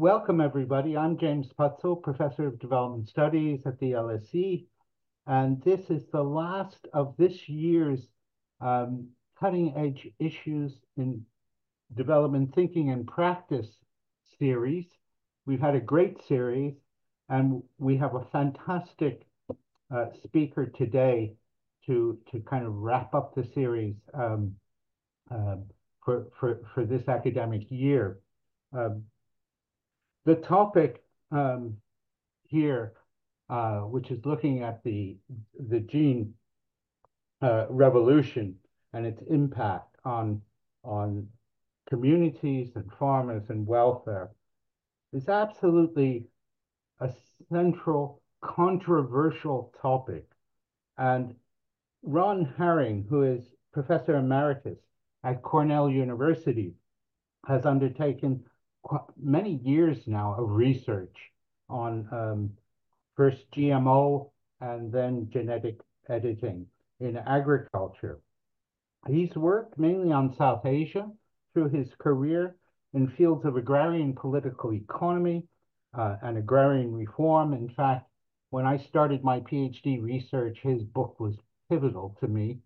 welcome 0.00 0.40
everybody. 0.40 0.96
I'm 0.96 1.18
James 1.18 1.48
Putzel, 1.58 2.02
Professor 2.02 2.46
of 2.46 2.58
Development 2.58 3.06
Studies 3.06 3.66
at 3.66 3.78
the 3.80 3.90
LSE, 3.90 4.64
and 5.26 5.62
this 5.62 5.90
is 5.90 6.06
the 6.10 6.22
last 6.22 6.88
of 6.94 7.14
this 7.18 7.50
year's 7.50 8.08
um, 8.62 9.08
cutting 9.38 9.74
edge 9.76 10.08
issues 10.18 10.72
in 10.96 11.22
development 11.94 12.54
thinking 12.54 12.88
and 12.88 13.06
practice 13.06 13.68
series. 14.38 14.86
We've 15.44 15.60
had 15.60 15.74
a 15.74 15.80
great 15.80 16.16
series, 16.26 16.76
and 17.28 17.62
we 17.76 17.98
have 17.98 18.14
a 18.14 18.24
fantastic 18.32 19.26
uh, 19.94 20.06
speaker 20.24 20.64
today 20.64 21.34
to 21.84 22.18
to 22.32 22.40
kind 22.40 22.64
of 22.64 22.72
wrap 22.72 23.14
up 23.14 23.34
the 23.34 23.44
series 23.52 23.96
um, 24.14 24.54
uh, 25.30 25.56
for 26.02 26.28
for 26.40 26.60
for 26.72 26.86
this 26.86 27.06
academic 27.06 27.70
year. 27.70 28.18
Um, 28.72 29.02
the 30.24 30.36
topic 30.36 31.02
um, 31.30 31.76
here, 32.48 32.92
uh, 33.48 33.80
which 33.80 34.10
is 34.10 34.24
looking 34.24 34.62
at 34.62 34.82
the 34.84 35.16
the 35.68 35.80
gene 35.80 36.34
uh, 37.42 37.66
revolution 37.68 38.54
and 38.92 39.06
its 39.06 39.22
impact 39.28 39.96
on 40.04 40.42
on 40.84 41.28
communities 41.88 42.70
and 42.74 42.90
farmers 42.98 43.44
and 43.48 43.66
welfare, 43.66 44.30
is 45.12 45.28
absolutely 45.28 46.26
a 47.00 47.10
central 47.50 48.22
controversial 48.42 49.72
topic. 49.80 50.26
And 50.98 51.34
Ron 52.02 52.54
Herring, 52.56 53.06
who 53.08 53.22
is 53.22 53.42
professor 53.72 54.16
emeritus 54.16 54.78
at 55.24 55.42
Cornell 55.42 55.90
University, 55.90 56.74
has 57.46 57.66
undertaken 57.66 58.44
many 59.16 59.60
years 59.62 59.98
now 60.06 60.34
of 60.38 60.50
research 60.50 61.16
on 61.68 62.08
um, 62.12 62.50
first 63.16 63.50
GMO 63.52 64.30
and 64.60 64.92
then 64.92 65.28
genetic 65.32 65.80
editing 66.08 66.66
in 67.00 67.16
agriculture. 67.16 68.20
He's 69.08 69.34
worked 69.34 69.78
mainly 69.78 70.12
on 70.12 70.34
South 70.36 70.66
Asia 70.66 71.10
through 71.52 71.70
his 71.70 71.88
career 71.98 72.56
in 72.92 73.08
fields 73.08 73.44
of 73.44 73.56
agrarian 73.56 74.14
political 74.14 74.72
economy 74.74 75.44
uh, 75.96 76.16
and 76.22 76.36
agrarian 76.36 76.92
reform. 76.92 77.54
In 77.54 77.68
fact, 77.70 78.06
when 78.50 78.66
I 78.66 78.76
started 78.78 79.24
my 79.24 79.40
PhD 79.40 80.02
research, 80.02 80.58
his 80.62 80.82
book 80.82 81.18
was 81.18 81.36
pivotal 81.70 82.16
to 82.20 82.28
me. 82.28 82.58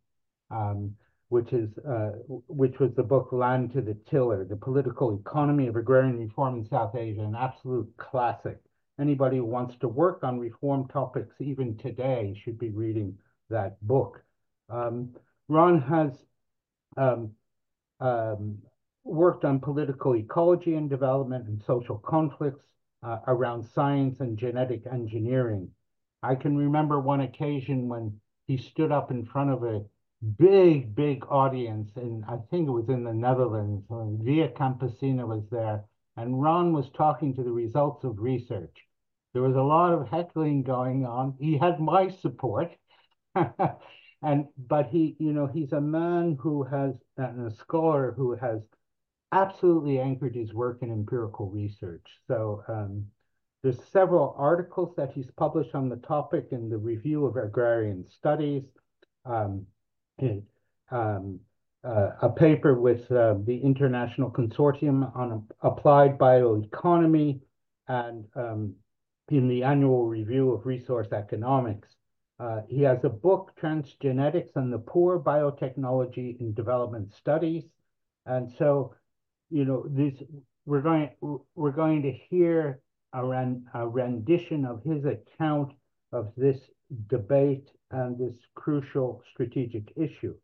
Um, 0.51 0.97
which 1.35 1.53
is 1.53 1.69
uh, 1.79 2.13
which 2.47 2.79
was 2.79 2.95
the 2.95 3.03
book 3.03 3.33
Land 3.33 3.73
to 3.73 3.81
the 3.81 3.97
Tiller, 4.09 4.45
the 4.45 4.55
political 4.55 5.19
economy 5.19 5.67
of 5.67 5.75
agrarian 5.75 6.17
reform 6.17 6.59
in 6.59 6.65
South 6.65 6.95
Asia, 6.95 7.23
an 7.23 7.35
absolute 7.35 7.93
classic. 7.97 8.59
Anybody 9.01 9.39
who 9.39 9.45
wants 9.45 9.75
to 9.81 9.89
work 9.89 10.23
on 10.23 10.39
reform 10.39 10.87
topics 10.87 11.35
even 11.41 11.77
today 11.77 12.41
should 12.41 12.57
be 12.57 12.71
reading 12.71 13.19
that 13.51 13.85
book. 13.85 14.23
Um, 14.71 15.17
Ron 15.49 15.81
has 15.81 16.13
um, 16.97 17.33
um, 17.99 18.59
worked 19.03 19.45
on 19.45 19.59
political 19.59 20.15
ecology 20.15 20.77
and 20.77 20.89
development 20.89 21.49
and 21.49 21.61
social 21.67 21.99
conflicts 21.99 22.65
uh, 23.03 23.19
around 23.27 23.65
science 23.75 24.21
and 24.21 24.39
genetic 24.39 24.83
engineering. 24.87 25.69
I 26.23 26.37
can 26.37 26.57
remember 26.57 27.01
one 27.01 27.23
occasion 27.23 27.89
when 27.89 28.21
he 28.47 28.57
stood 28.57 28.93
up 28.93 29.11
in 29.11 29.27
front 29.27 29.51
of 29.51 29.65
a 29.65 29.85
big, 30.39 30.95
big 30.95 31.25
audience, 31.29 31.91
and 31.97 32.25
I 32.27 32.39
think 32.51 32.69
it 32.69 32.73
was 32.73 32.89
in 32.89 33.05
the 33.05 33.13
Netherlands. 33.13 33.85
Via 33.91 34.49
Campesina 34.49 35.27
was 35.27 35.45
there, 35.51 35.85
and 36.17 36.43
Ron 36.43 36.73
was 36.73 36.91
talking 36.91 37.35
to 37.35 37.43
the 37.43 37.53
results 37.53 38.05
of 38.05 38.19
research. 38.19 38.77
There 39.33 39.43
was 39.43 39.57
a 39.57 39.63
lot 39.63 39.93
of 39.93 40.09
heckling 40.09 40.63
going 40.63 41.05
on. 41.05 41.35
He 41.39 41.59
had 41.59 41.81
my 41.81 42.09
support, 42.09 42.73
and 43.35 44.47
but 44.57 44.87
he, 44.89 45.17
you 45.19 45.33
know, 45.33 45.47
he's 45.47 45.73
a 45.73 45.81
man 45.81 46.39
who 46.41 46.63
has 46.65 46.95
and 47.17 47.53
a 47.53 47.55
scholar 47.57 48.15
who 48.17 48.37
has 48.37 48.61
absolutely 49.33 49.99
anchored 49.99 50.35
his 50.35 50.55
work 50.55 50.79
in 50.83 50.93
empirical 50.93 51.51
research. 51.51 52.07
So 52.29 52.63
um, 52.69 53.07
there's 53.63 53.83
several 53.93 54.35
articles 54.39 54.95
that 54.97 55.13
he's 55.13 55.31
published 55.33 55.75
on 55.75 55.89
the 55.89 55.97
topic 55.97 56.49
in 56.53 56.69
the 56.69 56.77
Review 56.77 57.27
of 57.27 57.37
Agrarian 57.37 58.05
Studies. 58.07 58.63
Um, 59.25 59.67
um, 60.91 61.41
uh, 61.85 62.11
a 62.23 62.29
paper 62.31 62.75
with 62.75 63.11
uh, 63.13 63.35
the 63.45 63.59
International 63.63 64.31
Consortium 64.31 65.15
on 65.17 65.47
Applied 65.61 66.19
Bioeconomy 66.19 67.41
and 67.89 68.25
um, 68.35 68.75
in 69.29 69.49
the 69.49 69.63
annual 69.65 70.07
review 70.07 70.53
of 70.53 70.67
resource 70.67 71.09
economics. 71.13 71.89
Uh, 72.41 72.61
he 72.69 72.83
has 72.83 72.99
a 73.05 73.09
book, 73.09 73.53
Transgenics 73.61 74.57
and 74.57 74.73
the 74.73 74.79
Poor 74.79 75.21
Biotechnology 75.21 76.41
in 76.41 76.53
Development 76.55 77.13
Studies. 77.15 77.65
And 78.27 78.51
so, 78.59 78.95
you 79.51 79.65
know, 79.65 79.85
this 79.89 80.15
we're 80.67 80.81
going 80.81 81.11
we're 81.55 81.71
going 81.71 82.03
to 82.03 82.13
hear 82.13 82.81
a, 83.13 83.25
ren, 83.25 83.67
a 83.75 83.87
rendition 83.87 84.65
of 84.65 84.83
his 84.83 85.05
account 85.05 85.73
of 86.13 86.33
this 86.37 86.59
debate 87.09 87.71
and 87.95 88.19
this 88.19 88.37
crucial 88.55 89.23
strategic 89.33 89.93
issue. 89.97 90.35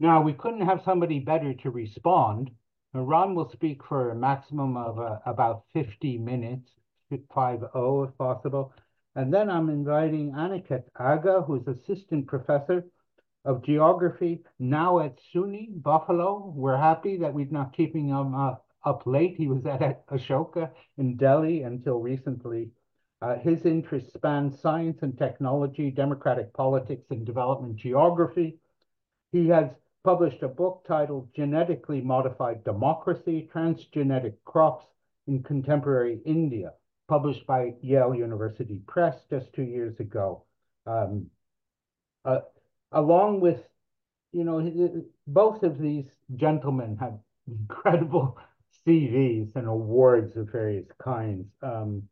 Now, 0.00 0.20
we 0.20 0.32
couldn't 0.32 0.66
have 0.66 0.82
somebody 0.84 1.20
better 1.20 1.54
to 1.54 1.70
respond. 1.70 2.50
Ron 2.92 3.34
will 3.34 3.50
speak 3.50 3.84
for 3.84 4.10
a 4.10 4.16
maximum 4.16 4.76
of 4.76 4.98
uh, 4.98 5.18
about 5.24 5.64
50 5.72 6.18
minutes, 6.18 6.68
50 7.08 7.26
if 7.34 8.18
possible. 8.18 8.72
And 9.14 9.32
then 9.32 9.48
I'm 9.48 9.68
inviting 9.68 10.32
Aniket 10.32 10.84
Aga, 10.98 11.42
who's 11.42 11.66
assistant 11.68 12.26
professor 12.26 12.84
of 13.44 13.64
geography 13.64 14.42
now 14.58 15.00
at 15.00 15.18
SUNY 15.32 15.82
Buffalo. 15.82 16.52
We're 16.54 16.76
happy 16.76 17.16
that 17.18 17.32
we're 17.32 17.46
not 17.50 17.76
keeping 17.76 18.08
him 18.08 18.34
uh, 18.34 18.54
up 18.84 19.02
late. 19.06 19.36
He 19.36 19.48
was 19.48 19.64
at 19.66 20.06
Ashoka 20.08 20.70
in 20.98 21.16
Delhi 21.16 21.62
until 21.62 22.00
recently. 22.00 22.70
Uh, 23.22 23.38
his 23.38 23.64
interests 23.64 24.12
span 24.12 24.50
science 24.50 24.98
and 25.02 25.16
technology, 25.16 25.92
democratic 25.92 26.52
politics, 26.52 27.06
and 27.10 27.24
development 27.24 27.76
geography. 27.76 28.58
He 29.30 29.46
has 29.46 29.70
published 30.02 30.42
a 30.42 30.48
book 30.48 30.84
titled 30.88 31.28
Genetically 31.32 32.00
Modified 32.00 32.64
Democracy 32.64 33.48
Transgenic 33.54 34.34
Crops 34.44 34.86
in 35.28 35.44
Contemporary 35.44 36.18
India, 36.26 36.72
published 37.08 37.46
by 37.46 37.74
Yale 37.80 38.12
University 38.12 38.80
Press 38.88 39.14
just 39.30 39.52
two 39.52 39.62
years 39.62 40.00
ago. 40.00 40.42
Um, 40.84 41.26
uh, 42.24 42.40
along 42.90 43.38
with, 43.38 43.60
you 44.32 44.42
know, 44.42 45.04
both 45.28 45.62
of 45.62 45.78
these 45.78 46.10
gentlemen 46.34 46.96
have 46.96 47.20
incredible 47.46 48.36
CVs 48.84 49.54
and 49.54 49.68
awards 49.68 50.36
of 50.36 50.50
various 50.50 50.88
kinds. 51.00 51.46
Um, 51.62 52.08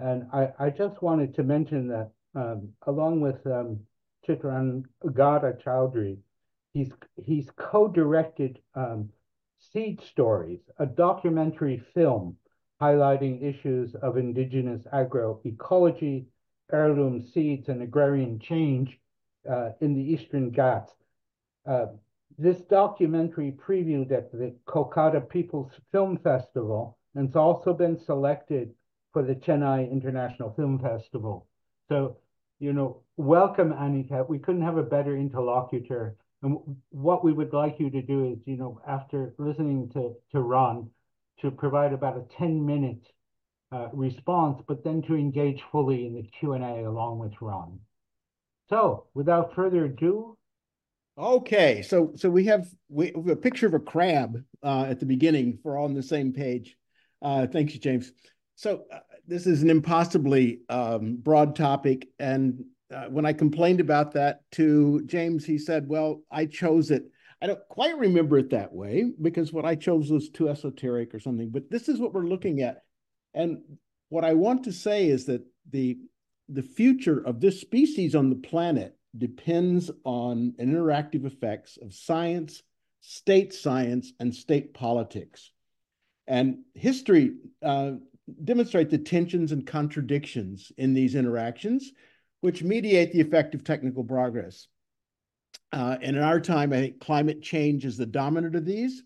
and 0.00 0.26
I, 0.32 0.52
I 0.58 0.70
just 0.70 1.02
wanted 1.02 1.34
to 1.34 1.42
mention 1.42 1.88
that 1.88 2.10
um, 2.34 2.70
along 2.86 3.20
with 3.20 3.46
um, 3.46 3.80
Chitrangada 4.26 5.62
Choudhury, 5.62 6.18
he's, 6.72 6.92
he's 7.22 7.50
co-directed 7.56 8.58
um, 8.74 9.10
Seed 9.58 10.00
Stories, 10.02 10.60
a 10.78 10.86
documentary 10.86 11.82
film 11.94 12.36
highlighting 12.80 13.42
issues 13.42 13.94
of 13.96 14.16
indigenous 14.16 14.86
agroecology, 14.92 16.24
heirloom 16.72 17.20
seeds, 17.20 17.68
and 17.68 17.82
agrarian 17.82 18.38
change 18.38 18.98
uh, 19.50 19.70
in 19.80 19.94
the 19.94 20.02
Eastern 20.02 20.50
Ghats. 20.50 20.92
Uh, 21.66 21.86
this 22.38 22.62
documentary 22.62 23.52
previewed 23.52 24.12
at 24.12 24.32
the 24.32 24.54
Kolkata 24.66 25.28
People's 25.28 25.72
Film 25.92 26.16
Festival 26.16 26.96
and 27.14 27.26
it's 27.26 27.36
also 27.36 27.74
been 27.74 27.98
selected 27.98 28.72
for 29.12 29.22
the 29.22 29.34
Chennai 29.34 29.90
International 29.90 30.52
Film 30.54 30.78
Festival. 30.78 31.46
So, 31.88 32.16
you 32.58 32.72
know, 32.72 33.02
welcome, 33.16 33.72
Aniket. 33.72 34.28
We 34.28 34.38
couldn't 34.38 34.62
have 34.62 34.76
a 34.76 34.82
better 34.82 35.16
interlocutor. 35.16 36.16
And 36.42 36.58
what 36.90 37.24
we 37.24 37.32
would 37.32 37.52
like 37.52 37.76
you 37.78 37.90
to 37.90 38.02
do 38.02 38.32
is, 38.32 38.38
you 38.46 38.56
know, 38.56 38.80
after 38.86 39.34
listening 39.38 39.90
to, 39.90 40.14
to 40.32 40.40
Ron, 40.40 40.90
to 41.40 41.50
provide 41.50 41.92
about 41.92 42.16
a 42.16 42.24
10 42.38 42.64
minute 42.64 43.06
uh, 43.72 43.88
response, 43.92 44.62
but 44.66 44.84
then 44.84 45.02
to 45.02 45.14
engage 45.14 45.60
fully 45.70 46.06
in 46.06 46.14
the 46.14 46.22
Q&A 46.38 46.84
along 46.84 47.18
with 47.18 47.32
Ron. 47.40 47.80
So 48.68 49.06
without 49.14 49.54
further 49.54 49.86
ado. 49.86 50.36
Okay, 51.18 51.82
so 51.82 52.12
so 52.16 52.30
we 52.30 52.44
have, 52.46 52.68
we 52.88 53.12
have 53.14 53.28
a 53.28 53.36
picture 53.36 53.66
of 53.66 53.74
a 53.74 53.80
crab 53.80 54.42
uh, 54.62 54.86
at 54.88 55.00
the 55.00 55.06
beginning 55.06 55.58
for 55.62 55.76
all 55.76 55.84
on 55.84 55.94
the 55.94 56.02
same 56.02 56.32
page. 56.32 56.76
Uh, 57.20 57.46
thank 57.46 57.74
you, 57.74 57.80
James. 57.80 58.12
So 58.60 58.84
uh, 58.92 58.98
this 59.26 59.46
is 59.46 59.62
an 59.62 59.70
impossibly 59.70 60.60
um, 60.68 61.16
broad 61.16 61.56
topic. 61.56 62.08
And 62.18 62.62
uh, 62.94 63.06
when 63.06 63.24
I 63.24 63.32
complained 63.32 63.80
about 63.80 64.12
that 64.12 64.42
to 64.52 65.02
James, 65.06 65.46
he 65.46 65.56
said, 65.56 65.88
well, 65.88 66.20
I 66.30 66.44
chose 66.44 66.90
it. 66.90 67.04
I 67.40 67.46
don't 67.46 67.66
quite 67.70 67.96
remember 67.96 68.36
it 68.36 68.50
that 68.50 68.70
way 68.70 69.12
because 69.22 69.50
what 69.50 69.64
I 69.64 69.76
chose 69.76 70.10
was 70.10 70.28
too 70.28 70.50
esoteric 70.50 71.14
or 71.14 71.20
something, 71.20 71.48
but 71.48 71.70
this 71.70 71.88
is 71.88 71.98
what 71.98 72.12
we're 72.12 72.26
looking 72.26 72.60
at. 72.60 72.82
And 73.32 73.62
what 74.10 74.26
I 74.26 74.34
want 74.34 74.64
to 74.64 74.72
say 74.72 75.08
is 75.08 75.24
that 75.24 75.42
the, 75.70 75.96
the 76.50 76.62
future 76.62 77.26
of 77.26 77.40
this 77.40 77.62
species 77.62 78.14
on 78.14 78.28
the 78.28 78.46
planet 78.46 78.94
depends 79.16 79.90
on 80.04 80.52
interactive 80.60 81.24
effects 81.24 81.78
of 81.80 81.94
science, 81.94 82.62
state 83.00 83.54
science, 83.54 84.12
and 84.20 84.34
state 84.34 84.74
politics. 84.74 85.50
And 86.26 86.58
history 86.74 87.32
uh, 87.62 87.92
demonstrate 88.44 88.90
the 88.90 88.98
tensions 88.98 89.52
and 89.52 89.66
contradictions 89.66 90.72
in 90.76 90.94
these 90.94 91.14
interactions, 91.14 91.92
which 92.40 92.62
mediate 92.62 93.12
the 93.12 93.20
effect 93.20 93.54
of 93.54 93.64
technical 93.64 94.04
progress. 94.04 94.68
Uh, 95.72 95.96
and 96.02 96.16
in 96.16 96.22
our 96.22 96.40
time, 96.40 96.72
I 96.72 96.76
think 96.76 97.00
climate 97.00 97.42
change 97.42 97.84
is 97.84 97.96
the 97.96 98.06
dominant 98.06 98.56
of 98.56 98.64
these. 98.64 99.02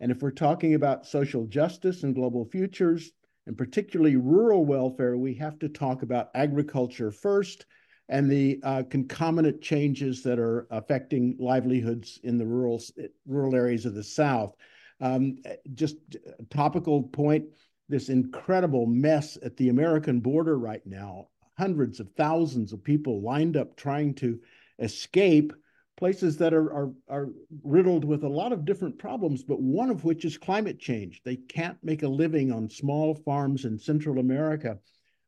And 0.00 0.12
if 0.12 0.22
we're 0.22 0.30
talking 0.30 0.74
about 0.74 1.06
social 1.06 1.46
justice 1.46 2.02
and 2.02 2.14
global 2.14 2.44
futures, 2.44 3.10
and 3.46 3.56
particularly 3.56 4.16
rural 4.16 4.64
welfare, 4.64 5.16
we 5.16 5.34
have 5.34 5.58
to 5.60 5.68
talk 5.68 6.02
about 6.02 6.30
agriculture 6.34 7.10
first 7.10 7.66
and 8.08 8.30
the 8.30 8.60
uh, 8.62 8.82
concomitant 8.88 9.60
changes 9.60 10.22
that 10.22 10.38
are 10.38 10.66
affecting 10.70 11.36
livelihoods 11.38 12.20
in 12.22 12.38
the 12.38 12.46
rural, 12.46 12.80
rural 13.26 13.54
areas 13.54 13.84
of 13.84 13.94
the 13.94 14.04
South. 14.04 14.54
Um, 15.00 15.38
just 15.74 15.96
a 16.38 16.42
topical 16.44 17.02
point, 17.02 17.46
this 17.88 18.08
incredible 18.08 18.86
mess 18.86 19.38
at 19.42 19.56
the 19.56 19.68
American 19.68 20.20
border 20.20 20.58
right 20.58 20.84
now, 20.86 21.28
hundreds 21.58 22.00
of 22.00 22.10
thousands 22.16 22.72
of 22.72 22.82
people 22.82 23.22
lined 23.22 23.56
up 23.56 23.76
trying 23.76 24.14
to 24.14 24.40
escape 24.78 25.52
places 25.96 26.36
that 26.36 26.52
are, 26.52 26.72
are, 26.72 26.92
are 27.08 27.28
riddled 27.62 28.04
with 28.04 28.22
a 28.22 28.28
lot 28.28 28.52
of 28.52 28.64
different 28.66 28.98
problems, 28.98 29.42
but 29.42 29.60
one 29.60 29.88
of 29.88 30.04
which 30.04 30.24
is 30.24 30.36
climate 30.36 30.78
change. 30.78 31.22
They 31.24 31.36
can't 31.36 31.78
make 31.82 32.02
a 32.02 32.08
living 32.08 32.52
on 32.52 32.68
small 32.68 33.14
farms 33.14 33.64
in 33.64 33.78
Central 33.78 34.18
America, 34.18 34.78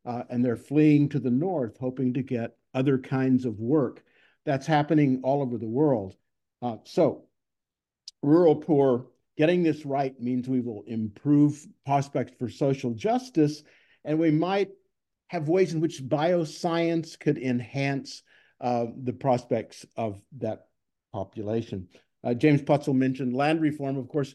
uh, 0.05 0.25
and 0.28 0.44
they're 0.44 0.56
fleeing 0.56 1.08
to 1.10 1.20
the 1.20 1.31
north, 1.31 1.78
hoping 1.78 2.12
to 2.14 2.22
get 2.22 2.56
other 2.75 2.99
kinds 2.99 3.46
of 3.46 3.58
work. 3.58 4.05
That's 4.44 4.66
happening 4.66 5.20
all 5.25 5.40
over 5.40 5.56
the 5.56 5.66
world. 5.66 6.14
Uh, 6.60 6.76
so, 6.84 7.25
rural 8.22 8.56
poor, 8.56 9.06
getting 9.38 9.62
this 9.62 9.87
right 9.87 10.20
means 10.20 10.49
we 10.49 10.61
will 10.61 10.82
improve 10.87 11.64
prospects 11.87 12.32
for 12.38 12.49
social 12.49 12.93
justice, 12.93 13.62
and 14.05 14.19
we 14.19 14.32
might 14.32 14.69
have 15.29 15.49
ways 15.49 15.73
in 15.73 15.81
which 15.81 16.02
bioscience 16.02 17.19
could 17.19 17.38
enhance 17.38 18.23
uh, 18.61 18.87
the 19.05 19.12
prospects 19.12 19.87
of 19.96 20.20
that 20.38 20.67
population. 21.12 21.87
Uh, 22.25 22.35
James 22.35 22.61
Putzel 22.62 22.94
mentioned 22.94 23.35
land 23.35 23.61
reform. 23.61 23.96
Of 23.96 24.08
course, 24.08 24.35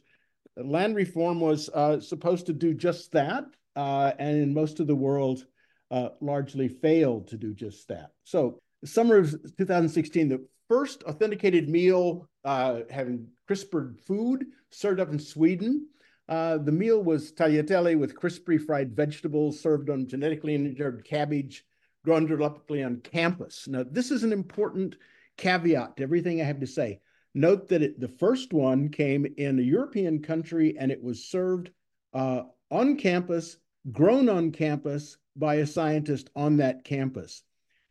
land 0.56 0.96
reform 0.96 1.42
was 1.42 1.70
uh, 1.74 2.00
supposed 2.00 2.46
to 2.46 2.54
do 2.54 2.74
just 2.74 3.12
that, 3.12 3.44
uh, 3.76 4.14
and 4.18 4.38
in 4.38 4.54
most 4.54 4.80
of 4.80 4.88
the 4.88 4.96
world, 4.96 5.46
uh, 5.92 6.10
largely 6.22 6.70
failed 6.70 7.28
to 7.28 7.38
do 7.38 7.54
just 7.54 7.90
that. 7.90 8.12
So, 8.24 8.62
summer 8.86 9.18
of 9.18 9.32
2016, 9.58 10.30
the 10.30 10.46
first 10.70 11.04
authenticated 11.04 11.68
meal 11.68 12.30
having 12.46 13.28
CRISPR 13.50 14.00
food 14.00 14.46
served 14.70 15.00
up 15.00 15.12
in 15.12 15.20
Sweden. 15.20 15.88
Uh, 16.30 16.58
the 16.58 16.72
meal 16.72 17.04
was 17.04 17.34
tagliatelle 17.34 17.98
with 17.98 18.16
crispy 18.16 18.58
fried 18.58 18.96
vegetables 18.96 19.60
served 19.60 19.90
on 19.90 20.08
genetically 20.08 20.56
engineered 20.56 21.06
cabbage 21.06 21.66
grown 22.06 22.26
directly 22.26 22.84
on 22.84 23.02
campus. 23.02 23.68
Now, 23.68 23.84
this 23.90 24.12
is 24.12 24.24
an 24.24 24.34
important 24.34 24.96
caveat 25.38 25.98
to 25.98 26.04
everything 26.04 26.42
I 26.42 26.46
have 26.46 26.60
to 26.60 26.68
say. 26.68 27.00
Note 27.34 27.68
that 27.70 27.82
it, 27.82 28.00
the 28.00 28.08
first 28.08 28.54
one 28.54 28.90
came 28.90 29.26
in 29.38 29.58
a 29.58 29.64
European 29.64 30.22
country 30.22 30.78
and 30.78 30.92
it 30.92 31.02
was 31.02 31.26
served 31.26 31.72
uh, 32.14 32.44
on 32.70 32.98
campus, 32.98 33.58
grown 33.92 34.30
on 34.30 34.52
campus 34.52 35.18
by 35.36 35.56
a 35.56 35.68
scientist 35.68 36.30
on 36.36 36.58
that 36.58 36.84
campus. 36.84 37.44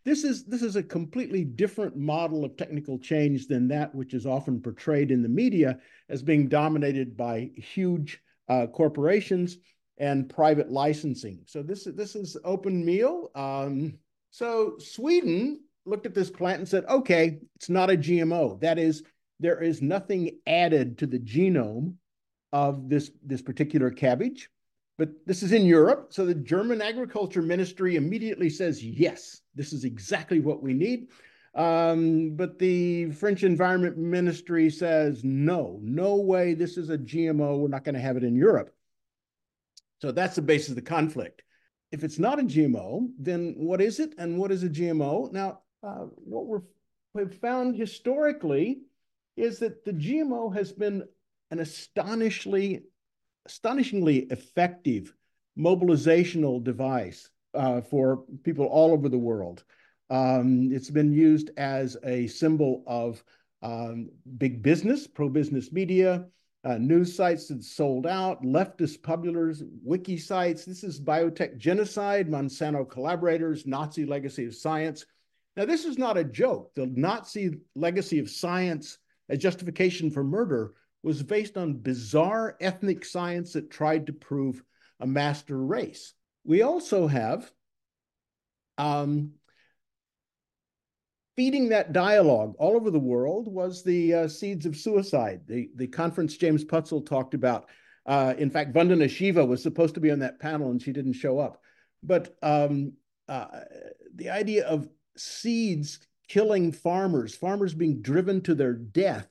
This 0.04 0.24
is, 0.24 0.44
this 0.44 0.62
is 0.62 0.76
a 0.76 0.82
completely 0.82 1.44
different 1.44 1.96
model 1.96 2.44
of 2.44 2.56
technical 2.56 2.98
change 2.98 3.46
than 3.46 3.68
that 3.68 3.94
which 3.94 4.14
is 4.14 4.26
often 4.26 4.60
portrayed 4.60 5.10
in 5.10 5.22
the 5.22 5.28
media 5.28 5.78
as 6.08 6.22
being 6.22 6.48
dominated 6.48 7.16
by 7.16 7.50
huge 7.56 8.20
uh, 8.48 8.66
corporations 8.66 9.58
and 9.98 10.28
private 10.28 10.70
licensing. 10.70 11.40
So 11.46 11.62
this, 11.62 11.84
this 11.84 12.16
is 12.16 12.36
open 12.44 12.84
meal. 12.84 13.30
Um, 13.34 13.98
so 14.30 14.76
Sweden 14.78 15.60
looked 15.84 16.06
at 16.06 16.14
this 16.14 16.30
plant 16.30 16.58
and 16.58 16.68
said, 16.68 16.84
okay, 16.86 17.38
it's 17.56 17.68
not 17.68 17.90
a 17.90 17.96
GMO. 17.96 18.60
That 18.60 18.78
is, 18.78 19.02
there 19.38 19.62
is 19.62 19.82
nothing 19.82 20.38
added 20.46 20.98
to 20.98 21.06
the 21.06 21.18
genome 21.18 21.94
of 22.52 22.88
this, 22.88 23.10
this 23.24 23.42
particular 23.42 23.90
cabbage. 23.90 24.48
But 24.98 25.10
this 25.26 25.42
is 25.42 25.52
in 25.52 25.64
Europe. 25.64 26.08
So 26.10 26.26
the 26.26 26.34
German 26.34 26.82
agriculture 26.82 27.42
ministry 27.42 27.96
immediately 27.96 28.50
says, 28.50 28.84
yes, 28.84 29.40
this 29.54 29.72
is 29.72 29.84
exactly 29.84 30.40
what 30.40 30.62
we 30.62 30.74
need. 30.74 31.08
Um, 31.54 32.34
but 32.36 32.58
the 32.58 33.10
French 33.12 33.42
environment 33.42 33.98
ministry 33.98 34.70
says, 34.70 35.22
no, 35.24 35.78
no 35.82 36.16
way, 36.16 36.54
this 36.54 36.76
is 36.76 36.90
a 36.90 36.98
GMO. 36.98 37.58
We're 37.58 37.68
not 37.68 37.84
going 37.84 37.94
to 37.94 38.00
have 38.00 38.16
it 38.16 38.24
in 38.24 38.34
Europe. 38.34 38.74
So 40.00 40.12
that's 40.12 40.36
the 40.36 40.42
basis 40.42 40.70
of 40.70 40.74
the 40.76 40.82
conflict. 40.82 41.42
If 41.90 42.04
it's 42.04 42.18
not 42.18 42.40
a 42.40 42.44
GMO, 42.44 43.08
then 43.18 43.54
what 43.56 43.82
is 43.82 44.00
it 44.00 44.14
and 44.18 44.38
what 44.38 44.50
is 44.50 44.62
a 44.62 44.68
GMO? 44.68 45.30
Now, 45.30 45.60
uh, 45.82 46.06
what 46.16 46.46
we're, 46.46 46.62
we've 47.12 47.34
found 47.34 47.76
historically 47.76 48.80
is 49.36 49.58
that 49.58 49.84
the 49.84 49.92
GMO 49.92 50.54
has 50.54 50.72
been 50.72 51.04
an 51.50 51.60
astonishingly, 51.60 52.84
astonishingly 53.46 54.20
effective 54.30 55.14
mobilizational 55.58 56.62
device 56.62 57.30
uh, 57.54 57.80
for 57.80 58.24
people 58.42 58.66
all 58.66 58.92
over 58.92 59.08
the 59.08 59.18
world. 59.18 59.64
Um, 60.10 60.70
it's 60.72 60.90
been 60.90 61.12
used 61.12 61.50
as 61.56 61.96
a 62.04 62.26
symbol 62.26 62.82
of 62.86 63.22
um, 63.62 64.10
big 64.38 64.62
business, 64.62 65.06
pro-business 65.06 65.72
media, 65.72 66.26
uh, 66.64 66.78
news 66.78 67.14
sites 67.14 67.48
that 67.48 67.64
sold 67.64 68.06
out, 68.06 68.42
leftist 68.42 69.02
publishers, 69.02 69.62
wiki 69.82 70.16
sites. 70.16 70.64
This 70.64 70.84
is 70.84 71.00
biotech 71.00 71.56
genocide, 71.56 72.28
Monsanto 72.28 72.88
collaborators, 72.88 73.66
Nazi 73.66 74.06
legacy 74.06 74.46
of 74.46 74.54
science. 74.54 75.06
Now, 75.56 75.64
this 75.64 75.84
is 75.84 75.98
not 75.98 76.16
a 76.16 76.24
joke. 76.24 76.74
The 76.74 76.86
Nazi 76.86 77.58
legacy 77.74 78.18
of 78.18 78.30
science 78.30 78.98
as 79.28 79.38
justification 79.38 80.10
for 80.10 80.24
murder 80.24 80.74
was 81.02 81.22
based 81.22 81.56
on 81.56 81.74
bizarre 81.74 82.56
ethnic 82.60 83.04
science 83.04 83.52
that 83.54 83.70
tried 83.70 84.06
to 84.06 84.12
prove 84.12 84.62
a 85.00 85.06
master 85.06 85.58
race. 85.58 86.14
We 86.44 86.62
also 86.62 87.06
have 87.06 87.50
um, 88.78 89.32
feeding 91.36 91.70
that 91.70 91.92
dialogue 91.92 92.54
all 92.58 92.76
over 92.76 92.90
the 92.90 92.98
world 92.98 93.48
was 93.48 93.82
the 93.82 94.14
uh, 94.14 94.28
seeds 94.28 94.66
of 94.66 94.76
suicide. 94.76 95.42
The, 95.46 95.70
the 95.74 95.86
conference 95.86 96.36
James 96.36 96.64
Putzel 96.64 97.04
talked 97.04 97.34
about. 97.34 97.68
Uh, 98.06 98.34
in 98.36 98.50
fact, 98.50 98.72
Vandana 98.72 99.08
Shiva 99.08 99.44
was 99.44 99.62
supposed 99.62 99.94
to 99.94 100.00
be 100.00 100.10
on 100.10 100.20
that 100.20 100.40
panel 100.40 100.70
and 100.70 100.82
she 100.82 100.92
didn't 100.92 101.14
show 101.14 101.38
up. 101.38 101.60
But 102.02 102.36
um, 102.42 102.94
uh, 103.28 103.46
the 104.14 104.30
idea 104.30 104.66
of 104.66 104.88
seeds 105.16 106.00
killing 106.28 106.72
farmers, 106.72 107.34
farmers 107.34 107.74
being 107.74 108.02
driven 108.02 108.40
to 108.42 108.54
their 108.54 108.72
death 108.72 109.28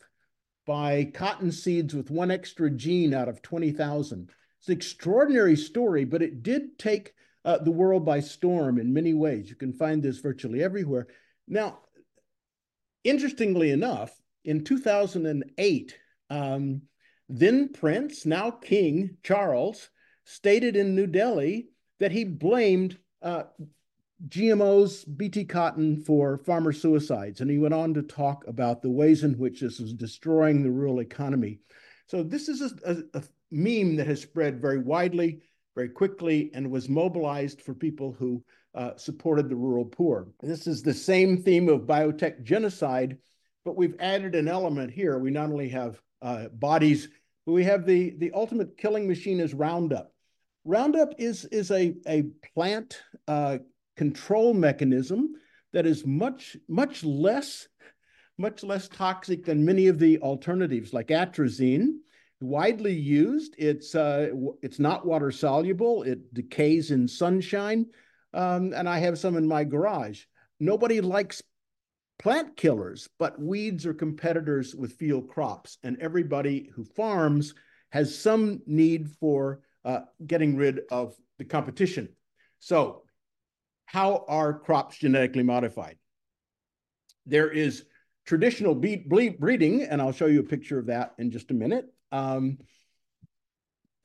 by 0.66 1.12
cotton 1.14 1.52
seeds 1.52 1.94
with 1.94 2.12
one 2.12 2.32
extra 2.32 2.70
gene 2.70 3.14
out 3.14 3.30
of 3.30 3.42
20,000. 3.42 4.30
It's 4.60 4.68
an 4.68 4.74
extraordinary 4.74 5.56
story, 5.56 6.06
but 6.06 6.22
it 6.22 6.44
did 6.44 6.78
take 6.78 7.14
uh, 7.44 7.58
the 7.58 7.72
world 7.72 8.06
by 8.06 8.20
storm 8.20 8.78
in 8.78 8.94
many 8.94 9.14
ways. 9.14 9.50
You 9.50 9.56
can 9.56 9.74
find 9.74 10.04
this 10.04 10.20
virtually 10.20 10.64
everywhere. 10.64 11.08
Now, 11.48 11.80
interestingly 13.04 13.72
enough, 13.72 14.12
in 14.44 14.64
2008, 14.64 15.98
um, 16.30 16.82
then 17.30 17.70
Prince, 17.70 18.26
now 18.26 18.52
King 18.52 19.18
Charles, 19.24 19.90
stated 20.26 20.76
in 20.76 20.96
New 20.96 21.08
Delhi 21.08 21.70
that 22.00 22.12
he 22.12 22.24
blamed 22.24 22.98
uh, 23.22 23.44
GMOs, 24.28 25.06
BT 25.18 25.46
cotton 25.46 25.98
for 26.04 26.38
farmer 26.38 26.72
suicides. 26.72 27.42
And 27.42 27.50
he 27.50 27.58
went 27.58 27.74
on 27.74 27.94
to 27.96 28.02
talk 28.02 28.46
about 28.48 28.82
the 28.82 28.90
ways 28.90 29.24
in 29.24 29.34
which 29.34 29.62
this 29.62 29.80
was 29.80 29.94
destroying 29.94 30.62
the 30.62 30.72
rural 30.72 31.00
economy. 31.00 31.60
So 32.08 32.24
this 32.24 32.50
is 32.50 32.62
a, 32.62 32.92
a, 32.92 33.20
a 33.20 33.24
meme 33.52 33.96
that 33.96 34.08
has 34.08 34.22
spread 34.22 34.62
very 34.62 34.80
widely, 34.80 35.42
very 35.76 35.90
quickly, 35.90 36.52
and 36.54 36.70
was 36.70 36.90
mobilized 36.90 37.62
for 37.62 37.74
people 37.74 38.16
who 38.18 38.44
uh, 38.76 38.96
supported 38.96 39.50
the 39.50 39.56
rural 39.56 39.86
poor. 39.86 40.28
This 40.42 40.68
is 40.68 40.82
the 40.82 40.94
same 40.94 41.42
theme 41.42 41.68
of 41.68 41.82
biotech 41.82 42.44
genocide, 42.44 43.18
but 43.66 43.76
we've 43.76 43.96
added 44.00 44.36
an 44.36 44.48
element 44.48 44.92
here. 44.92 45.18
We 45.18 45.32
not 45.32 45.50
only 45.50 45.70
have 45.70 46.02
uh, 46.22 46.48
bodies, 46.50 47.10
but 47.46 47.54
we 47.54 47.64
have 47.64 47.86
the, 47.86 48.12
the 48.18 48.32
ultimate 48.34 48.78
killing 48.78 49.08
machine 49.08 49.40
is 49.40 49.54
Roundup. 49.54 50.14
Roundup 50.64 51.16
is, 51.18 51.46
is 51.46 51.72
a, 51.72 51.96
a 52.08 52.24
plant 52.54 53.02
uh, 53.28 53.58
control 53.96 54.54
mechanism 54.54 55.34
that 55.74 55.86
is 55.86 56.06
much, 56.06 56.58
much 56.68 57.04
less, 57.04 57.68
much 58.38 58.64
less 58.64 58.88
toxic 58.88 59.46
than 59.46 59.66
many 59.66 59.88
of 59.88 60.00
the 60.00 60.20
alternatives 60.20 60.94
like 60.94 61.08
atrazine. 61.08 61.96
widely 62.42 62.94
used. 62.94 63.56
It's 63.58 63.94
uh, 63.96 64.30
it's 64.62 64.80
not 64.80 65.06
water 65.06 65.32
soluble. 65.32 66.04
It 66.04 66.34
decays 66.34 66.92
in 66.92 67.08
sunshine, 67.08 67.86
um, 68.34 68.74
and 68.74 68.90
I 68.90 69.00
have 69.00 69.20
some 69.20 69.38
in 69.38 69.48
my 69.48 69.64
garage. 69.64 70.24
Nobody 70.60 71.02
likes 71.02 71.42
plant 72.20 72.56
killers, 72.56 73.10
but 73.18 73.40
weeds 73.40 73.86
are 73.86 73.94
competitors 73.94 74.76
with 74.76 74.94
field 74.94 75.30
crops, 75.30 75.78
and 75.84 75.98
everybody 76.00 76.72
who 76.76 76.84
farms 76.84 77.54
has 77.90 78.18
some 78.18 78.62
need 78.66 79.10
for 79.10 79.62
uh, 79.86 80.02
getting 80.26 80.56
rid 80.56 80.82
of 80.92 81.16
the 81.38 81.46
competition. 81.46 82.10
So, 82.60 83.04
how 83.92 84.24
are 84.30 84.54
crops 84.54 84.98
genetically 84.98 85.44
modified? 85.44 85.98
There 87.26 87.50
is 87.52 87.84
traditional 88.26 88.74
breeding, 88.74 89.84
and 89.84 90.02
I'll 90.02 90.14
show 90.14 90.28
you 90.28 90.40
a 90.40 90.44
picture 90.44 90.80
of 90.80 90.86
that 90.86 91.14
in 91.18 91.30
just 91.30 91.52
a 91.52 91.54
minute. 91.54 91.88
Um, 92.10 92.60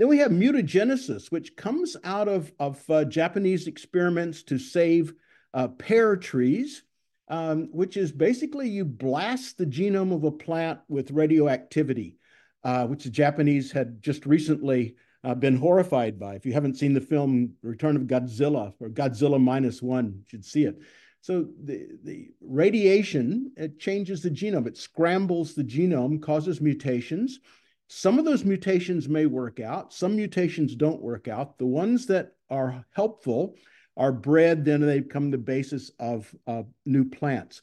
then 0.00 0.09
we 0.09 0.19
have 0.19 0.33
mutagenesis, 0.33 1.31
which 1.31 1.55
comes 1.55 1.97
out 2.02 2.26
of, 2.26 2.50
of 2.59 2.83
uh, 2.90 3.05
Japanese 3.05 3.69
experiments 3.69 4.43
to 4.45 4.59
save 4.59 5.14
uh, 5.55 5.69
pear 5.69 6.16
trees, 6.16 6.83
um, 7.28 7.69
which 7.71 7.97
is 7.97 8.11
basically 8.11 8.69
you 8.69 8.85
blast 8.85 9.57
the 9.57 9.66
genome 9.66 10.12
of 10.12 10.25
a 10.25 10.33
plant 10.33 10.81
with 10.88 11.12
radioactivity, 11.12 12.16
uh, 12.64 12.88
which 12.88 13.05
the 13.05 13.11
Japanese 13.11 13.71
had 13.71 14.02
just 14.02 14.26
recently 14.26 14.97
uh, 15.26 15.35
been 15.35 15.56
horrified 15.56 16.21
by. 16.21 16.37
If 16.37 16.47
you 16.47 16.52
haven't 16.52 16.76
seen 16.76 16.95
the 16.95 17.00
film 17.00 17.52
Return 17.62 17.97
of 17.97 18.02
Godzilla 18.02 18.73
or 18.78 18.88
Godzilla 18.88 19.40
Minus 19.42 19.83
One, 19.83 20.14
you 20.16 20.25
should 20.28 20.45
see 20.45 20.64
it. 20.64 20.78
So 21.21 21.49
the, 21.64 21.88
the 22.04 22.28
radiation, 22.40 23.50
it 23.56 23.80
changes 23.80 24.23
the 24.23 24.30
genome. 24.30 24.68
It 24.68 24.76
scrambles 24.76 25.54
the 25.54 25.64
genome, 25.64 26.23
causes 26.23 26.61
mutations. 26.61 27.40
Some 27.88 28.21
of 28.21 28.25
those 28.25 28.45
mutations 28.45 29.09
may 29.09 29.26
work 29.26 29.59
out. 29.59 29.92
Some 29.92 30.14
mutations 30.14 30.76
don't 30.76 31.02
work 31.02 31.26
out. 31.26 31.59
The 31.59 31.66
ones 31.66 32.06
that 32.06 32.35
are 32.49 32.85
helpful 32.92 33.56
are 33.97 34.12
bred, 34.12 34.64
then 34.64 34.80
they 34.80 35.00
become 35.00 35.33
the 35.33 35.38
basis 35.38 35.90
of 35.99 36.33
uh, 36.47 36.62
new 36.85 37.04
plants. 37.04 37.62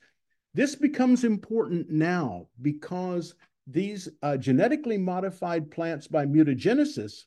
This 0.54 0.76
becomes 0.76 1.24
important 1.24 1.90
now 1.90 2.48
because 2.62 3.36
these 3.68 4.10
uh, 4.22 4.36
genetically 4.36 4.98
modified 4.98 5.72
plants 5.72 6.08
by 6.08 6.26
mutagenesis 6.26 7.24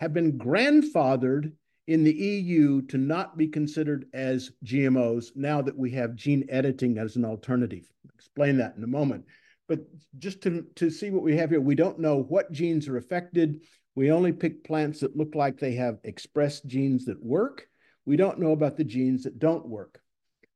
have 0.00 0.12
been 0.12 0.38
grandfathered 0.38 1.52
in 1.86 2.04
the 2.04 2.12
EU 2.12 2.82
to 2.82 2.98
not 2.98 3.36
be 3.36 3.48
considered 3.48 4.06
as 4.12 4.52
GMOs 4.64 5.34
now 5.34 5.62
that 5.62 5.76
we 5.76 5.90
have 5.92 6.14
gene 6.14 6.44
editing 6.50 6.98
as 6.98 7.16
an 7.16 7.24
alternative. 7.24 7.90
I'll 8.04 8.10
explain 8.14 8.58
that 8.58 8.76
in 8.76 8.84
a 8.84 8.88
moment. 8.88 9.24
But 9.68 9.80
just 10.18 10.42
to, 10.42 10.66
to 10.76 10.90
see 10.90 11.10
what 11.10 11.22
we 11.22 11.36
have 11.36 11.50
here, 11.50 11.60
we 11.60 11.74
don't 11.74 11.98
know 11.98 12.22
what 12.22 12.52
genes 12.52 12.88
are 12.88 12.96
affected. 12.96 13.62
We 13.94 14.10
only 14.10 14.32
pick 14.32 14.64
plants 14.64 15.00
that 15.00 15.16
look 15.16 15.34
like 15.34 15.58
they 15.58 15.74
have 15.74 15.98
expressed 16.04 16.66
genes 16.66 17.04
that 17.06 17.22
work. 17.22 17.66
We 18.06 18.16
don't 18.16 18.38
know 18.38 18.52
about 18.52 18.76
the 18.76 18.84
genes 18.84 19.24
that 19.24 19.38
don't 19.38 19.66
work. 19.66 20.00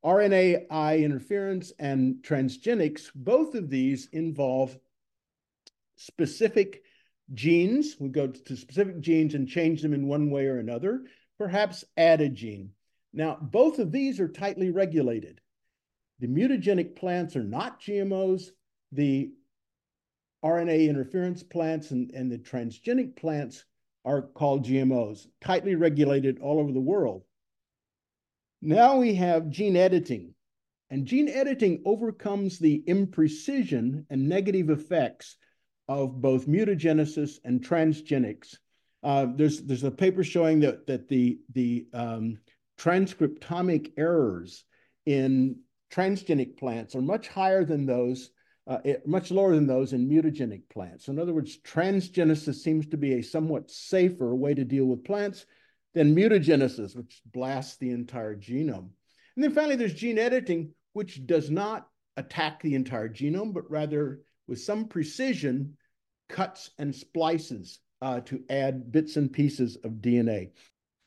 RNAi 0.05 1.03
interference 1.03 1.73
and 1.79 2.17
transgenics, 2.23 3.11
both 3.15 3.55
of 3.55 3.71
these 3.71 4.09
involve 4.13 4.77
specific 5.97 6.83
genes. 7.35 7.97
We 7.99 8.09
go 8.09 8.27
to 8.29 8.57
specific 8.57 9.01
genes 9.01 9.35
and 9.35 9.49
change 9.49 9.83
them 9.83 9.95
in 9.95 10.07
one 10.07 10.31
way 10.31 10.47
or 10.47 10.59
another, 10.59 11.05
perhaps 11.39 11.85
add 11.97 12.21
a 12.21 12.29
gene. 12.29 12.71
Now, 13.13 13.37
both 13.41 13.79
of 13.79 13.93
these 13.93 14.21
are 14.21 14.29
tightly 14.29 14.71
regulated. 14.71 15.41
The 16.21 16.29
mutagenic 16.29 16.97
plants 16.97 17.37
are 17.37 17.45
not 17.45 17.81
GMOs 17.81 18.51
the 18.93 19.33
RNA 20.45 20.89
interference 20.89 21.43
plants 21.43 21.91
and, 21.91 22.11
and 22.13 22.31
the 22.31 22.39
transgenic 22.39 23.17
plants 23.17 23.65
are 24.05 24.23
called 24.23 24.67
GMOs, 24.67 25.27
tightly 25.41 25.75
regulated 25.75 26.41
all 26.41 26.59
over 26.59 26.73
the 26.73 26.81
world. 26.81 27.25
Now 28.61 28.99
we 28.99 29.15
have 29.15 29.51
gene 29.51 29.77
editing, 29.77 30.35
and 30.91 31.07
gene 31.07 31.29
editing 31.29 31.83
overcomes 31.85 32.59
the 32.59 32.83
imprecision 32.87 34.05
and 34.11 34.29
negative 34.29 34.71
effects 34.71 35.37
of 35.89 36.21
both 36.21 36.47
mutagenesis 36.47 37.39
and 37.45 37.61
transgenics. 37.63 38.57
Uh, 39.03 39.27
there's 39.35 39.63
there's 39.63 39.85
a 39.85 39.91
paper 39.91 40.23
showing 40.23 40.61
that 40.61 40.87
that 40.87 41.09
the 41.09 41.41
the 41.55 41.87
um, 41.93 42.39
transcriptomic 42.79 43.93
errors 43.97 44.65
in 45.07 45.57
transgenic 45.93 46.57
plants 46.57 46.95
are 46.95 47.03
much 47.03 47.29
higher 47.29 47.65
than 47.65 47.85
those 47.85 48.31
uh, 48.67 48.79
much 49.07 49.31
lower 49.31 49.55
than 49.55 49.67
those 49.67 49.93
in 49.93 50.09
mutagenic 50.09 50.63
plants. 50.69 51.07
So, 51.07 51.13
in 51.13 51.19
other 51.19 51.35
words, 51.35 51.59
transgenesis 51.59 52.55
seems 52.57 52.87
to 52.89 52.97
be 52.97 53.15
a 53.15 53.23
somewhat 53.23 53.71
safer 53.71 54.35
way 54.35 54.55
to 54.55 54.65
deal 54.65 54.85
with 54.85 55.05
plants 55.05 55.47
than 55.95 56.15
mutagenesis, 56.15 56.97
which 56.97 57.21
blasts 57.33 57.77
the 57.77 57.91
entire 57.91 58.37
genome. 58.37 58.91
And 59.35 59.45
then 59.45 59.53
finally, 59.53 59.77
there's 59.77 59.95
gene 59.95 60.19
editing, 60.19 60.73
which 60.93 61.27
does 61.27 61.51
not 61.51 61.89
attack 62.17 62.63
the 62.63 62.75
entire 62.75 63.09
genome, 63.09 63.53
but 63.53 63.69
rather, 63.71 64.21
with 64.47 64.61
some 64.61 64.87
precision, 64.87 65.77
cuts 66.29 66.71
and 66.79 66.95
splices 66.95 67.81
uh, 68.01 68.21
to 68.21 68.43
add 68.51 68.91
bits 68.91 69.17
and 69.17 69.33
pieces 69.33 69.77
of 69.85 69.93
DNA. 69.93 70.51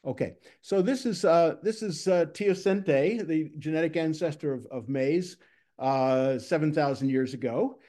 Okay, 0.05 0.35
so 0.61 0.81
this 0.81 1.05
is 1.05 1.25
uh, 1.25 1.55
this 1.63 1.81
is 1.81 2.07
uh, 2.07 2.25
Teosinte, 2.25 3.27
the 3.27 3.51
genetic 3.57 3.97
ancestor 3.97 4.53
of, 4.53 4.65
of 4.67 4.87
maize 4.87 5.37
uh, 5.79 6.37
7,000 6.37 7.09
years 7.09 7.33
ago. 7.33 7.79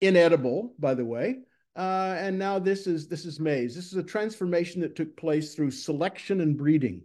Inedible, 0.00 0.74
by 0.78 0.94
the 0.94 1.04
way. 1.04 1.38
Uh, 1.74 2.14
and 2.18 2.38
now 2.38 2.58
this 2.58 2.86
is 2.86 3.08
this 3.08 3.24
is 3.24 3.40
maize. 3.40 3.74
This 3.74 3.86
is 3.86 3.96
a 3.96 4.02
transformation 4.02 4.82
that 4.82 4.94
took 4.94 5.16
place 5.16 5.54
through 5.54 5.70
selection 5.70 6.42
and 6.42 6.56
breeding. 6.56 7.02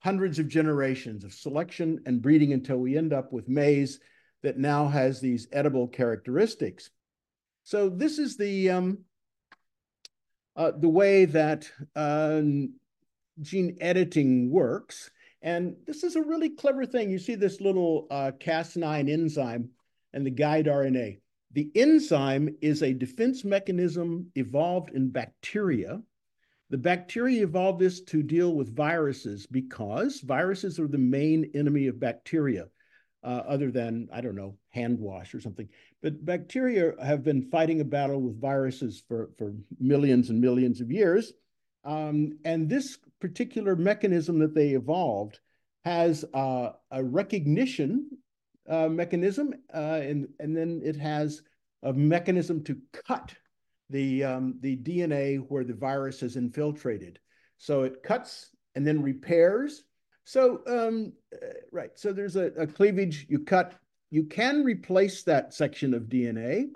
Hundreds 0.00 0.40
of 0.40 0.48
generations 0.48 1.22
of 1.22 1.32
selection 1.32 2.00
and 2.06 2.20
breeding 2.20 2.52
until 2.52 2.78
we 2.78 2.98
end 2.98 3.12
up 3.12 3.32
with 3.32 3.48
maize 3.48 4.00
that 4.42 4.58
now 4.58 4.88
has 4.88 5.20
these 5.20 5.48
edible 5.52 5.88
characteristics. 5.88 6.90
So 7.64 7.88
this 7.88 8.18
is 8.18 8.36
the 8.36 8.70
um, 8.70 8.98
uh, 10.56 10.72
the 10.78 10.88
way 10.88 11.24
that 11.26 11.70
uh, 11.96 12.42
gene 13.40 13.76
editing 13.80 14.50
works. 14.50 15.10
And 15.40 15.76
this 15.86 16.04
is 16.04 16.16
a 16.16 16.22
really 16.22 16.50
clever 16.50 16.86
thing. 16.86 17.10
You 17.10 17.18
see 17.18 17.34
this 17.34 17.60
little 17.60 18.06
uh, 18.10 18.32
Cas9 18.38 19.10
enzyme 19.10 19.70
and 20.12 20.24
the 20.24 20.30
guide 20.30 20.66
RNA. 20.66 21.18
The 21.52 21.70
enzyme 21.74 22.56
is 22.60 22.82
a 22.82 22.94
defense 22.94 23.44
mechanism 23.44 24.30
evolved 24.34 24.90
in 24.90 25.10
bacteria. 25.10 26.00
The 26.70 26.78
bacteria 26.78 27.42
evolved 27.42 27.80
this 27.80 28.00
to 28.04 28.22
deal 28.22 28.54
with 28.54 28.74
viruses 28.74 29.46
because 29.46 30.20
viruses 30.20 30.80
are 30.80 30.88
the 30.88 30.96
main 30.96 31.50
enemy 31.54 31.88
of 31.88 32.00
bacteria, 32.00 32.68
uh, 33.24 33.42
other 33.46 33.70
than, 33.70 34.08
I 34.12 34.20
don't 34.20 34.34
know, 34.34 34.56
hand 34.70 34.98
wash 34.98 35.34
or 35.34 35.40
something. 35.40 35.68
But 36.02 36.24
bacteria 36.24 36.92
have 37.02 37.22
been 37.22 37.50
fighting 37.50 37.80
a 37.80 37.84
battle 37.84 38.20
with 38.20 38.40
viruses 38.40 39.02
for, 39.06 39.30
for 39.38 39.54
millions 39.78 40.30
and 40.30 40.40
millions 40.40 40.80
of 40.80 40.90
years. 40.90 41.32
Um, 41.84 42.38
and 42.44 42.68
this 42.68 42.98
particular 43.20 43.76
mechanism 43.76 44.38
that 44.40 44.54
they 44.54 44.70
evolved 44.70 45.38
has 45.84 46.24
uh, 46.34 46.70
a 46.90 47.02
recognition 47.02 48.08
uh, 48.68 48.88
mechanism, 48.88 49.52
uh, 49.74 50.00
and, 50.02 50.28
and 50.38 50.56
then 50.56 50.80
it 50.84 50.96
has 50.96 51.42
a 51.82 51.92
mechanism 51.92 52.62
to 52.64 52.78
cut 53.06 53.34
the, 53.90 54.22
um, 54.24 54.54
the 54.60 54.76
DNA 54.76 55.38
where 55.48 55.64
the 55.64 55.74
virus 55.74 56.20
has 56.20 56.36
infiltrated. 56.36 57.18
So 57.58 57.82
it 57.82 58.02
cuts 58.02 58.50
and 58.74 58.86
then 58.86 59.02
repairs. 59.02 59.84
So, 60.24 60.62
um, 60.66 61.12
uh, 61.34 61.46
right, 61.72 61.90
so 61.94 62.12
there's 62.12 62.36
a, 62.36 62.46
a, 62.52 62.66
cleavage, 62.66 63.26
you 63.28 63.40
cut, 63.40 63.74
you 64.10 64.24
can 64.24 64.62
replace 64.62 65.24
that 65.24 65.52
section 65.52 65.94
of 65.94 66.04
DNA, 66.04 66.66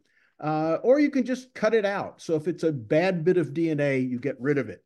uh, 0.41 0.79
or 0.83 0.99
you 0.99 1.11
can 1.11 1.25
just 1.25 1.55
cut 1.55 1.75
it 1.75 1.85
out. 1.85 2.21
So 2.21 2.35
if 2.35 2.49
it's 2.49 2.65
a 2.65 2.73
bad 2.73 3.25
bit 3.25 3.37
of 3.37 3.55
DNA, 3.55 4.09
you 4.09 4.19
get 4.19 4.41
rid 4.41 4.59
of 4.59 4.69
it. 4.69 4.83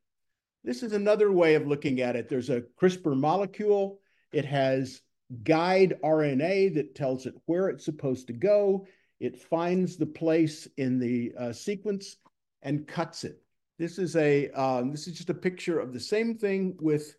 This 0.62 0.82
is 0.82 0.92
another 0.92 1.32
way 1.32 1.54
of 1.54 1.66
looking 1.66 2.00
at 2.00 2.16
it. 2.16 2.28
There's 2.28 2.50
a 2.50 2.62
CRISPR 2.80 3.16
molecule. 3.16 3.98
It 4.32 4.44
has 4.44 5.00
guide 5.42 5.94
RNA 6.04 6.74
that 6.74 6.94
tells 6.94 7.26
it 7.26 7.34
where 7.46 7.68
it's 7.68 7.84
supposed 7.84 8.26
to 8.26 8.32
go. 8.34 8.86
It 9.20 9.40
finds 9.40 9.96
the 9.96 10.06
place 10.06 10.68
in 10.76 10.98
the 10.98 11.32
uh, 11.38 11.52
sequence 11.52 12.16
and 12.62 12.86
cuts 12.86 13.24
it. 13.24 13.42
This 13.78 13.98
is 13.98 14.16
a 14.16 14.50
um, 14.50 14.90
this 14.90 15.06
is 15.06 15.14
just 15.14 15.30
a 15.30 15.34
picture 15.34 15.78
of 15.78 15.92
the 15.92 16.00
same 16.00 16.36
thing 16.36 16.76
with 16.80 17.16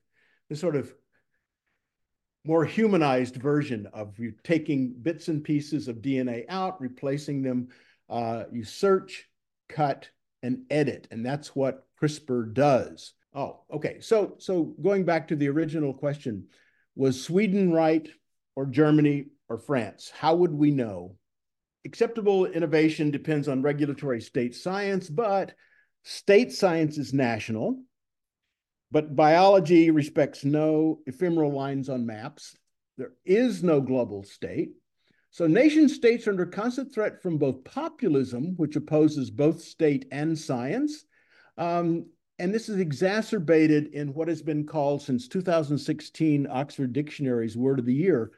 the 0.50 0.56
sort 0.56 0.76
of 0.76 0.94
more 2.44 2.66
humanized 2.66 3.36
version 3.36 3.88
of 3.94 4.18
you 4.18 4.34
taking 4.44 4.94
bits 4.94 5.28
and 5.28 5.44
pieces 5.44 5.88
of 5.88 5.98
DNA 5.98 6.46
out, 6.50 6.82
replacing 6.82 7.42
them. 7.42 7.70
Uh, 8.10 8.44
you 8.52 8.64
search, 8.64 9.30
cut, 9.70 10.10
and 10.44 10.64
edit, 10.70 11.08
and 11.12 11.26
that's 11.26 11.56
what 11.56 11.86
CRISPR 12.02 12.54
does. 12.54 13.14
Oh, 13.34 13.62
okay. 13.72 14.00
So, 14.02 14.36
so 14.40 14.76
going 14.82 15.06
back 15.06 15.28
to 15.30 15.36
the 15.36 15.50
original 15.50 15.94
question, 15.94 16.48
was 16.96 17.24
Sweden 17.24 17.72
right 17.72 18.10
or 18.56 18.66
Germany 18.66 19.28
or 19.48 19.58
France? 19.58 20.12
How 20.14 20.36
would 20.36 20.52
we 20.52 20.72
know? 20.72 21.16
Acceptable 21.86 22.46
innovation 22.46 23.12
depends 23.12 23.48
on 23.48 23.62
regulatory 23.62 24.20
state 24.20 24.56
science, 24.56 25.10
but 25.10 25.54
State 26.04 26.52
science 26.52 26.98
is 26.98 27.14
national, 27.14 27.84
but 28.92 29.16
biology 29.16 29.92
respects 29.92 30.44
no 30.44 31.00
ephemeral 31.06 31.52
lines 31.52 31.90
on 31.90 32.06
maps. 32.06 32.56
There 32.98 33.14
is 33.26 33.64
no 33.64 33.82
global 33.82 34.24
state. 34.24 34.72
So 35.30 35.48
nation 35.48 35.88
states 35.88 36.28
are 36.28 36.32
under 36.32 36.46
constant 36.46 36.94
threat 36.94 37.22
from 37.22 37.38
both 37.38 37.64
populism, 37.64 38.56
which 38.58 38.76
opposes 38.76 39.30
both 39.30 39.62
state 39.62 40.06
and 40.12 40.38
science, 40.38 41.06
um, 41.58 42.06
and 42.42 42.52
this 42.52 42.70
is 42.70 42.80
exacerbated 42.80 43.94
in 43.94 44.16
what 44.16 44.28
has 44.28 44.42
been 44.42 44.66
called 44.66 45.04
since 45.04 45.28
2016 45.28 46.48
Oxford 46.50 46.92
Dictionary's 46.92 47.56
word 47.56 47.78
of 47.78 47.86
the 47.86 47.94
year, 47.94 48.32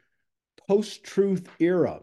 post-truth 0.68 1.48
era, 1.58 2.00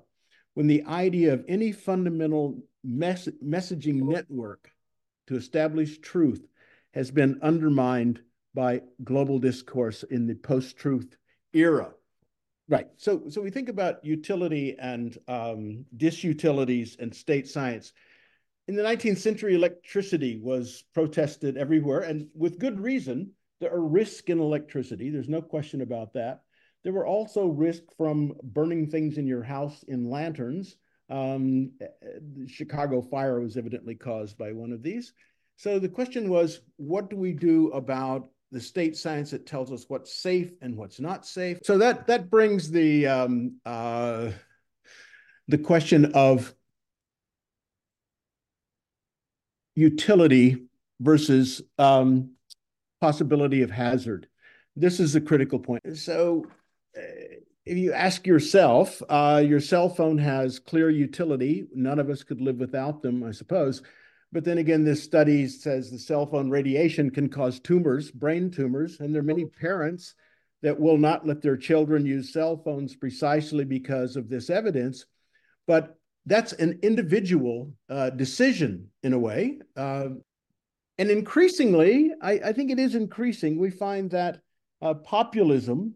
when 0.55 0.65
the 0.65 0.83
idea 0.85 1.31
of 1.31 1.45
any 1.47 1.71
fundamental 1.71 2.63
mes 2.83 3.29
messaging 3.45 4.01
network 4.01 4.71
to 5.27 5.35
establish 5.35 5.99
truth 5.99 6.43
has 6.95 7.11
been 7.11 7.39
undermined 7.43 8.19
by 8.53 8.81
global 9.03 9.39
discourse 9.39 10.03
in 10.03 10.27
the 10.27 10.35
post-truth 10.35 11.15
era. 11.53 11.93
Right. 12.67 12.87
So, 12.95 13.23
so 13.29 13.41
we 13.41 13.49
think 13.49 13.69
about 13.69 14.03
utility 14.05 14.77
and 14.79 15.17
um, 15.27 15.85
disutilities 15.97 16.95
and 16.99 17.13
state 17.13 17.47
science. 17.47 17.91
In 18.67 18.75
the 18.75 18.83
19th 18.83 19.17
century, 19.17 19.55
electricity 19.55 20.39
was 20.41 20.83
protested 20.93 21.57
everywhere, 21.57 22.01
and 22.01 22.27
with 22.33 22.59
good 22.59 22.79
reason. 22.79 23.31
There 23.59 23.71
are 23.71 23.85
risks 23.85 24.27
in 24.27 24.39
electricity. 24.39 25.11
There's 25.11 25.29
no 25.29 25.41
question 25.41 25.81
about 25.81 26.13
that. 26.13 26.41
There 26.83 26.93
were 26.93 27.05
also 27.05 27.45
risks 27.45 27.93
from 27.95 28.33
burning 28.41 28.89
things 28.89 29.17
in 29.17 29.27
your 29.27 29.43
house 29.43 29.83
in 29.87 30.09
lanterns. 30.09 30.77
Um, 31.09 31.71
the 31.79 32.47
Chicago 32.47 33.01
fire 33.01 33.39
was 33.39 33.57
evidently 33.57 33.95
caused 33.95 34.37
by 34.37 34.51
one 34.51 34.71
of 34.71 34.81
these. 34.81 35.13
So 35.57 35.77
the 35.77 35.89
question 35.89 36.29
was, 36.29 36.61
what 36.77 37.09
do 37.09 37.17
we 37.17 37.33
do 37.33 37.69
about 37.69 38.29
the 38.51 38.61
state 38.61 38.97
science 38.97 39.31
that 39.31 39.45
tells 39.45 39.71
us 39.71 39.85
what's 39.87 40.13
safe 40.13 40.51
and 40.61 40.75
what's 40.75 40.99
not 40.99 41.25
safe? 41.25 41.59
So 41.63 41.77
that 41.77 42.07
that 42.07 42.29
brings 42.29 42.69
the 42.69 43.07
um, 43.07 43.57
uh, 43.65 44.31
the 45.47 45.57
question 45.57 46.11
of 46.13 46.53
utility 49.75 50.65
versus 50.99 51.61
um, 51.79 52.31
possibility 52.99 53.61
of 53.61 53.71
hazard. 53.71 54.27
This 54.75 54.99
is 54.99 55.15
a 55.15 55.21
critical 55.21 55.59
point. 55.59 55.97
So 55.97 56.45
uh, 56.97 57.01
if 57.65 57.77
you 57.77 57.93
ask 57.93 58.25
yourself, 58.25 59.01
uh, 59.09 59.43
your 59.45 59.59
cell 59.59 59.89
phone 59.89 60.17
has 60.17 60.59
clear 60.59 60.89
utility. 60.89 61.67
None 61.73 61.99
of 61.99 62.09
us 62.09 62.23
could 62.23 62.41
live 62.41 62.57
without 62.57 63.01
them, 63.01 63.23
I 63.23 63.31
suppose. 63.31 63.81
But 64.31 64.45
then 64.45 64.59
again, 64.59 64.83
this 64.83 65.03
study 65.03 65.47
says 65.47 65.91
the 65.91 65.99
cell 65.99 66.25
phone 66.25 66.49
radiation 66.49 67.09
can 67.09 67.29
cause 67.29 67.59
tumors, 67.59 68.11
brain 68.11 68.49
tumors, 68.49 68.99
and 68.99 69.13
there 69.13 69.21
are 69.21 69.25
many 69.25 69.45
parents 69.45 70.15
that 70.61 70.79
will 70.79 70.97
not 70.97 71.27
let 71.27 71.41
their 71.41 71.57
children 71.57 72.05
use 72.05 72.31
cell 72.31 72.61
phones 72.63 72.95
precisely 72.95 73.65
because 73.65 74.15
of 74.15 74.29
this 74.29 74.49
evidence. 74.49 75.05
But 75.67 75.97
that's 76.25 76.53
an 76.53 76.79
individual 76.81 77.73
uh, 77.89 78.11
decision 78.11 78.89
in 79.03 79.13
a 79.13 79.19
way. 79.19 79.59
Uh, 79.75 80.09
and 80.97 81.09
increasingly, 81.09 82.11
I, 82.21 82.33
I, 82.33 82.53
think 82.53 82.69
it 82.69 82.77
is 82.77 82.93
increasing, 82.93 83.57
we 83.57 83.71
find 83.71 84.11
that 84.11 84.39
uh, 84.81 84.93
populism 84.93 85.95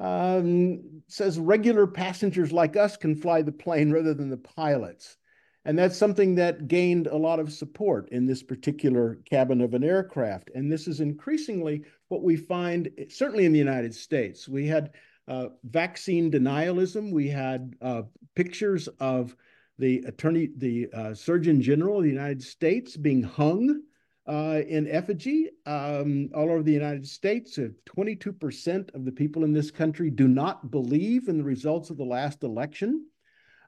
um, 0.00 1.02
says 1.06 1.38
regular 1.38 1.86
passengers 1.86 2.50
like 2.50 2.76
us 2.76 2.96
can 2.96 3.14
fly 3.14 3.42
the 3.42 3.52
plane 3.52 3.92
rather 3.92 4.14
than 4.14 4.30
the 4.30 4.36
pilots. 4.36 5.16
And 5.64 5.78
that's 5.78 5.96
something 5.96 6.34
that 6.36 6.66
gained 6.66 7.06
a 7.06 7.16
lot 7.16 7.38
of 7.38 7.52
support 7.52 8.08
in 8.08 8.26
this 8.26 8.42
particular 8.42 9.18
cabin 9.30 9.60
of 9.60 9.74
an 9.74 9.84
aircraft. 9.84 10.50
And 10.54 10.70
this 10.70 10.88
is 10.88 11.00
increasingly 11.00 11.84
what 12.08 12.22
we 12.22 12.36
find, 12.36 12.90
certainly 13.08 13.44
in 13.44 13.52
the 13.52 13.58
United 13.58 13.94
States. 13.94 14.48
We 14.48 14.66
had 14.66 14.90
uh, 15.28 15.48
vaccine 15.64 16.32
denialism. 16.32 17.12
We 17.12 17.28
had 17.28 17.76
uh, 17.80 18.02
pictures 18.34 18.88
of 18.98 19.36
the 19.78 19.98
attorney, 20.06 20.50
the 20.56 20.88
uh, 20.92 21.14
Surgeon 21.14 21.62
General 21.62 21.98
of 21.98 22.04
the 22.04 22.10
United 22.10 22.42
States 22.42 22.96
being 22.96 23.22
hung 23.22 23.82
uh, 24.26 24.60
in 24.66 24.88
effigy 24.88 25.50
um, 25.66 26.28
all 26.34 26.50
over 26.50 26.62
the 26.62 26.72
United 26.72 27.06
States. 27.06 27.58
22% 27.58 28.94
of 28.94 29.04
the 29.04 29.12
people 29.12 29.44
in 29.44 29.52
this 29.52 29.70
country 29.70 30.10
do 30.10 30.28
not 30.28 30.70
believe 30.70 31.28
in 31.28 31.38
the 31.38 31.44
results 31.44 31.90
of 31.90 31.96
the 31.96 32.04
last 32.04 32.42
election. 32.42 33.06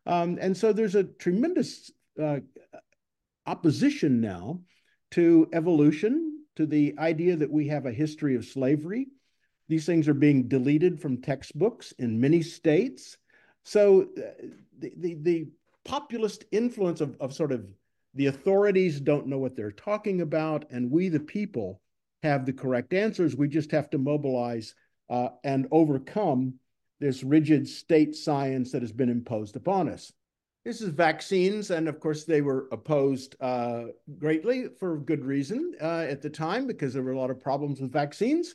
Um, 0.06 0.38
and 0.40 0.56
so 0.56 0.72
there's 0.72 0.94
a 0.94 1.04
tremendous 1.04 1.90
uh, 2.22 2.40
opposition 3.46 4.20
now 4.20 4.60
to 5.12 5.48
evolution, 5.52 6.44
to 6.56 6.66
the 6.66 6.94
idea 6.98 7.36
that 7.36 7.50
we 7.50 7.68
have 7.68 7.86
a 7.86 7.92
history 7.92 8.36
of 8.36 8.44
slavery. 8.44 9.08
These 9.68 9.86
things 9.86 10.08
are 10.08 10.14
being 10.14 10.48
deleted 10.48 11.00
from 11.00 11.22
textbooks 11.22 11.92
in 11.98 12.20
many 12.20 12.42
states. 12.42 13.16
So 13.64 14.08
uh, 14.18 14.46
the, 14.78 14.92
the, 14.96 15.14
the 15.14 15.46
populist 15.84 16.44
influence 16.52 17.00
of, 17.00 17.16
of 17.20 17.32
sort 17.32 17.52
of 17.52 17.66
the 18.14 18.26
authorities 18.26 19.00
don't 19.00 19.26
know 19.26 19.38
what 19.38 19.56
they're 19.56 19.72
talking 19.72 20.20
about, 20.20 20.66
and 20.70 20.90
we, 20.90 21.08
the 21.08 21.20
people, 21.20 21.80
have 22.22 22.46
the 22.46 22.52
correct 22.52 22.94
answers. 22.94 23.36
We 23.36 23.48
just 23.48 23.70
have 23.72 23.90
to 23.90 23.98
mobilize 23.98 24.74
uh, 25.10 25.28
and 25.42 25.68
overcome 25.70 26.54
this 27.00 27.22
rigid 27.22 27.68
state 27.68 28.14
science 28.14 28.72
that 28.72 28.82
has 28.82 28.92
been 28.92 29.10
imposed 29.10 29.56
upon 29.56 29.88
us. 29.88 30.12
This 30.64 30.80
is 30.80 30.88
vaccines, 30.88 31.70
and 31.70 31.88
of 31.88 32.00
course, 32.00 32.24
they 32.24 32.40
were 32.40 32.68
opposed 32.72 33.36
uh, 33.40 33.84
greatly 34.18 34.68
for 34.80 34.96
good 34.96 35.22
reason 35.22 35.74
uh, 35.80 36.06
at 36.08 36.22
the 36.22 36.30
time 36.30 36.66
because 36.66 36.94
there 36.94 37.02
were 37.02 37.12
a 37.12 37.20
lot 37.20 37.30
of 37.30 37.40
problems 37.40 37.80
with 37.80 37.92
vaccines. 37.92 38.54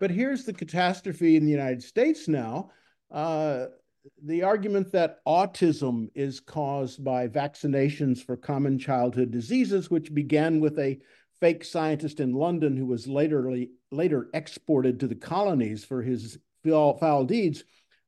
But 0.00 0.10
here's 0.10 0.44
the 0.44 0.52
catastrophe 0.52 1.36
in 1.36 1.44
the 1.44 1.52
United 1.52 1.84
States 1.84 2.26
now. 2.26 2.70
Uh, 3.12 3.66
the 4.24 4.42
argument 4.42 4.90
that 4.92 5.24
autism 5.24 6.08
is 6.14 6.40
caused 6.40 7.04
by 7.04 7.28
vaccinations 7.28 8.22
for 8.22 8.36
common 8.36 8.78
childhood 8.78 9.30
diseases, 9.30 9.90
which 9.90 10.12
began 10.12 10.60
with 10.60 10.78
a 10.78 10.98
fake 11.40 11.64
scientist 11.64 12.20
in 12.20 12.32
London 12.32 12.76
who 12.76 12.86
was 12.86 13.06
later, 13.06 13.54
later 13.90 14.28
exported 14.34 15.00
to 15.00 15.06
the 15.06 15.14
colonies 15.14 15.84
for 15.84 16.02
his 16.02 16.38
foul, 16.64 16.96
foul 16.98 17.24
deeds. 17.24 17.64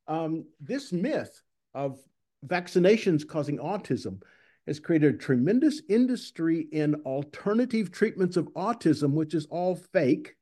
Um, 0.09 0.47
this 0.61 0.93
myth 0.93 1.43
of 1.75 1.99
vaccinations 2.47 3.27
causing 3.27 3.59
autism 3.59 4.23
has 4.67 4.81
created 4.81 5.15
a 5.15 5.19
tremendous 5.19 5.83
industry 5.89 6.67
in 6.73 6.95
alternative 7.07 7.93
treatments 7.93 8.37
of 8.37 8.53
autism, 8.55 9.13
which 9.13 9.35
is 9.35 9.47
all 9.47 9.77
fake, 9.77 10.35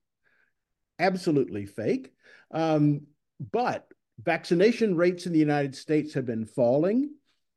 absolutely 0.99 1.67
fake. 1.67 2.13
Um, 2.51 3.03
but 3.53 3.87
Vaccination 4.23 4.97
rates 4.97 5.27
in 5.27 5.33
the 5.33 5.39
United 5.39 5.75
States 5.75 6.15
have 6.15 6.27
been 6.27 6.47
falling. 6.47 7.11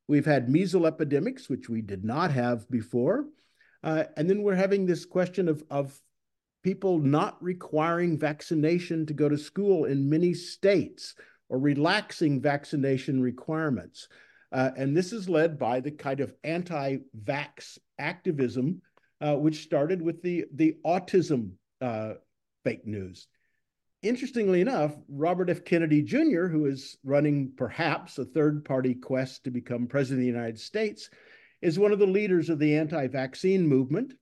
We've 0.08 0.26
had 0.26 0.50
measles 0.50 0.86
epidemics, 0.86 1.50
which 1.50 1.70
we 1.70 1.82
did 1.82 2.04
not 2.04 2.32
have 2.32 2.70
before. 2.70 3.26
Uh, 3.84 4.06
and 4.16 4.30
then 4.30 4.42
we're 4.42 4.56
having 4.56 4.86
this 4.86 5.06
question 5.06 5.50
of, 5.50 5.64
of 5.70 5.98
people 6.64 7.00
not 7.00 7.42
requiring 7.42 8.18
vaccination 8.18 9.06
to 9.06 9.14
go 9.14 9.30
to 9.30 9.38
school 9.38 9.86
in 9.86 10.10
many 10.10 10.34
states 10.34 11.16
or 11.50 11.60
relaxing 11.60 12.42
vaccination 12.42 13.22
requirements. 13.22 14.08
Uh, 14.52 14.72
and 14.78 14.96
this 14.96 15.14
is 15.14 15.30
led 15.30 15.58
by 15.58 15.80
the 15.80 15.92
kind 15.92 16.20
of 16.20 16.34
anti 16.44 16.98
vax 17.24 17.78
activism, 18.00 18.82
uh, 19.22 19.36
which 19.36 19.64
started 19.64 20.02
with 20.02 20.22
the, 20.22 20.46
the 20.54 20.78
autism 20.86 21.52
uh, 21.82 22.14
fake 22.64 22.86
news 22.86 23.28
interestingly 24.02 24.62
enough, 24.62 24.96
Robert 25.10 25.50
F. 25.50 25.64
Kennedy 25.66 26.02
Jr., 26.02 26.48
who 26.48 26.66
is 26.66 26.98
running 27.04 27.52
perhaps 27.58 28.18
a 28.18 28.26
third 28.26 28.64
party 28.66 28.94
quest 28.94 29.44
to 29.44 29.52
become 29.52 29.88
president 29.88 30.20
of 30.20 30.34
the 30.34 30.40
United 30.40 30.60
States, 30.60 31.10
is 31.62 31.80
one 31.80 31.92
of 31.92 32.00
the 32.00 32.06
leaders 32.06 32.50
of 32.50 32.60
the 32.60 32.78
anti 32.78 33.08
vaccine 33.08 33.68
movement 33.68 34.14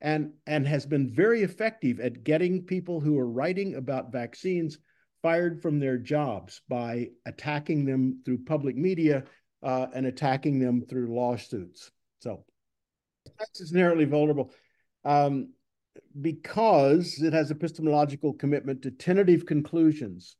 and, 0.00 0.32
and 0.46 0.66
has 0.66 0.86
been 0.86 1.12
very 1.12 1.42
effective 1.42 2.00
at 2.00 2.24
getting 2.24 2.62
people 2.62 3.00
who 3.00 3.18
are 3.18 3.28
writing 3.28 3.74
about 3.74 4.12
vaccines 4.12 4.78
fired 5.22 5.60
from 5.60 5.78
their 5.78 5.98
jobs 5.98 6.62
by 6.68 7.08
attacking 7.26 7.84
them 7.84 8.20
through 8.24 8.44
public 8.44 8.76
media 8.76 9.24
uh, 9.62 9.86
and 9.94 10.06
attacking 10.06 10.58
them 10.58 10.82
through 10.88 11.14
lawsuits. 11.14 11.90
So 12.20 12.44
that's 13.38 13.70
inherently 13.70 14.06
vulnerable. 14.06 14.52
Um, 15.04 15.50
because 16.20 17.20
it 17.20 17.32
has 17.32 17.50
epistemological 17.50 18.32
commitment 18.34 18.82
to 18.82 18.90
tentative 18.90 19.44
conclusions, 19.46 20.36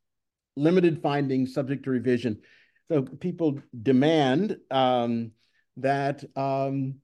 limited 0.55 1.01
findings 1.01 1.53
subject 1.53 1.83
to 1.83 1.91
revision. 1.91 2.41
So 2.89 3.03
people 3.03 3.59
demand 3.81 4.57
um, 4.69 5.31
that 5.77 6.23
um, 6.35 6.95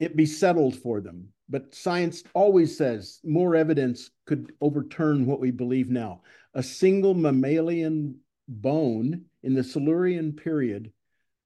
it 0.00 0.16
be 0.16 0.26
settled 0.26 0.76
for 0.76 1.00
them. 1.00 1.28
But 1.48 1.74
science 1.74 2.22
always 2.34 2.76
says 2.76 3.20
more 3.24 3.56
evidence 3.56 4.10
could 4.26 4.52
overturn 4.60 5.26
what 5.26 5.40
we 5.40 5.50
believe 5.50 5.90
now. 5.90 6.22
A 6.54 6.62
single 6.62 7.14
mammalian 7.14 8.18
bone 8.48 9.24
in 9.42 9.54
the 9.54 9.64
Silurian 9.64 10.32
period 10.32 10.92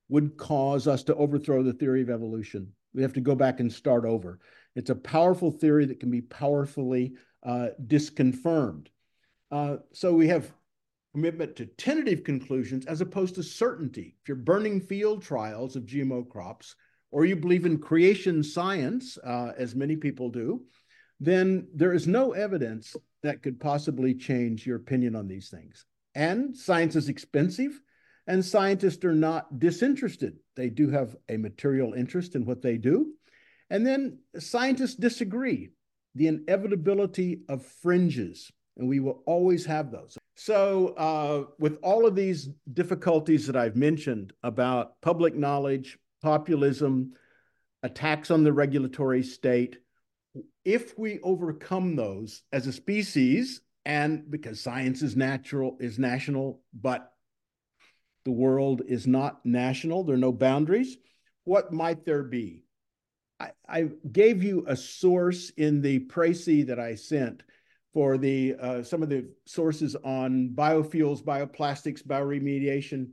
would 0.08 0.36
cause 0.36 0.86
us 0.86 1.02
to 1.04 1.14
overthrow 1.14 1.62
the 1.62 1.72
theory 1.72 2.02
of 2.02 2.10
evolution. 2.10 2.72
We 2.94 3.02
have 3.02 3.14
to 3.14 3.20
go 3.20 3.34
back 3.34 3.60
and 3.60 3.72
start 3.72 4.04
over. 4.04 4.40
It's 4.74 4.90
a 4.90 4.94
powerful 4.94 5.50
theory 5.50 5.86
that 5.86 6.00
can 6.00 6.10
be 6.10 6.20
powerfully 6.20 7.14
uh, 7.42 7.68
disconfirmed. 7.86 8.90
Uh, 9.50 9.76
so 9.92 10.12
we 10.12 10.28
have 10.28 10.52
commitment 11.14 11.56
to 11.56 11.66
tentative 11.66 12.24
conclusions 12.24 12.86
as 12.86 13.00
opposed 13.00 13.34
to 13.34 13.42
certainty. 13.42 14.16
If 14.22 14.28
you're 14.28 14.36
burning 14.36 14.80
field 14.80 15.22
trials 15.22 15.76
of 15.76 15.84
GMO 15.84 16.28
crops, 16.28 16.74
or 17.12 17.26
you 17.26 17.36
believe 17.36 17.66
in 17.66 17.78
creation 17.78 18.42
science, 18.42 19.18
uh, 19.18 19.52
as 19.56 19.74
many 19.74 19.96
people 19.96 20.30
do, 20.30 20.62
then 21.20 21.68
there 21.74 21.92
is 21.92 22.08
no 22.08 22.32
evidence 22.32 22.96
that 23.22 23.42
could 23.42 23.60
possibly 23.60 24.14
change 24.14 24.66
your 24.66 24.76
opinion 24.76 25.14
on 25.14 25.28
these 25.28 25.48
things. 25.50 25.84
And 26.14 26.56
science 26.56 26.96
is 26.96 27.08
expensive, 27.08 27.80
and 28.26 28.44
scientists 28.44 29.04
are 29.04 29.14
not 29.14 29.60
disinterested. 29.60 30.38
They 30.56 30.70
do 30.70 30.90
have 30.90 31.14
a 31.28 31.36
material 31.36 31.92
interest 31.94 32.34
in 32.34 32.44
what 32.44 32.62
they 32.62 32.76
do. 32.76 33.12
And 33.70 33.86
then 33.86 34.18
scientists 34.38 34.94
disagree. 34.94 35.70
The 36.14 36.26
inevitability 36.26 37.42
of 37.48 37.64
fringes, 37.64 38.50
and 38.76 38.88
we 38.88 39.00
will 39.00 39.22
always 39.26 39.64
have 39.66 39.90
those. 39.90 40.18
So, 40.36 40.88
uh, 40.88 41.44
with 41.58 41.78
all 41.82 42.06
of 42.06 42.14
these 42.14 42.50
difficulties 42.72 43.46
that 43.46 43.56
I've 43.56 43.76
mentioned 43.76 44.32
about 44.42 45.00
public 45.00 45.34
knowledge, 45.34 45.98
populism, 46.22 47.12
attacks 47.82 48.30
on 48.30 48.44
the 48.44 48.52
regulatory 48.52 49.22
state, 49.22 49.78
if 50.64 50.98
we 50.98 51.20
overcome 51.20 51.96
those 51.96 52.42
as 52.52 52.66
a 52.66 52.72
species, 52.72 53.60
and 53.84 54.30
because 54.30 54.60
science 54.60 55.02
is 55.02 55.16
natural, 55.16 55.76
is 55.80 55.98
national, 55.98 56.60
but 56.72 57.12
the 58.24 58.30
world 58.30 58.82
is 58.86 59.06
not 59.06 59.44
national, 59.44 60.04
there 60.04 60.14
are 60.14 60.18
no 60.18 60.32
boundaries, 60.32 60.96
what 61.44 61.72
might 61.72 62.04
there 62.04 62.22
be? 62.22 62.64
I, 63.40 63.50
I 63.68 63.88
gave 64.12 64.44
you 64.44 64.64
a 64.68 64.76
source 64.76 65.50
in 65.50 65.82
the 65.82 66.06
précis 66.06 66.68
that 66.68 66.78
I 66.78 66.94
sent 66.94 67.42
for 67.92 68.16
the 68.16 68.54
uh, 68.60 68.82
some 68.82 69.02
of 69.02 69.08
the 69.08 69.28
sources 69.44 69.96
on 69.96 70.52
biofuels, 70.54 71.22
bioplastics, 71.22 72.06
bioremediation. 72.06 73.08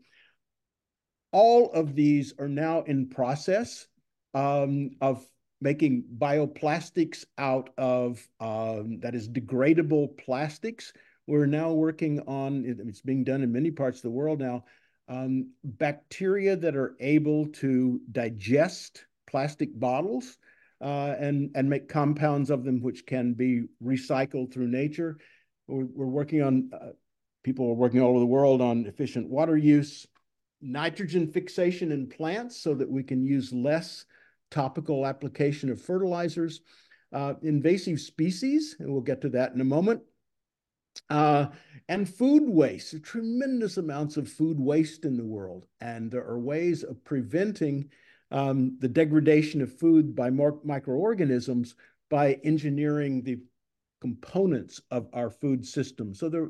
All 1.32 1.72
of 1.72 1.96
these 1.96 2.34
are 2.40 2.48
now 2.48 2.82
in 2.84 3.08
process 3.08 3.88
um, 4.34 4.92
of 5.02 5.26
making 5.62 6.06
bioplastics 6.18 7.26
out 7.38 7.70
of 7.78 8.26
um, 8.40 9.00
that 9.02 9.16
is 9.16 9.30
degradable 9.30 10.18
plastics. 10.18 10.94
We're 11.28 11.46
now 11.46 11.74
working 11.74 12.22
on 12.22 12.64
it's 12.66 13.02
being 13.02 13.24
done 13.24 13.44
in 13.44 13.52
many 13.52 13.72
parts 13.72 14.00
of 14.00 14.04
the 14.04 14.10
world 14.10 14.40
now. 14.40 14.66
Um, 15.08 15.52
bacteria 15.64 16.56
that 16.56 16.76
are 16.76 16.96
able 17.00 17.48
to 17.48 18.00
digest 18.12 19.06
plastic 19.28 19.78
bottles 19.78 20.38
uh, 20.82 21.16
and 21.20 21.52
and 21.56 21.70
make 21.70 21.90
compounds 21.90 22.50
of 22.50 22.64
them 22.64 22.82
which 22.82 23.06
can 23.06 23.34
be 23.34 23.64
recycled 23.84 24.52
through 24.54 24.68
nature. 24.68 25.18
We're, 25.68 25.86
we're 25.86 26.06
working 26.06 26.42
on 26.42 26.72
uh, 26.74 26.92
people 27.44 27.70
are 27.70 27.76
working 27.76 28.02
all 28.02 28.12
over 28.12 28.20
the 28.20 28.26
world 28.26 28.62
on 28.62 28.86
efficient 28.86 29.30
water 29.30 29.58
use, 29.58 30.08
nitrogen 30.62 31.32
fixation 31.32 31.92
in 31.92 32.08
plants 32.08 32.58
so 32.58 32.74
that 32.74 32.90
we 32.90 33.04
can 33.04 33.24
use 33.24 33.54
less 33.54 34.06
topical 34.52 35.06
application 35.06 35.70
of 35.70 35.82
fertilizers, 35.82 36.62
uh, 37.14 37.34
invasive 37.44 38.00
species, 38.00 38.76
and 38.80 38.92
we'll 38.92 39.02
get 39.02 39.22
to 39.22 39.30
that 39.30 39.54
in 39.54 39.62
a 39.62 39.66
moment. 39.66 40.02
Uh, 41.10 41.48
and 41.88 42.10
food 42.10 42.44
waste, 42.48 43.04
tremendous 43.04 43.78
amounts 43.78 44.18
of 44.18 44.30
food 44.30 44.60
waste 44.60 45.06
in 45.06 45.18
the 45.18 45.26
world. 45.26 45.66
And 45.82 46.12
there 46.12 46.26
are 46.26 46.40
ways 46.40 46.84
of 46.84 47.04
preventing 47.04 47.90
um, 48.32 48.78
the 48.80 48.88
degradation 48.88 49.62
of 49.62 49.78
food 49.80 50.16
by 50.16 50.30
microorganisms 50.30 51.76
by 52.10 52.40
engineering 52.44 53.24
the 53.24 53.40
components 54.02 54.82
of 54.92 55.08
our 55.14 55.30
food 55.30 55.66
system. 55.66 56.14
So 56.14 56.30
there, 56.30 56.50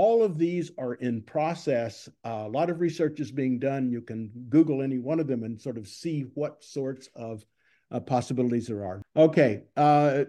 all 0.00 0.22
of 0.22 0.38
these 0.38 0.70
are 0.78 0.94
in 0.94 1.20
process. 1.20 2.08
Uh, 2.24 2.44
a 2.46 2.48
lot 2.48 2.70
of 2.70 2.80
research 2.80 3.20
is 3.20 3.30
being 3.30 3.58
done. 3.58 3.90
You 3.90 4.00
can 4.00 4.30
Google 4.48 4.80
any 4.80 4.98
one 4.98 5.20
of 5.20 5.26
them 5.26 5.42
and 5.42 5.60
sort 5.60 5.76
of 5.76 5.86
see 5.86 6.22
what 6.32 6.64
sorts 6.64 7.10
of 7.14 7.44
uh, 7.90 8.00
possibilities 8.00 8.68
there 8.68 8.82
are. 8.82 9.02
Okay, 9.14 9.64
uh, 9.76 10.24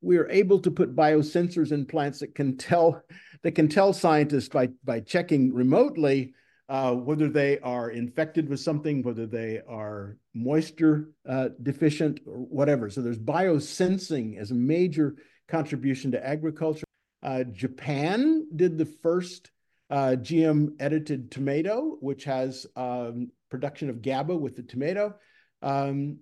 we 0.00 0.16
are 0.16 0.30
able 0.30 0.60
to 0.60 0.70
put 0.70 0.94
biosensors 0.94 1.72
in 1.72 1.86
plants 1.86 2.20
that 2.20 2.36
can 2.36 2.56
tell 2.56 3.02
that 3.42 3.56
can 3.56 3.66
tell 3.68 3.92
scientists 3.92 4.48
by 4.48 4.68
by 4.84 5.00
checking 5.00 5.52
remotely 5.52 6.32
uh, 6.68 6.94
whether 6.94 7.28
they 7.28 7.58
are 7.58 7.90
infected 7.90 8.48
with 8.48 8.60
something, 8.60 9.02
whether 9.02 9.26
they 9.26 9.60
are 9.68 10.16
moisture 10.34 11.10
uh, 11.28 11.48
deficient 11.64 12.20
or 12.28 12.36
whatever. 12.58 12.88
So 12.88 13.02
there's 13.02 13.18
biosensing 13.18 14.38
as 14.38 14.52
a 14.52 14.54
major 14.54 15.16
contribution 15.48 16.12
to 16.12 16.24
agriculture. 16.24 16.83
Uh, 17.24 17.44
Japan 17.44 18.46
did 18.54 18.76
the 18.76 18.84
first 18.84 19.50
uh, 19.90 20.16
GM 20.18 20.74
edited 20.78 21.30
tomato, 21.30 21.96
which 22.00 22.24
has 22.24 22.66
um, 22.76 23.30
production 23.50 23.88
of 23.88 24.02
GABA 24.02 24.36
with 24.36 24.56
the 24.56 24.62
tomato. 24.62 25.14
Um, 25.62 26.18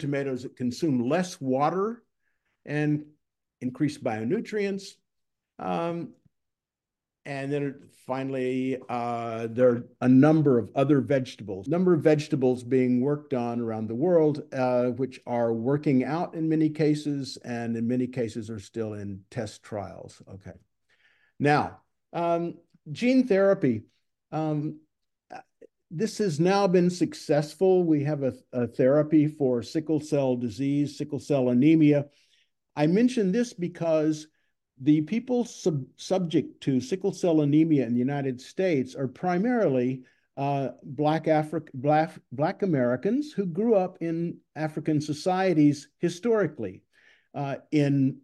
tomatoes 0.00 0.42
that 0.42 0.56
consume 0.56 1.08
less 1.08 1.40
water 1.40 2.02
and 2.66 3.04
increase 3.60 3.98
bionutrients. 3.98 4.96
Um, 5.58 6.14
and 7.24 7.52
then 7.52 7.88
finally, 8.06 8.78
uh, 8.88 9.46
there 9.50 9.68
are 9.68 9.88
a 10.00 10.08
number 10.08 10.58
of 10.58 10.70
other 10.74 11.00
vegetables, 11.00 11.68
number 11.68 11.94
of 11.94 12.02
vegetables 12.02 12.64
being 12.64 13.00
worked 13.00 13.32
on 13.32 13.60
around 13.60 13.88
the 13.88 13.94
world, 13.94 14.42
uh, 14.52 14.86
which 14.86 15.20
are 15.26 15.52
working 15.52 16.04
out 16.04 16.34
in 16.34 16.48
many 16.48 16.68
cases, 16.68 17.38
and 17.44 17.76
in 17.76 17.86
many 17.86 18.06
cases 18.06 18.50
are 18.50 18.58
still 18.58 18.94
in 18.94 19.20
test 19.30 19.62
trials. 19.62 20.20
Okay. 20.28 20.58
Now, 21.38 21.80
um, 22.12 22.54
gene 22.90 23.26
therapy. 23.26 23.82
Um, 24.32 24.80
this 25.90 26.18
has 26.18 26.40
now 26.40 26.66
been 26.66 26.88
successful. 26.88 27.84
We 27.84 28.02
have 28.04 28.22
a, 28.22 28.32
a 28.52 28.66
therapy 28.66 29.28
for 29.28 29.62
sickle 29.62 30.00
cell 30.00 30.36
disease, 30.36 30.96
sickle 30.96 31.20
cell 31.20 31.50
anemia. 31.50 32.06
I 32.74 32.86
mention 32.86 33.30
this 33.30 33.52
because 33.52 34.26
the 34.82 35.00
people 35.02 35.44
sub 35.44 35.84
subject 35.96 36.60
to 36.62 36.80
sickle 36.80 37.12
cell 37.12 37.42
anemia 37.42 37.86
in 37.86 37.92
the 37.92 37.98
United 37.98 38.40
States 38.40 38.94
are 38.96 39.06
primarily 39.06 40.02
uh, 40.36 40.70
Black, 40.82 41.26
Afri 41.26 41.68
Black, 41.72 42.18
Black 42.32 42.62
Americans 42.62 43.32
who 43.32 43.46
grew 43.46 43.76
up 43.76 43.98
in 44.00 44.38
African 44.56 45.00
societies 45.00 45.88
historically 45.98 46.82
uh, 47.34 47.56
in 47.70 48.18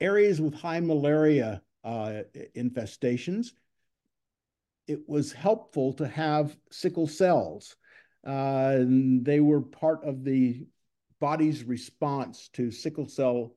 areas 0.00 0.40
with 0.40 0.52
high 0.52 0.80
malaria 0.80 1.62
uh, 1.84 2.22
infestations. 2.54 3.52
It 4.86 5.08
was 5.08 5.32
helpful 5.32 5.94
to 5.94 6.06
have 6.06 6.54
sickle 6.70 7.06
cells. 7.06 7.76
Uh, 8.26 8.80
they 8.86 9.40
were 9.40 9.62
part 9.62 10.04
of 10.04 10.24
the 10.24 10.66
body's 11.20 11.64
response 11.64 12.50
to 12.52 12.70
sickle 12.70 13.08
cell 13.08 13.54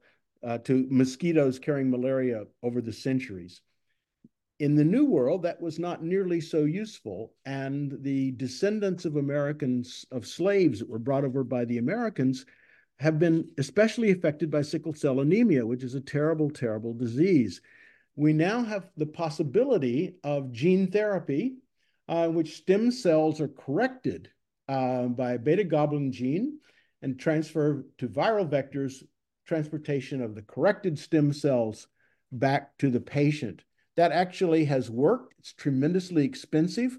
uh, 0.47 0.57
to 0.60 0.88
mosquitoes 0.89 1.60
carrying 1.60 1.91
malaria 1.91 2.45
over 2.63 2.79
the 2.81 2.93
centuries. 2.93 3.62
In 4.60 4.75
the 4.75 4.86
New 4.86 5.05
World, 5.05 5.43
that 5.43 5.62
was 5.62 5.77
not 5.77 6.03
nearly 6.03 6.39
so 6.39 6.63
useful, 6.63 7.33
and 7.45 7.97
the 8.01 8.31
descendants 8.31 9.03
of 9.05 9.17
Americans, 9.17 10.05
of 10.12 10.25
slaves 10.25 10.79
that 10.79 10.89
were 10.89 10.99
brought 10.99 11.25
over 11.25 11.43
by 11.43 11.65
the 11.65 11.77
Americans, 11.77 12.45
have 12.99 13.19
been 13.19 13.47
especially 13.57 14.10
affected 14.10 14.49
by 14.49 14.62
sickle 14.62 14.93
cell 14.93 15.19
anemia, 15.19 15.65
which 15.65 15.83
is 15.83 15.95
a 15.95 16.01
terrible, 16.01 16.49
terrible 16.49 16.93
disease. 16.93 17.62
We 18.15 18.33
now 18.33 18.63
have 18.63 18.89
the 18.95 19.05
possibility 19.05 20.15
of 20.23 20.51
gene 20.51 20.89
therapy, 20.89 21.57
uh, 22.07 22.29
which 22.29 22.55
stem 22.55 22.89
cells 22.89 23.41
are 23.41 23.49
corrected 23.49 24.31
uh, 24.69 25.03
by 25.07 25.33
a 25.33 25.39
beta 25.39 25.65
globin 25.65 26.12
gene 26.12 26.57
and 27.01 27.19
transfer 27.19 27.86
to 27.99 28.07
viral 28.07 28.49
vectors 28.49 29.03
transportation 29.47 30.21
of 30.21 30.36
the 30.36 30.41
corrected 30.41 30.99
stem 30.99 31.33
cells 31.33 31.88
back 32.31 32.77
to 32.77 32.89
the 32.89 32.99
patient. 32.99 33.63
That 33.95 34.12
actually 34.12 34.65
has 34.65 34.91
worked. 34.91 35.33
It's 35.39 35.53
tremendously 35.53 36.25
expensive, 36.25 36.97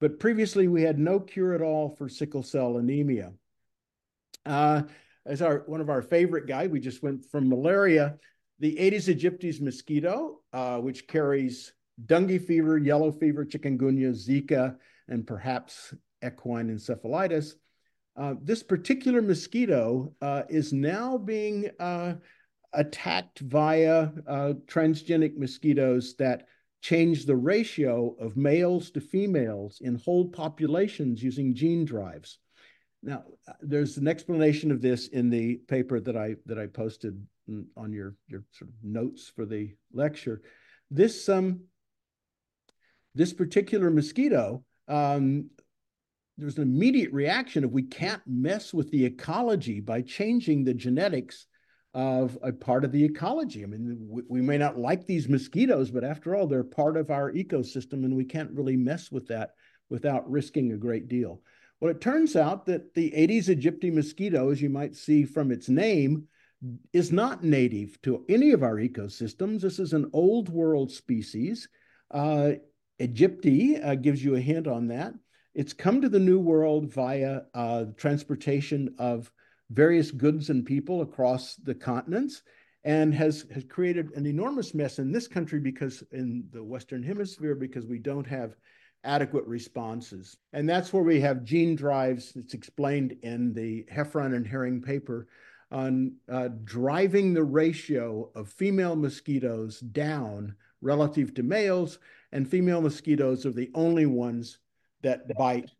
but 0.00 0.18
previously 0.18 0.68
we 0.68 0.82
had 0.82 0.98
no 0.98 1.20
cure 1.20 1.54
at 1.54 1.60
all 1.60 1.90
for 1.90 2.08
sickle 2.08 2.42
cell 2.42 2.78
anemia. 2.78 3.32
Uh, 4.46 4.82
as 5.26 5.42
our 5.42 5.64
one 5.66 5.82
of 5.82 5.90
our 5.90 6.00
favorite 6.00 6.46
guy, 6.46 6.66
we 6.68 6.80
just 6.80 7.02
went 7.02 7.26
from 7.26 7.48
malaria, 7.48 8.16
the 8.60 8.78
Aedes 8.78 9.08
aegypti 9.08 9.60
mosquito, 9.60 10.40
uh, 10.52 10.78
which 10.78 11.06
carries 11.06 11.72
dengue 12.06 12.40
fever, 12.40 12.78
yellow 12.78 13.12
fever, 13.12 13.44
chikungunya, 13.44 14.10
Zika, 14.12 14.76
and 15.08 15.26
perhaps 15.26 15.92
equine 16.24 16.68
encephalitis. 16.68 17.54
Uh, 18.18 18.34
this 18.42 18.64
particular 18.64 19.22
mosquito 19.22 20.12
uh, 20.20 20.42
is 20.48 20.72
now 20.72 21.16
being 21.16 21.70
uh, 21.78 22.14
attacked 22.72 23.38
via 23.38 24.10
uh, 24.26 24.54
transgenic 24.66 25.36
mosquitoes 25.36 26.16
that 26.16 26.46
change 26.80 27.26
the 27.26 27.36
ratio 27.36 28.16
of 28.18 28.36
males 28.36 28.90
to 28.90 29.00
females 29.00 29.80
in 29.82 29.94
whole 29.94 30.28
populations 30.28 31.22
using 31.22 31.54
gene 31.54 31.84
drives. 31.84 32.38
Now, 33.04 33.22
there's 33.60 33.96
an 33.98 34.08
explanation 34.08 34.72
of 34.72 34.82
this 34.82 35.06
in 35.08 35.30
the 35.30 35.56
paper 35.68 36.00
that 36.00 36.16
I 36.16 36.34
that 36.46 36.58
I 36.58 36.66
posted 36.66 37.24
on 37.76 37.92
your 37.92 38.16
your 38.26 38.42
sort 38.50 38.70
of 38.70 38.74
notes 38.82 39.30
for 39.34 39.46
the 39.46 39.74
lecture. 39.92 40.42
This 40.90 41.28
um 41.28 41.60
this 43.14 43.32
particular 43.32 43.90
mosquito 43.90 44.64
um, 44.88 45.50
there's 46.38 46.56
an 46.56 46.62
immediate 46.62 47.12
reaction 47.12 47.64
of 47.64 47.72
we 47.72 47.82
can't 47.82 48.22
mess 48.26 48.72
with 48.72 48.90
the 48.90 49.04
ecology 49.04 49.80
by 49.80 50.00
changing 50.00 50.62
the 50.62 50.72
genetics 50.72 51.46
of 51.94 52.38
a 52.42 52.52
part 52.52 52.84
of 52.84 52.92
the 52.92 53.04
ecology. 53.04 53.64
I 53.64 53.66
mean, 53.66 53.98
we, 54.08 54.22
we, 54.28 54.40
may 54.40 54.56
not 54.56 54.78
like 54.78 55.04
these 55.04 55.28
mosquitoes, 55.28 55.90
but 55.90 56.04
after 56.04 56.36
all, 56.36 56.46
they're 56.46 56.62
part 56.62 56.96
of 56.96 57.10
our 57.10 57.32
ecosystem, 57.32 58.04
and 58.04 58.14
we 58.14 58.24
can't 58.24 58.52
really 58.52 58.76
mess 58.76 59.10
with 59.10 59.26
that 59.28 59.54
without 59.90 60.30
risking 60.30 60.72
a 60.72 60.76
great 60.76 61.08
deal. 61.08 61.42
Well, 61.80 61.90
it 61.90 62.00
turns 62.00 62.36
out 62.36 62.66
that 62.66 62.94
the 62.94 63.12
Aedes 63.16 63.48
aegypti 63.48 63.92
mosquito, 63.92 64.50
as 64.50 64.62
you 64.62 64.70
might 64.70 64.94
see 64.94 65.24
from 65.24 65.50
its 65.50 65.68
name, 65.68 66.28
is 66.92 67.10
not 67.10 67.42
native 67.42 68.00
to 68.02 68.24
any 68.28 68.52
of 68.52 68.62
our 68.62 68.76
ecosystems. 68.76 69.60
This 69.60 69.78
is 69.78 69.92
an 69.92 70.10
old 70.12 70.48
world 70.48 70.90
species. 70.92 71.68
Uh, 72.10 72.52
Aegypti 73.00 73.84
uh, 73.84 73.94
gives 73.94 74.22
you 74.22 74.34
a 74.34 74.40
hint 74.40 74.66
on 74.66 74.88
that. 74.88 75.14
It's 75.58 75.72
come 75.72 76.00
to 76.02 76.08
the 76.08 76.20
New 76.20 76.38
World 76.38 76.88
via 76.92 77.40
uh, 77.52 77.86
transportation 77.96 78.94
of 78.96 79.32
various 79.70 80.12
goods 80.12 80.50
and 80.50 80.64
people 80.64 81.00
across 81.00 81.56
the 81.56 81.74
continents 81.74 82.42
and 82.84 83.12
has, 83.12 83.44
has 83.52 83.64
created 83.64 84.12
an 84.14 84.24
enormous 84.24 84.72
mess 84.72 85.00
in 85.00 85.10
this 85.10 85.26
country 85.26 85.58
because 85.58 86.04
in 86.12 86.44
the 86.52 86.62
Western 86.62 87.02
Hemisphere, 87.02 87.56
because 87.56 87.86
we 87.86 87.98
don't 87.98 88.24
have 88.24 88.54
adequate 89.02 89.44
responses. 89.46 90.36
And 90.52 90.68
that's 90.68 90.92
where 90.92 91.02
we 91.02 91.20
have 91.22 91.42
gene 91.42 91.74
drives. 91.74 92.34
It's 92.36 92.54
explained 92.54 93.16
in 93.24 93.52
the 93.52 93.84
Heffron 93.92 94.36
and 94.36 94.46
Herring 94.46 94.80
paper 94.80 95.26
on 95.72 96.12
uh, 96.30 96.50
driving 96.62 97.34
the 97.34 97.42
ratio 97.42 98.30
of 98.36 98.48
female 98.48 98.94
mosquitoes 98.94 99.80
down 99.80 100.54
relative 100.82 101.34
to 101.34 101.42
males, 101.42 101.98
and 102.30 102.48
female 102.48 102.80
mosquitoes 102.80 103.44
are 103.44 103.50
the 103.50 103.72
only 103.74 104.06
ones 104.06 104.58
that 105.02 105.28
bite 105.36 105.70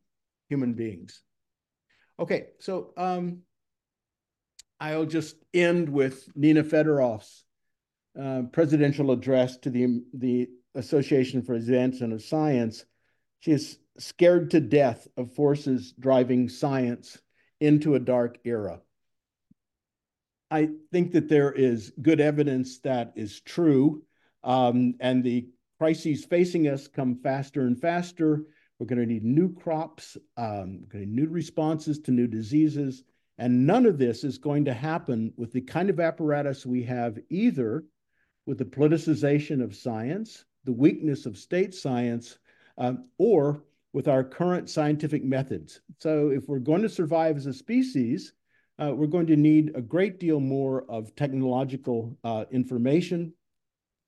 human 0.49 0.75
beings. 0.75 1.23
Okay, 2.19 2.49
so 2.59 2.93
um, 2.97 3.43
I'll 4.81 5.07
just 5.07 5.37
end 5.55 5.89
with 5.89 6.29
Nina 6.35 6.65
Fedoroff's 6.65 7.45
uh, 8.21 8.43
presidential 8.53 9.11
address 9.11 9.57
to 9.59 9.71
the, 9.71 10.03
the 10.13 10.49
Association 10.75 11.43
for 11.43 11.55
Advancement 11.55 12.13
of 12.13 12.23
Science. 12.23 12.85
She 13.41 13.53
is 13.53 13.79
scared 13.99 14.51
to 14.53 14.61
death 14.61 15.07
of 15.17 15.35
forces 15.35 15.93
driving 15.99 16.49
science 16.49 17.19
into 17.61 17.95
a 17.95 18.01
dark 18.01 18.39
era. 18.45 18.81
I 20.51 20.71
think 20.93 21.13
that 21.13 21.29
there 21.29 21.53
is 21.53 21.93
good 22.01 22.21
evidence 22.21 22.79
that 22.81 23.13
is 23.17 23.41
true, 23.41 24.03
um, 24.43 24.95
and 25.01 25.23
the 25.23 25.49
crises 25.79 26.25
facing 26.25 26.69
us 26.69 26.89
come 26.89 27.21
faster 27.23 27.63
and 27.63 27.79
faster. 27.79 28.45
We're 28.79 28.87
going 28.87 29.01
to 29.01 29.07
need 29.07 29.25
new 29.25 29.53
crops, 29.55 30.17
um, 30.37 30.85
going 30.89 31.05
to 31.05 31.07
need 31.07 31.15
new 31.15 31.29
responses 31.29 31.99
to 32.01 32.13
new 32.13 32.27
diseases, 32.27 33.03
and 33.37 33.67
none 33.67 33.87
of 33.87 33.99
this 33.99 34.25
is 34.25 34.39
going 34.39 34.65
to 34.67 34.75
happen 34.75 35.33
with 35.37 35.53
the 35.53 35.61
kind 35.61 35.91
of 35.91 36.01
apparatus 36.01 36.67
we 36.67 36.83
have 36.85 37.19
either 37.31 37.85
with 38.47 38.59
the 38.59 38.65
politicization 38.65 39.63
of 39.63 39.75
science, 39.75 40.45
the 40.65 40.73
weakness 40.73 41.27
of 41.27 41.37
state 41.37 41.75
science, 41.75 42.39
um, 42.79 43.09
or 43.19 43.65
with 43.93 44.09
our 44.09 44.23
current 44.23 44.71
scientific 44.71 45.25
methods. 45.25 45.81
So 45.99 46.31
if 46.31 46.49
we're 46.49 46.59
going 46.59 46.83
to 46.83 46.89
survive 46.89 47.37
as 47.37 47.47
a 47.47 47.53
species, 47.53 48.33
uh, 48.79 48.93
we're 48.95 49.07
going 49.07 49.27
to 49.27 49.37
need 49.37 49.73
a 49.75 49.83
great 49.83 50.21
deal 50.21 50.41
more 50.41 50.85
of 50.89 51.15
technological 51.17 52.17
uh, 52.23 52.45
information, 52.51 53.33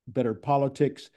better 0.06 0.34
politics, 0.34 1.10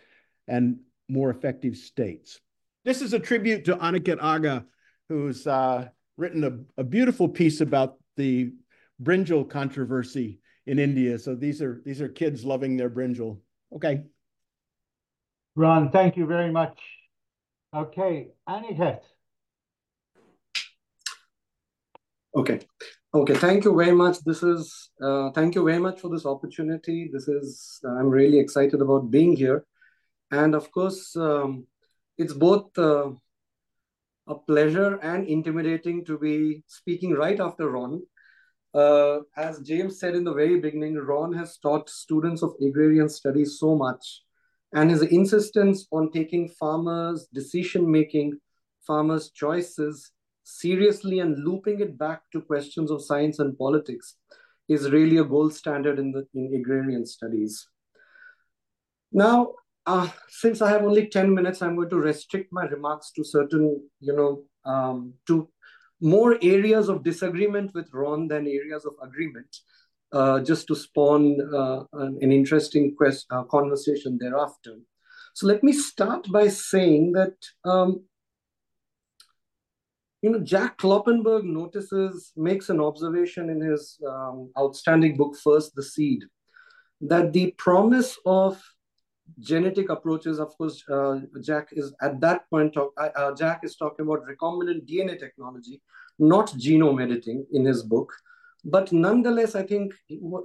and 0.48 0.80
more 1.08 1.30
effective 1.30 1.78
states. 1.78 2.40
This 2.86 3.02
is 3.02 3.14
a 3.14 3.20
tribute 3.20 3.66
to 3.66 3.78
Aniket 3.78 4.22
Aga, 4.22 4.66
who's 5.08 5.48
uh, 5.48 5.88
written 6.18 6.44
a, 6.44 6.82
a, 6.82 6.84
beautiful 6.84 7.30
piece 7.30 7.62
about 7.62 7.96
the 8.18 8.54
brinjal 9.02 9.50
controversy 9.50 10.40
in 10.66 10.80
India. 10.80 11.18
So 11.18 11.36
these 11.36 11.62
are 11.62 11.82
these 11.86 12.02
are 12.02 12.10
kids 12.10 12.44
loving 12.44 12.76
their 12.76 12.90
brinjal. 12.90 13.40
Okay. 13.74 14.04
Ron, 15.56 15.92
thank 15.92 16.18
you 16.18 16.26
very 16.26 16.52
much. 16.52 16.80
Okay, 17.74 18.30
Aniket. 18.48 19.00
Okay. 22.36 22.60
Okay, 23.16 23.36
thank 23.36 23.64
you 23.64 23.76
very 23.76 23.92
much. 23.92 24.18
This 24.26 24.42
is, 24.42 24.90
uh, 25.00 25.30
thank 25.32 25.54
you 25.54 25.64
very 25.64 25.78
much 25.78 26.00
for 26.00 26.10
this 26.10 26.26
opportunity. 26.26 27.12
This 27.14 27.28
is, 27.28 27.80
I'm 27.86 28.10
really 28.10 28.40
excited 28.40 28.82
about 28.82 29.12
being 29.12 29.36
here. 29.36 29.66
And 30.32 30.56
of 30.56 30.72
course, 30.72 31.16
um, 31.16 31.68
it's 32.18 32.34
both 32.34 32.78
uh, 32.78 33.12
a 34.28 34.36
pleasure 34.36 34.96
and 35.02 35.28
intimidating 35.28 36.06
to 36.06 36.18
be 36.18 36.64
speaking 36.68 37.14
right 37.14 37.40
after 37.40 37.70
Ron. 37.70 38.02
Uh, 38.74 39.20
as 39.38 39.60
James 39.60 40.00
said 40.00 40.16
in 40.16 40.24
the 40.24 40.34
very 40.34 40.60
beginning, 40.60 40.96
Ron 40.96 41.34
has 41.34 41.58
taught 41.58 41.90
students 41.90 42.42
of 42.42 42.56
agrarian 42.62 43.10
studies 43.10 43.60
so 43.60 43.76
much. 43.76 44.22
And 44.74 44.90
his 44.90 45.04
insistence 45.04 45.88
on 45.92 46.12
taking 46.12 46.50
farmers' 46.50 47.28
decision 47.32 47.90
making, 47.92 48.40
farmers' 48.88 49.30
choices 49.30 50.12
seriously 50.44 51.20
and 51.20 51.44
looping 51.44 51.80
it 51.80 51.98
back 51.98 52.24
to 52.32 52.42
questions 52.42 52.90
of 52.92 53.04
science 53.04 53.40
and 53.40 53.58
politics 53.58 54.16
is 54.68 54.92
really 54.92 55.18
a 55.18 55.24
gold 55.24 55.54
standard 55.54 56.00
in 56.00 56.12
the 56.12 56.28
in 56.34 56.54
agrarian 56.56 57.06
studies. 57.06 57.68
Now, 59.12 59.54
uh, 59.86 60.08
since 60.30 60.62
I 60.62 60.70
have 60.70 60.84
only 60.84 61.08
10 61.08 61.34
minutes, 61.34 61.62
I'm 61.62 61.76
going 61.76 61.90
to 61.90 61.98
restrict 61.98 62.52
my 62.52 62.66
remarks 62.66 63.12
to 63.16 63.24
certain, 63.24 63.90
you 64.00 64.16
know, 64.16 64.44
um, 64.70 65.14
to 65.28 65.50
more 66.02 66.38
areas 66.42 66.90
of 66.90 67.04
disagreement 67.04 67.74
with 67.74 67.90
Ron 67.94 68.28
than 68.28 68.48
areas 68.48 68.86
of 68.86 68.94
agreement, 69.02 69.56
uh, 70.12 70.40
just 70.42 70.68
to 70.68 70.76
spawn 70.76 71.38
uh, 71.54 71.84
an, 71.94 72.18
an, 72.22 72.32
interesting 72.32 72.96
quest, 72.96 73.26
uh, 73.30 73.44
conversation 73.44 74.18
thereafter. 74.20 74.76
So 75.34 75.48
let 75.48 75.64
me 75.64 75.74
start 75.74 76.28
by 76.32 76.48
saying 76.48 77.14
that 77.14 77.36
um, 77.66 78.04
you 80.24 80.30
know, 80.30 80.40
Jack 80.40 80.78
Kloppenburg 80.78 81.44
notices, 81.44 82.32
makes 82.38 82.70
an 82.70 82.80
observation 82.80 83.50
in 83.50 83.60
his 83.60 84.00
um, 84.08 84.50
outstanding 84.58 85.18
book, 85.18 85.36
First 85.36 85.76
the 85.76 85.84
Seed, 85.84 86.24
that 87.02 87.34
the 87.34 87.54
promise 87.58 88.18
of 88.26 88.64
genetic 89.40 89.90
approaches, 89.90 90.40
of 90.40 90.56
course, 90.58 90.84
uh, 90.90 91.20
Jack 91.42 91.70
is 91.72 91.94
at 92.02 92.20
that 92.22 92.50
point, 92.50 92.74
talk, 92.74 92.94
uh, 92.98 93.10
uh 93.16 93.36
Jack 93.36 93.62
is 93.64 93.76
talking 93.76 94.06
about 94.06 94.26
recombinant 94.28 94.88
DNA 94.88 95.20
technology, 95.20 95.82
not 96.20 96.48
genome 96.52 97.02
editing 97.02 97.46
in 97.52 97.66
his 97.66 97.84
book. 97.84 98.14
But 98.66 98.92
nonetheless, 98.92 99.56
I 99.56 99.64
think 99.64 99.94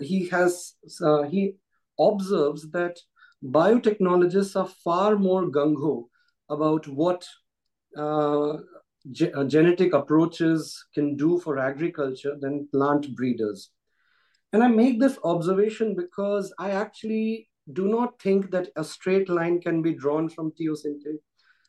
he 0.00 0.28
has, 0.28 0.74
uh, 1.02 1.22
he 1.22 1.54
observes 2.00 2.70
that 2.72 2.98
biotechnologists 3.44 4.56
are 4.56 4.68
far 4.84 5.16
more 5.16 5.46
gung-ho 5.46 6.08
about 6.48 6.88
what 6.88 7.24
uh, 7.96 8.58
ge 9.12 9.30
uh, 9.34 9.44
genetic 9.44 9.94
approaches 9.94 10.84
can 10.94 11.16
do 11.16 11.38
for 11.38 11.58
agriculture 11.58 12.36
than 12.40 12.68
plant 12.72 13.14
breeders. 13.14 13.70
And 14.52 14.62
I 14.62 14.68
make 14.68 14.98
this 14.98 15.18
observation 15.24 15.94
because 15.94 16.52
I 16.58 16.70
actually 16.70 17.47
do 17.72 17.88
not 17.88 18.20
think 18.20 18.50
that 18.50 18.68
a 18.76 18.84
straight 18.84 19.28
line 19.28 19.60
can 19.60 19.82
be 19.82 19.94
drawn 19.94 20.28
from 20.28 20.52
teosinte, 20.52 21.18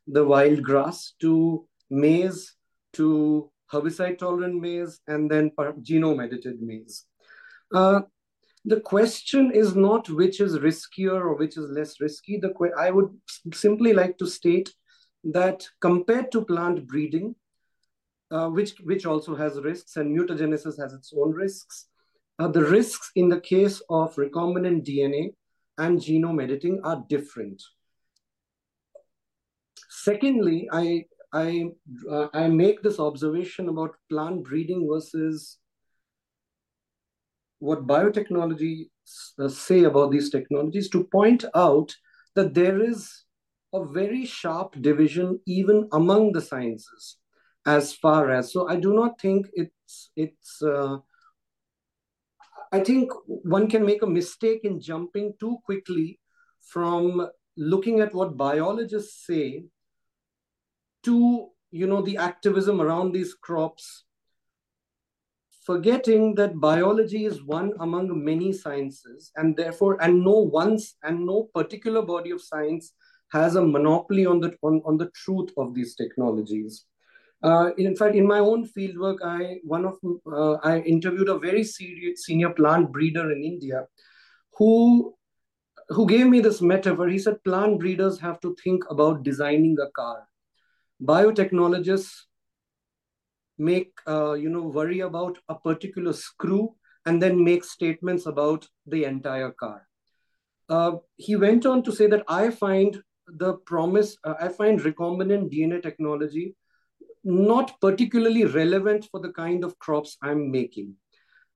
the 0.07 0.23
wild 0.23 0.63
grass, 0.63 1.13
to 1.19 1.67
maize, 1.89 2.55
to 2.93 3.51
herbicide 3.71 4.17
tolerant 4.17 4.59
maize, 4.59 4.99
and 5.07 5.29
then 5.29 5.51
genome 5.81 6.23
edited 6.23 6.61
maize. 6.61 7.05
Uh, 7.73 8.01
the 8.65 8.79
question 8.81 9.51
is 9.51 9.75
not 9.75 10.09
which 10.09 10.39
is 10.39 10.57
riskier 10.59 11.13
or 11.13 11.35
which 11.35 11.57
is 11.57 11.69
less 11.69 11.99
risky. 11.99 12.37
The 12.37 12.53
I 12.77 12.91
would 12.91 13.09
simply 13.53 13.93
like 13.93 14.17
to 14.17 14.27
state 14.27 14.73
that 15.23 15.67
compared 15.79 16.31
to 16.31 16.45
plant 16.45 16.87
breeding, 16.87 17.35
uh, 18.31 18.49
which, 18.49 18.75
which 18.83 19.05
also 19.05 19.35
has 19.35 19.59
risks, 19.61 19.97
and 19.97 20.17
mutagenesis 20.17 20.79
has 20.79 20.93
its 20.93 21.13
own 21.15 21.31
risks, 21.31 21.87
uh, 22.37 22.47
the 22.47 22.63
risks 22.63 23.11
in 23.15 23.29
the 23.29 23.39
case 23.39 23.81
of 23.89 24.15
recombinant 24.15 24.85
DNA 24.85 25.33
and 25.79 25.99
genome 25.99 26.43
editing 26.43 26.79
are 26.83 27.03
different. 27.09 27.63
Secondly, 29.89 30.69
I, 30.71 31.05
I, 31.33 31.69
uh, 32.09 32.27
I 32.33 32.47
make 32.47 32.83
this 32.83 32.99
observation 32.99 33.69
about 33.69 33.95
plant 34.09 34.43
breeding 34.43 34.87
versus 34.87 35.57
what 37.59 37.87
biotechnology 37.87 38.89
uh, 39.39 39.47
say 39.47 39.83
about 39.83 40.11
these 40.11 40.29
technologies 40.29 40.89
to 40.89 41.03
point 41.05 41.45
out 41.55 41.95
that 42.35 42.53
there 42.53 42.81
is 42.81 43.25
a 43.73 43.85
very 43.85 44.25
sharp 44.25 44.75
division 44.81 45.39
even 45.45 45.87
among 45.93 46.31
the 46.31 46.41
sciences 46.41 47.17
as 47.65 47.93
far 47.93 48.31
as 48.31 48.51
so 48.51 48.67
i 48.67 48.75
do 48.75 48.93
not 48.93 49.19
think 49.21 49.45
it's 49.53 50.11
it's 50.15 50.61
uh, 50.63 50.97
i 52.71 52.79
think 52.79 53.11
one 53.25 53.67
can 53.69 53.85
make 53.85 54.01
a 54.01 54.13
mistake 54.19 54.61
in 54.63 54.79
jumping 54.81 55.33
too 55.39 55.57
quickly 55.65 56.19
from 56.61 57.27
looking 57.57 57.99
at 57.99 58.13
what 58.13 58.37
biologists 58.37 59.25
say 59.25 59.63
to 61.03 61.49
you 61.71 61.87
know 61.87 62.01
the 62.01 62.17
activism 62.17 62.81
around 62.81 63.11
these 63.11 63.33
crops 63.33 64.05
forgetting 65.65 66.33
that 66.35 66.59
biology 66.59 67.25
is 67.25 67.43
one 67.43 67.73
among 67.79 68.23
many 68.25 68.51
sciences 68.51 69.31
and 69.35 69.55
therefore 69.55 70.01
and 70.01 70.23
no 70.23 70.39
once 70.39 70.95
and 71.03 71.25
no 71.25 71.43
particular 71.53 72.01
body 72.01 72.31
of 72.31 72.41
science 72.41 72.93
has 73.31 73.55
a 73.55 73.61
monopoly 73.61 74.25
on 74.25 74.39
the 74.39 74.55
on, 74.63 74.81
on 74.85 74.97
the 74.97 75.11
truth 75.13 75.49
of 75.57 75.75
these 75.75 75.95
technologies 75.95 76.85
uh, 77.43 77.69
in 77.77 77.95
fact 77.95 78.15
in 78.15 78.27
my 78.27 78.39
own 78.39 78.67
fieldwork 78.67 79.17
i 79.23 79.57
one 79.63 79.85
of 79.85 79.97
uh, 80.31 80.53
i 80.63 80.79
interviewed 80.79 81.29
a 81.29 81.39
very 81.39 81.63
serious 81.63 82.25
senior 82.25 82.49
plant 82.49 82.91
breeder 82.91 83.31
in 83.31 83.43
india 83.43 83.85
who 84.57 85.15
who 85.89 86.05
gave 86.05 86.27
me 86.27 86.39
this 86.39 86.61
metaphor. 86.61 87.07
He 87.07 87.19
said 87.19 87.43
plant 87.43 87.79
breeders 87.79 88.19
have 88.19 88.39
to 88.41 88.55
think 88.63 88.83
about 88.89 89.23
designing 89.23 89.77
a 89.81 89.89
car. 89.91 90.27
Biotechnologists 91.03 92.25
make 93.57 93.91
uh, 94.07 94.33
you 94.33 94.49
know 94.49 94.61
worry 94.61 95.01
about 95.01 95.37
a 95.49 95.55
particular 95.55 96.13
screw 96.13 96.75
and 97.05 97.21
then 97.21 97.43
make 97.43 97.63
statements 97.63 98.25
about 98.25 98.67
the 98.85 99.03
entire 99.03 99.51
car. 99.51 99.85
Uh, 100.69 100.97
he 101.17 101.35
went 101.35 101.65
on 101.65 101.81
to 101.83 101.91
say 101.91 102.05
that 102.05 102.23
i 102.27 102.49
find 102.49 103.01
the 103.37 103.53
promise 103.65 104.15
uh, 104.23 104.35
i 104.39 104.47
find 104.47 104.81
recombinant 104.81 105.51
dna 105.51 105.81
technology 105.81 106.55
not 107.23 107.79
particularly 107.81 108.45
relevant 108.45 109.05
for 109.11 109.19
the 109.19 109.31
kind 109.33 109.63
of 109.63 109.77
crops 109.79 110.17
i'm 110.23 110.49
making 110.51 110.95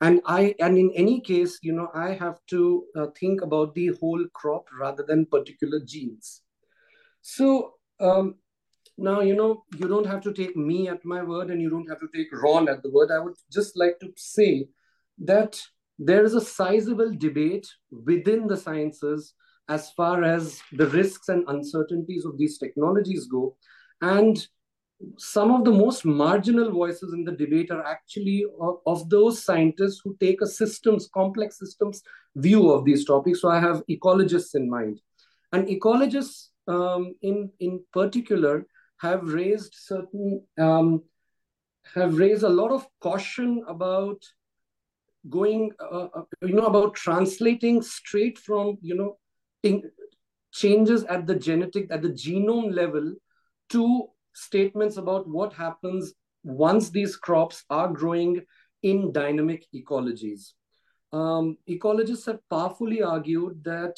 and 0.02 0.22
i 0.26 0.54
and 0.60 0.78
in 0.78 0.92
any 0.96 1.22
case 1.22 1.60
you 1.62 1.74
know 1.74 1.90
i 1.94 2.12
have 2.12 2.40
to 2.48 2.86
uh, 2.98 3.08
think 3.20 3.42
about 3.42 3.74
the 3.74 3.88
whole 4.00 4.26
crop 4.34 4.68
rather 4.80 5.04
than 5.04 5.26
particular 5.26 5.80
genes 5.86 6.42
so 7.22 7.76
um, 8.00 8.36
now, 8.98 9.22
you 9.22 9.36
know, 9.36 9.64
you 9.78 9.88
don't 9.88 10.06
have 10.06 10.22
to 10.22 10.34
take 10.34 10.56
me 10.56 10.88
at 10.88 11.04
my 11.04 11.24
word 11.24 11.50
and 11.50 11.62
you 11.62 11.70
don't 11.70 11.90
have 11.90 12.00
to 12.00 12.10
take 12.14 12.28
Ron 12.32 12.70
at 12.70 12.84
the 12.84 12.92
word. 12.92 13.12
I 13.12 13.20
would 13.20 13.34
just 13.52 13.78
like 13.78 14.00
to 14.02 14.12
say 14.16 14.68
that 15.20 15.60
there 15.98 16.24
is 16.24 16.36
a 16.36 16.42
sizable 16.42 17.14
debate 17.16 17.68
within 17.92 18.48
the 18.48 18.58
sciences 18.58 19.34
as 19.70 19.92
far 19.92 20.24
as 20.24 20.62
the 20.74 20.88
risks 20.88 21.30
and 21.30 21.44
uncertainties 21.48 22.26
of 22.26 22.38
these 22.38 22.58
technologies 22.58 23.26
go. 23.26 23.56
And 24.02 24.46
some 25.18 25.52
of 25.52 25.66
the 25.66 25.72
most 25.72 26.06
marginal 26.06 26.72
voices 26.72 27.14
in 27.14 27.24
the 27.24 27.32
debate 27.32 27.72
are 27.72 27.86
actually 27.86 28.46
of, 28.60 28.78
of, 28.86 29.10
those 29.10 29.44
scientists 29.44 30.02
who 30.04 30.16
take 30.20 30.42
a 30.42 30.48
systems, 30.48 31.10
complex 31.14 31.60
systems 31.60 32.02
view 32.36 32.72
of 32.72 32.86
these 32.86 33.06
topics. 33.06 33.42
So 33.42 33.50
I 33.50 33.60
have 33.60 33.84
ecologists 33.90 34.56
in 34.56 34.70
mind. 34.70 35.02
And 35.52 35.68
ecologists 35.68 36.50
um, 36.68 37.16
in, 37.22 37.52
in 37.60 37.84
particular 37.92 38.66
have 39.00 39.34
raised 39.34 39.76
certain 39.76 40.42
um, 40.58 41.04
have 41.96 42.18
raised 42.18 42.44
a 42.44 42.50
lot 42.50 42.72
of 42.72 42.88
caution 43.02 43.64
about 43.68 44.24
going 45.30 45.72
uh, 45.80 46.08
uh, 46.14 46.24
you 46.42 46.54
know 46.54 46.66
about 46.66 46.96
translating 46.96 47.82
straight 47.82 48.38
from 48.38 48.78
you 48.82 48.96
know 48.96 49.18
changes 50.54 51.04
at 51.06 51.26
the 51.28 51.36
genetic 51.36 51.88
at 51.92 52.02
the 52.02 52.10
genome 52.10 52.74
level 52.74 53.14
to 53.70 54.08
statements 54.34 54.98
about 54.98 55.28
what 55.28 55.54
happens 55.54 56.14
once 56.44 56.90
these 56.90 57.16
crops 57.16 57.64
are 57.70 57.88
growing 57.88 58.42
in 58.82 59.12
dynamic 59.12 59.66
ecologies 59.74 60.54
um, 61.14 61.58
ecologists 61.70 62.26
have 62.26 62.40
powerfully 62.50 63.04
argued 63.04 63.64
that 63.64 63.96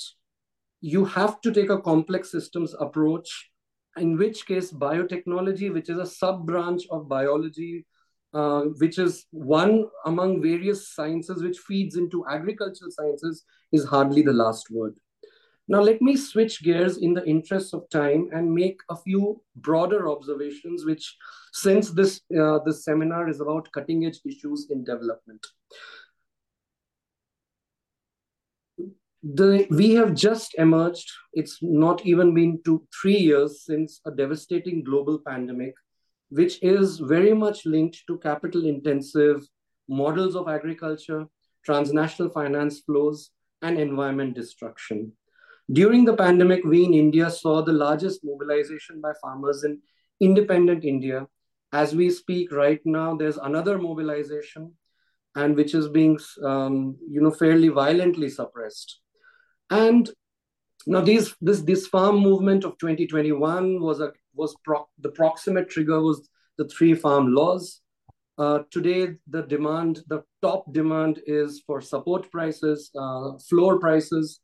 you 0.81 1.05
have 1.05 1.39
to 1.41 1.51
take 1.51 1.69
a 1.69 1.81
complex 1.81 2.29
systems 2.29 2.75
approach 2.79 3.49
in 3.97 4.17
which 4.17 4.45
case 4.45 4.71
biotechnology, 4.71 5.73
which 5.73 5.89
is 5.89 5.97
a 5.97 6.05
sub 6.05 6.45
branch 6.45 6.83
of 6.91 7.07
biology, 7.07 7.85
uh, 8.33 8.63
which 8.79 8.99
is 8.99 9.25
one 9.31 9.85
among 10.05 10.41
various 10.41 10.93
sciences 10.93 11.41
which 11.41 11.57
feeds 11.59 11.95
into 11.95 12.25
agricultural 12.27 12.91
sciences, 12.91 13.45
is 13.71 13.85
hardly 13.85 14.21
the 14.21 14.33
last 14.33 14.69
word. 14.69 14.95
Now, 15.67 15.81
let 15.81 16.01
me 16.01 16.15
switch 16.15 16.61
gears 16.61 16.97
in 16.97 17.13
the 17.13 17.25
interest 17.25 17.73
of 17.73 17.89
time 17.89 18.29
and 18.31 18.53
make 18.53 18.79
a 18.89 18.95
few 18.95 19.41
broader 19.55 20.07
observations, 20.09 20.85
which 20.85 21.15
since 21.53 21.89
this, 21.89 22.21
uh, 22.39 22.59
this 22.65 22.85
seminar 22.85 23.27
is 23.27 23.41
about 23.41 23.71
cutting 23.71 24.05
edge 24.05 24.19
issues 24.25 24.67
in 24.69 24.83
development. 24.83 25.45
the 29.33 29.65
we 29.71 29.95
have 29.95 30.13
just 30.13 30.53
emerged 30.59 31.11
it's 31.33 31.57
not 31.63 32.05
even 32.05 32.35
been 32.35 32.61
two 32.63 32.85
three 33.01 33.17
years 33.17 33.63
since 33.65 33.99
a 34.05 34.11
devastating 34.11 34.83
global 34.83 35.17
pandemic 35.25 35.73
which 36.29 36.61
is 36.61 36.99
very 36.99 37.33
much 37.33 37.65
linked 37.65 38.03
to 38.05 38.19
capital 38.19 38.67
intensive 38.67 39.41
models 39.89 40.35
of 40.35 40.47
agriculture 40.47 41.25
transnational 41.65 42.29
finance 42.29 42.81
flows 42.81 43.31
and 43.63 43.79
environment 43.79 44.35
destruction 44.35 45.11
during 45.71 46.05
the 46.05 46.15
pandemic 46.15 46.63
we 46.63 46.85
in 46.85 46.93
india 46.93 47.29
saw 47.29 47.61
the 47.61 47.73
largest 47.73 48.21
mobilization 48.23 49.01
by 49.01 49.11
farmers 49.21 49.63
in 49.63 49.79
independent 50.19 50.83
india. 50.85 51.27
As 51.73 51.93
we 51.93 52.09
speak 52.09 52.51
right 52.51 52.79
now 52.85 53.15
there's 53.15 53.37
another 53.37 53.77
mobilization 53.77 54.73
and 55.35 55.55
which 55.55 55.73
is 55.73 55.89
being 55.89 56.17
um, 56.43 56.97
you 57.09 57.21
know 57.21 57.31
fairly 57.31 57.67
violently 57.67 58.29
suppressed. 58.29 58.99
And 59.69 60.09
now 60.87 61.01
these 61.01 61.35
this 61.41 61.61
this 61.61 61.87
farm 61.87 62.19
movement 62.19 62.63
of 62.63 62.77
2021 62.77 63.81
was 63.81 63.99
a 63.99 64.13
was 64.33 64.55
pro, 64.63 64.87
the 64.99 65.09
proximate 65.09 65.69
trigger 65.69 66.01
was 66.01 66.29
the 66.57 66.67
three 66.67 66.93
farm 66.93 67.33
laws. 67.33 67.81
Uh, 68.37 68.59
today, 68.69 69.15
the 69.29 69.43
demand, 69.43 70.03
the 70.07 70.21
top 70.41 70.71
demand 70.73 71.21
is 71.25 71.63
for 71.65 71.79
support 71.79 72.29
prices, 72.31 72.91
uh, 72.99 73.37
floor 73.37 73.79
prices, 73.79 74.41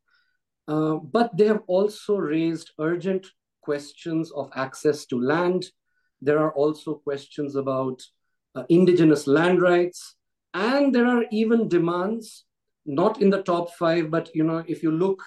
uh, 0.67 0.95
but 0.95 1.35
they 1.35 1.47
have 1.47 1.61
also 1.67 2.17
raised 2.17 2.71
urgent 2.79 3.27
questions 3.61 4.31
of 4.31 4.49
access 4.55 5.05
to 5.07 5.19
land. 5.19 5.65
There 6.21 6.39
are 6.39 6.53
also 6.53 6.95
questions 6.95 7.55
about 7.55 8.01
uh, 8.55 8.63
indigenous 8.69 9.27
land 9.27 9.61
rights, 9.61 10.15
and 10.53 10.93
there 10.93 11.07
are 11.07 11.25
even 11.31 11.67
demands 11.67 12.45
not 12.85 13.21
in 13.21 13.29
the 13.29 13.43
top 13.43 13.73
five, 13.75 14.09
but 14.11 14.29
you 14.35 14.43
know, 14.43 14.63
if 14.67 14.83
you 14.83 14.91
look 14.91 15.23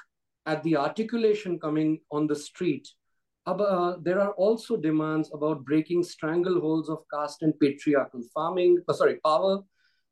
at 0.47 0.63
the 0.63 0.77
articulation 0.77 1.59
coming 1.59 2.01
on 2.11 2.27
the 2.27 2.37
street, 2.37 2.89
uh, 3.47 3.97
there 4.01 4.21
are 4.21 4.33
also 4.33 4.77
demands 4.77 5.31
about 5.33 5.65
breaking 5.65 6.03
strangleholds 6.03 6.89
of 6.89 7.05
caste 7.13 7.43
and 7.43 7.59
patriarchal 7.61 8.23
farming, 8.33 8.79
uh, 8.89 8.93
sorry, 8.93 9.17
power, 9.25 9.61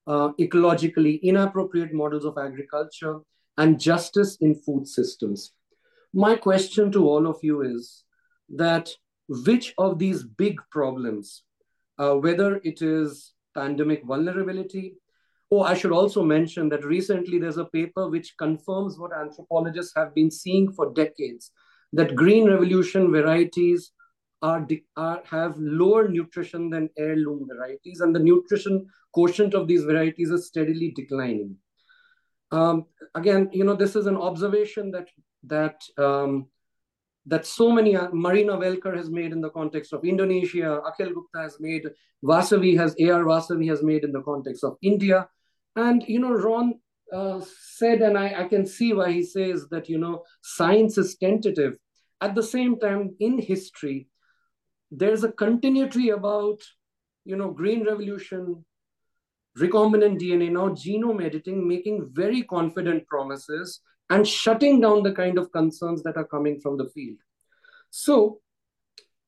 uh, 0.07 0.31
ecologically 0.41 1.21
inappropriate 1.23 1.93
models 1.93 2.25
of 2.25 2.37
agriculture, 2.39 3.21
and 3.59 3.81
justice 3.81 4.37
in 4.41 4.55
food 4.55 4.87
systems. 4.87 5.53
My 6.13 6.37
question 6.37 6.91
to 6.93 7.09
all 7.09 7.27
of 7.27 7.39
you 7.43 7.63
is 7.63 8.05
that 8.51 8.91
which 9.29 9.75
of 9.79 9.99
these 9.99 10.25
big 10.25 10.61
problems, 10.71 11.43
uh, 11.99 12.15
whether 12.15 12.61
it 12.65 12.83
is 12.83 13.33
pandemic 13.55 14.05
vulnerability, 14.05 14.97
Oh, 15.55 15.61
I 15.61 15.75
should 15.75 15.93
also 15.93 16.23
mention 16.23 16.71
that 16.71 16.83
recently 16.83 17.39
there's 17.39 17.59
a 17.59 17.67
paper 17.67 18.09
which 18.09 18.39
confirms 18.39 18.99
what 18.99 19.13
anthropologists 19.13 19.93
have 19.95 20.15
been 20.15 20.31
seeing 20.31 20.73
for 20.73 20.95
decades 20.95 21.51
that 21.93 22.17
green 22.17 22.49
revolution 22.49 23.13
varieties 23.13 23.93
are, 24.41 24.67
are, 24.97 25.23
have 25.31 25.55
lower 25.59 26.09
nutrition 26.09 26.71
than 26.71 26.89
heirloom 26.97 27.47
varieties, 27.47 28.01
and 28.01 28.17
the 28.17 28.19
nutrition 28.19 28.87
quotient 29.13 29.53
of 29.53 29.69
these 29.69 29.85
varieties 29.85 30.31
is 30.31 30.47
steadily 30.47 30.91
declining. 30.97 31.55
Um, 32.53 32.87
again, 33.15 33.49
you 33.53 33.65
know, 33.65 33.75
this 33.75 33.97
is 33.97 34.07
an 34.07 34.17
observation 34.17 34.91
that 34.93 35.09
that 35.45 35.83
um, 35.99 36.47
that 37.27 37.47
so 37.47 37.71
many 37.71 37.97
uh, 37.97 38.09
Marina 38.13 38.53
Welker 38.57 38.97
has 38.97 39.11
made 39.11 39.33
in 39.33 39.41
the 39.41 39.51
context 39.51 39.93
of 39.93 40.05
Indonesia, 40.05 40.81
Akhil 40.87 41.15
Gupta 41.15 41.39
has 41.39 41.59
made, 41.59 41.89
Vasavi 42.25 42.77
has 42.77 42.95
A.R. 42.99 43.25
Vasavi 43.25 43.69
has 43.69 43.83
made 43.83 44.05
in 44.05 44.13
the 44.13 44.23
context 44.23 44.65
of 44.65 44.77
India, 44.83 45.29
and, 45.77 46.05
you 46.07 46.19
know, 46.19 46.33
Ron 46.33 46.75
uh, 47.13 47.41
said, 47.77 48.03
and 48.03 48.19
I, 48.19 48.45
I 48.45 48.49
can 48.49 48.67
see 48.67 48.93
why 48.93 49.13
he 49.13 49.23
says 49.23 49.69
that, 49.71 49.89
you 49.89 49.99
know, 49.99 50.25
science 50.43 50.99
is 50.99 51.17
tentative. 51.17 51.77
At 52.21 52.35
the 52.35 52.43
same 52.43 52.79
time, 52.79 53.17
in 53.21 53.39
history, 53.39 54.09
there's 54.91 55.25
a 55.25 55.33
continuity 55.33 56.11
about, 56.11 56.61
you 57.25 57.37
know, 57.37 57.51
green 57.51 57.85
revolution, 57.85 58.65
recombinant 59.59 60.21
DNA, 60.21 60.51
now 60.51 60.69
genome 60.71 61.25
editing, 61.25 61.67
making 61.67 62.09
very 62.13 62.43
confident 62.43 63.07
promises 63.07 63.81
and 64.11 64.27
shutting 64.27 64.81
down 64.81 65.03
the 65.03 65.13
kind 65.13 65.39
of 65.39 65.53
concerns 65.53 66.03
that 66.03 66.17
are 66.17 66.27
coming 66.27 66.61
from 66.61 66.77
the 66.77 66.89
field. 66.91 67.19
So 67.91 68.41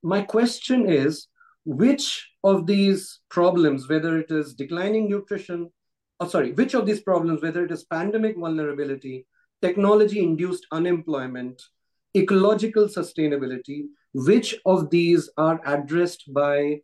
my 0.03 0.23
question 0.23 0.91
is, 0.91 1.29
which 1.65 2.29
of 2.43 2.67
these 2.67 3.21
problems, 3.31 3.89
whether 3.89 4.19
it 4.19 4.31
is 4.31 4.55
declining 4.55 5.09
nutrition, 5.09 5.71
or 6.21 6.29
sorry, 6.29 6.53
which 6.53 6.75
of 6.75 6.87
these 6.87 7.01
problems, 7.01 7.43
whether 7.43 7.65
it 7.65 7.71
is 7.71 7.85
pandemic 7.85 8.37
vulnerability, 8.37 9.27
technology-induced 9.63 10.67
unemployment, 10.73 11.63
ecological 12.15 12.87
sustainability, 12.87 13.87
which 14.13 14.55
of 14.67 14.91
these 14.91 15.31
are 15.39 15.61
addressed 15.65 16.33
by, 16.33 16.81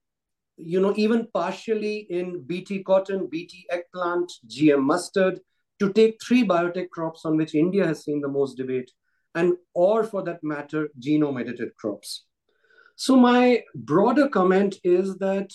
you 0.65 0.81
know, 0.81 0.95
even 0.97 1.29
partially 1.33 2.07
in 2.11 2.43
BT 2.43 2.83
cotton, 2.83 3.27
BT 3.27 3.67
eggplant, 3.71 4.31
GM 4.47 4.83
mustard, 4.83 5.41
to 5.79 5.93
take 5.93 6.23
three 6.23 6.47
biotech 6.47 6.91
crops 6.91 7.25
on 7.25 7.37
which 7.37 7.55
India 7.55 7.87
has 7.87 8.05
seen 8.05 8.21
the 8.21 8.29
most 8.29 8.57
debate, 8.57 8.91
and 9.35 9.55
or 9.75 10.05
for 10.05 10.23
that 10.23 10.43
matter, 10.43 10.89
genome 11.01 11.41
edited 11.41 11.75
crops. 11.77 12.27
So 12.97 13.17
my 13.17 13.63
broader 13.75 14.29
comment 14.29 14.77
is 14.85 15.17
that 15.17 15.51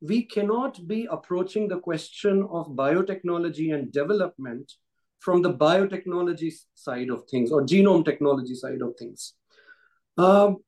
we 0.00 0.22
cannot 0.22 0.86
be 0.86 1.06
approaching 1.10 1.68
the 1.68 1.78
question 1.78 2.46
of 2.50 2.68
biotechnology 2.68 3.74
and 3.74 3.92
development 3.92 4.72
from 5.20 5.42
the 5.42 5.52
biotechnology 5.52 6.52
side 6.74 7.10
of 7.10 7.24
things 7.30 7.50
or 7.50 7.62
genome 7.62 8.04
technology 8.04 8.54
side 8.54 8.82
of 8.82 8.94
things. 8.98 9.34
Um, 10.18 10.58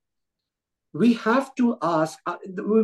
we 0.93 1.14
have 1.14 1.55
to 1.57 1.76
ask, 1.82 2.18
uh, 2.26 2.36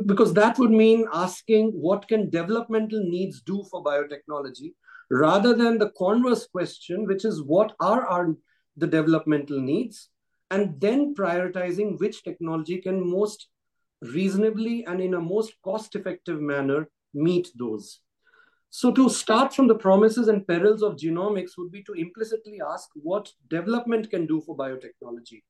because 0.07 0.35
that 0.35 0.59
would 0.59 0.71
mean 0.71 1.07
asking 1.13 1.71
what 1.73 2.07
can 2.07 2.31
developmental 2.31 3.03
needs 3.03 3.41
do 3.41 3.65
for 3.71 3.83
biotechnology, 3.83 4.75
rather 5.11 5.55
than 5.55 5.79
the 5.79 5.91
converse 5.97 6.47
question, 6.47 7.07
which 7.07 7.25
is 7.25 7.43
what 7.43 7.73
are 7.81 8.07
our, 8.07 8.35
the 8.77 8.87
developmental 8.87 9.61
needs, 9.61 10.11
and 10.51 10.81
then 10.81 11.15
prioritizing 11.15 11.99
which 11.99 12.23
technology 12.23 12.81
can 12.81 13.09
most 13.09 13.49
reasonably 14.03 14.85
and 14.85 15.01
in 15.01 15.15
a 15.15 15.21
most 15.21 15.55
cost-effective 15.65 16.41
manner 16.41 16.89
meet 17.15 17.49
those. 17.57 18.01
So 18.71 18.93
to 18.93 19.09
start 19.09 19.55
from 19.55 19.69
the 19.69 19.77
promises 19.77 20.29
and 20.29 20.47
perils 20.47 20.83
of 20.83 20.97
genomics 20.97 21.53
would 21.57 21.71
be 21.71 21.83
to 21.85 21.93
implicitly 21.93 22.61
ask 22.73 22.89
what 22.95 23.31
development 23.49 24.11
can 24.11 24.27
do 24.27 24.41
for 24.41 24.57
biotechnology. 24.57 25.43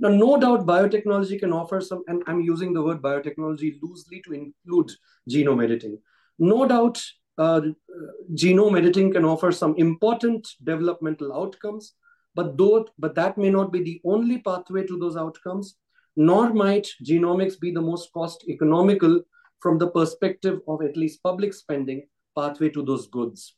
Now, 0.00 0.08
no 0.08 0.38
doubt 0.38 0.66
biotechnology 0.66 1.38
can 1.38 1.52
offer 1.52 1.80
some, 1.80 2.02
and 2.08 2.22
I'm 2.26 2.40
using 2.40 2.72
the 2.72 2.82
word 2.82 3.00
biotechnology 3.00 3.78
loosely 3.82 4.20
to 4.22 4.32
include 4.32 4.90
genome 5.30 5.62
editing. 5.62 5.98
No 6.38 6.66
doubt 6.66 7.02
uh, 7.38 7.60
genome 8.34 8.76
editing 8.76 9.12
can 9.12 9.24
offer 9.24 9.52
some 9.52 9.74
important 9.76 10.48
developmental 10.64 11.32
outcomes, 11.32 11.94
but, 12.34 12.58
though, 12.58 12.86
but 12.98 13.14
that 13.14 13.38
may 13.38 13.50
not 13.50 13.72
be 13.72 13.82
the 13.82 14.00
only 14.04 14.38
pathway 14.38 14.84
to 14.86 14.98
those 14.98 15.16
outcomes, 15.16 15.76
nor 16.16 16.52
might 16.52 16.88
genomics 17.04 17.58
be 17.58 17.70
the 17.70 17.80
most 17.80 18.12
cost 18.12 18.44
economical 18.48 19.22
from 19.60 19.78
the 19.78 19.88
perspective 19.88 20.60
of 20.68 20.82
at 20.82 20.96
least 20.96 21.22
public 21.22 21.54
spending 21.54 22.02
pathway 22.36 22.68
to 22.68 22.82
those 22.82 23.06
goods. 23.06 23.54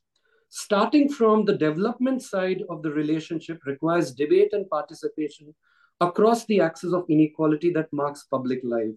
Starting 0.48 1.08
from 1.08 1.44
the 1.44 1.56
development 1.56 2.22
side 2.22 2.62
of 2.70 2.82
the 2.82 2.90
relationship 2.90 3.58
requires 3.66 4.12
debate 4.12 4.52
and 4.52 4.68
participation 4.70 5.54
across 6.00 6.44
the 6.44 6.60
axis 6.60 6.92
of 6.92 7.06
inequality 7.08 7.70
that 7.70 7.92
marks 7.92 8.24
public 8.24 8.60
life. 8.62 8.94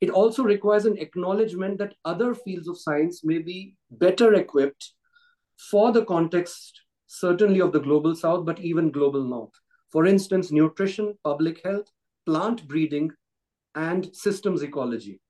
It 0.00 0.10
also 0.10 0.42
requires 0.42 0.84
an 0.84 0.98
acknowledgement 0.98 1.78
that 1.78 1.94
other 2.04 2.34
fields 2.34 2.68
of 2.68 2.78
science 2.78 3.24
may 3.24 3.38
be 3.38 3.76
better 3.90 4.34
equipped 4.34 4.92
for 5.70 5.92
the 5.92 6.04
context, 6.04 6.82
certainly 7.06 7.60
of 7.60 7.72
the 7.72 7.80
global 7.80 8.14
south, 8.14 8.44
but 8.44 8.60
even 8.60 8.90
global 8.90 9.24
north. 9.24 9.52
For 9.90 10.04
instance, 10.04 10.52
nutrition, 10.52 11.14
public 11.24 11.64
health, 11.64 11.86
plant 12.26 12.68
breeding, 12.68 13.12
and 13.74 14.14
systems 14.14 14.62
ecology. 14.62 15.20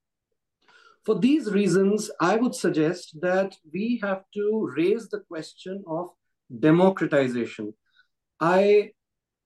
For 1.04 1.16
these 1.16 1.52
reasons, 1.52 2.10
I 2.20 2.36
would 2.36 2.54
suggest 2.54 3.20
that 3.20 3.54
we 3.72 4.00
have 4.02 4.24
to 4.34 4.72
raise 4.76 5.08
the 5.08 5.20
question 5.20 5.84
of 5.86 6.08
democratization. 6.58 7.74
I 8.40 8.90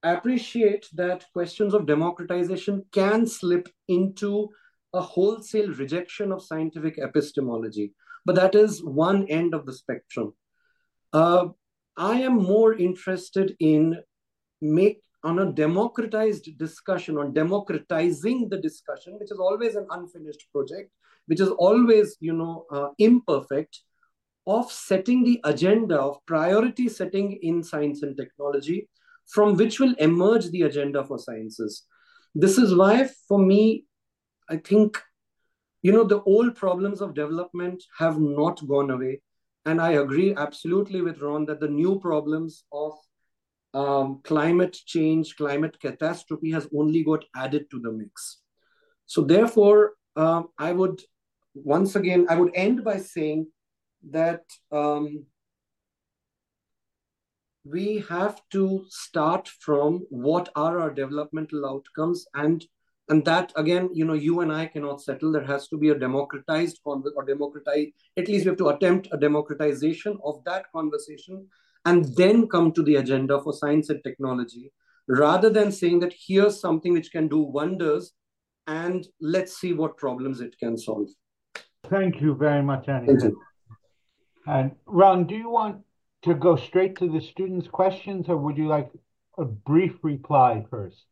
appreciate 0.09 0.89
that 0.95 1.27
questions 1.33 1.75
of 1.75 1.87
democratization 1.87 2.85
can 2.93 3.27
slip 3.27 3.69
into 3.89 4.49
a 4.93 5.01
wholesale 5.01 5.73
rejection 5.75 6.33
of 6.33 6.43
scientific 6.43 6.99
epistemology, 6.99 7.93
but 8.25 8.35
that 8.35 8.55
is 8.55 8.83
one 8.83 9.27
end 9.29 9.55
of 9.55 9.67
the 9.67 9.73
spectrum. 9.73 10.33
Uh, 11.13 11.49
I 11.97 12.21
am 12.23 12.37
more 12.37 12.75
interested 12.75 13.55
in 13.61 13.99
make 14.61 15.03
on 15.23 15.39
a 15.39 15.53
democratized 15.53 16.57
discussion 16.57 17.19
on 17.19 17.35
democratizing 17.35 18.49
the 18.49 18.57
discussion, 18.57 19.19
which 19.19 19.31
is 19.31 19.39
always 19.39 19.75
an 19.75 19.87
unfinished 19.91 20.47
project, 20.51 20.91
which 21.27 21.41
is 21.41 21.51
always, 21.51 22.17
you 22.21 22.33
know, 22.33 22.65
uh, 22.73 22.89
imperfect, 22.99 23.83
of 24.47 24.73
setting 24.73 25.23
the 25.23 25.39
agenda 25.45 25.97
of 25.97 26.25
priority 26.27 26.89
setting 26.89 27.39
in 27.43 27.63
science 27.63 28.03
and 28.03 28.17
technology, 28.17 28.89
from 29.33 29.57
which 29.57 29.79
will 29.81 29.95
emerge 29.99 30.51
the 30.51 30.63
agenda 30.63 31.05
for 31.05 31.19
sciences. 31.19 31.85
This 32.35 32.59
is 32.59 32.75
why, 32.75 33.09
for 33.29 33.39
me, 33.39 33.85
I 34.49 34.57
think, 34.57 35.01
you 35.83 35.93
know, 35.93 36.05
the 36.05 36.23
old 36.23 36.55
problems 36.55 37.01
of 37.01 37.15
development 37.15 37.83
have 37.99 38.19
not 38.19 38.67
gone 38.67 38.91
away. 38.91 39.21
And 39.67 39.81
I 39.81 39.93
agree 39.93 40.35
absolutely 40.35 41.03
with 41.03 41.21
Ron 41.21 41.47
that 41.47 41.61
the 41.61 41.69
new 41.69 42.01
problems 42.01 42.65
of 42.73 42.93
um, 43.73 44.21
climate 44.25 44.77
change, 44.87 45.37
climate 45.37 45.79
catastrophe 45.81 46.51
has 46.51 46.69
only 46.77 47.05
got 47.05 47.25
added 47.37 47.71
to 47.71 47.81
the 47.81 47.93
mix. 47.93 48.39
So 49.07 49.23
therefore, 49.23 49.95
um, 50.17 50.49
I 50.59 50.73
would 50.73 51.01
once 51.55 51.97
again, 51.97 52.27
I 52.29 52.37
would 52.37 52.53
end 52.55 52.85
by 52.85 52.99
saying 52.99 53.49
that 54.11 54.43
um, 54.73 55.25
we 57.65 58.05
have 58.09 58.41
to 58.51 58.85
start 58.89 59.49
from 59.49 60.07
what 60.09 60.49
are 60.57 60.81
our 60.81 60.91
developmental 60.91 61.67
outcomes 61.67 62.27
and 62.35 62.65
and 63.09 63.25
that 63.25 63.53
again 63.57 63.91
you 63.93 64.05
know 64.05 64.15
you 64.15 64.41
and 64.41 64.53
i 64.53 64.67
cannot 64.67 65.03
settle. 65.03 65.33
There 65.33 65.45
has 65.45 65.69
to 65.69 65.77
be 65.77 65.91
a 65.91 65.99
democratized 65.99 66.81
or 66.85 67.25
democratize 67.27 67.89
at 68.17 68.29
least 68.29 68.45
we 68.45 68.51
have 68.51 68.59
to 68.59 68.69
attempt 68.69 69.09
a 69.13 69.19
democratization 69.19 70.19
of 70.25 70.43
that 70.45 70.67
conversation 70.73 71.47
and 71.85 72.05
then 72.17 72.47
come 72.49 72.73
to 72.73 72.83
the 72.83 72.97
agenda 72.97 73.41
for 73.43 73.53
science 73.53 73.91
and 73.91 74.03
technology 74.05 74.73
rather 75.09 75.51
than 75.51 75.73
saying 75.73 76.01
that 76.01 76.15
here's 76.27 76.61
something 76.61 76.93
which 76.93 77.11
can 77.11 77.29
do 77.29 77.41
wonders 77.41 78.13
and 78.67 79.07
let's 79.21 79.59
see 79.59 79.73
what 79.73 79.97
problems 79.97 80.41
it 80.41 80.57
can 80.59 80.79
solve. 80.79 81.09
Thank 81.89 82.21
you 82.21 82.35
very 82.37 82.63
much, 82.63 82.89
Annie. 82.89 83.33
And 84.47 84.73
Ron, 84.87 85.27
do 85.27 85.35
you 85.35 85.51
want 85.51 85.83
to 86.23 86.35
go 86.35 86.57
straight 86.57 86.97
to 86.99 87.11
the 87.11 87.21
students' 87.21 87.69
questions, 87.69 88.29
or 88.29 88.37
would 88.37 88.57
you 88.57 88.69
like 88.69 88.91
a 89.39 89.45
brief 89.45 89.95
reply 90.03 90.65
first? 90.71 91.05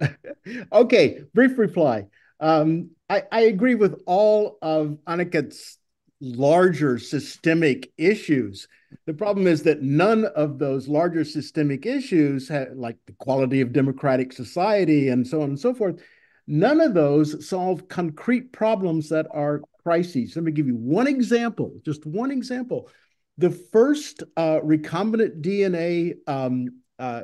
okay, 0.72 1.20
brief 1.34 1.58
reply. 1.58 2.06
Um, 2.40 2.90
I, 3.08 3.24
I 3.30 3.40
agree 3.42 3.74
with 3.74 4.02
all 4.06 4.58
of 4.62 4.98
Aniket's 5.06 5.78
larger 6.20 6.98
systemic 6.98 7.92
issues. 7.98 8.68
The 9.06 9.14
problem 9.14 9.46
is 9.46 9.62
that 9.64 9.82
none 9.82 10.24
of 10.24 10.58
those 10.58 10.88
larger 10.88 11.24
systemic 11.24 11.84
issues, 11.84 12.50
like 12.74 12.96
the 13.06 13.12
quality 13.18 13.60
of 13.60 13.72
democratic 13.72 14.32
society 14.32 15.08
and 15.08 15.26
so 15.26 15.42
on 15.42 15.50
and 15.50 15.60
so 15.60 15.74
forth, 15.74 16.00
none 16.46 16.80
of 16.80 16.94
those 16.94 17.46
solve 17.46 17.88
concrete 17.88 18.52
problems 18.52 19.08
that 19.08 19.26
are 19.32 19.62
crises. 19.82 20.36
Let 20.36 20.44
me 20.44 20.52
give 20.52 20.66
you 20.66 20.76
one 20.76 21.06
example, 21.06 21.72
just 21.84 22.06
one 22.06 22.30
example. 22.30 22.88
The 23.38 23.50
first 23.50 24.22
uh, 24.36 24.60
recombinant 24.60 25.40
DNA 25.40 26.16
um, 26.26 26.80
uh, 26.98 27.22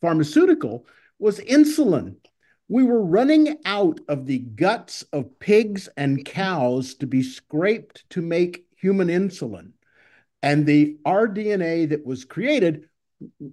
pharmaceutical 0.00 0.86
was 1.18 1.38
insulin. 1.40 2.16
We 2.68 2.84
were 2.84 3.04
running 3.04 3.58
out 3.64 4.00
of 4.08 4.26
the 4.26 4.38
guts 4.38 5.02
of 5.12 5.38
pigs 5.38 5.88
and 5.96 6.24
cows 6.24 6.94
to 6.96 7.06
be 7.06 7.22
scraped 7.22 8.08
to 8.10 8.22
make 8.22 8.64
human 8.76 9.08
insulin. 9.08 9.72
And 10.42 10.66
the 10.66 10.96
rDNA 11.06 11.90
that 11.90 12.04
was 12.04 12.24
created, 12.24 12.88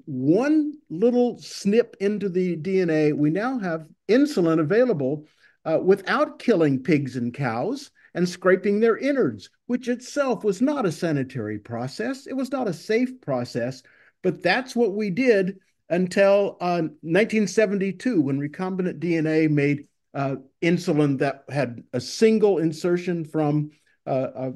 one 0.05 0.74
little 0.89 1.38
snip 1.38 1.95
into 1.99 2.30
the 2.30 2.57
DNA, 2.57 3.14
we 3.14 3.30
now 3.30 3.60
have 3.60 3.88
insulin 4.07 4.60
available 4.60 5.26
uh, 5.66 5.80
without 5.84 6.39
killing 6.39 6.82
pigs 6.82 7.16
and 7.16 7.34
cows 7.34 7.91
and 8.14 8.28
scraping 8.28 8.80
their 8.80 8.97
innards, 8.97 9.49
which 9.68 9.88
itself 9.88 10.43
was 10.43 10.62
not 10.62 10.86
a 10.86 10.91
sanitary 10.91 11.60
process. 11.60 12.28
It 12.28 12.34
was 12.34 12.51
not 12.51 12.68
a 12.68 12.74
safe 12.74 13.22
process, 13.22 13.84
but 14.24 14.41
that's 14.41 14.76
what 14.76 14.93
we 14.93 15.10
did 15.10 15.60
until 15.89 16.57
uh, 16.62 16.82
1972 17.01 18.22
when 18.22 18.39
recombinant 18.39 18.99
DNA 18.99 19.49
made 19.49 19.88
uh, 20.14 20.36
insulin 20.62 21.20
that 21.20 21.43
had 21.49 21.84
a 21.93 22.01
single 22.01 22.57
insertion 22.60 23.26
from 23.26 23.72
uh, 24.07 24.28
a, 24.36 24.53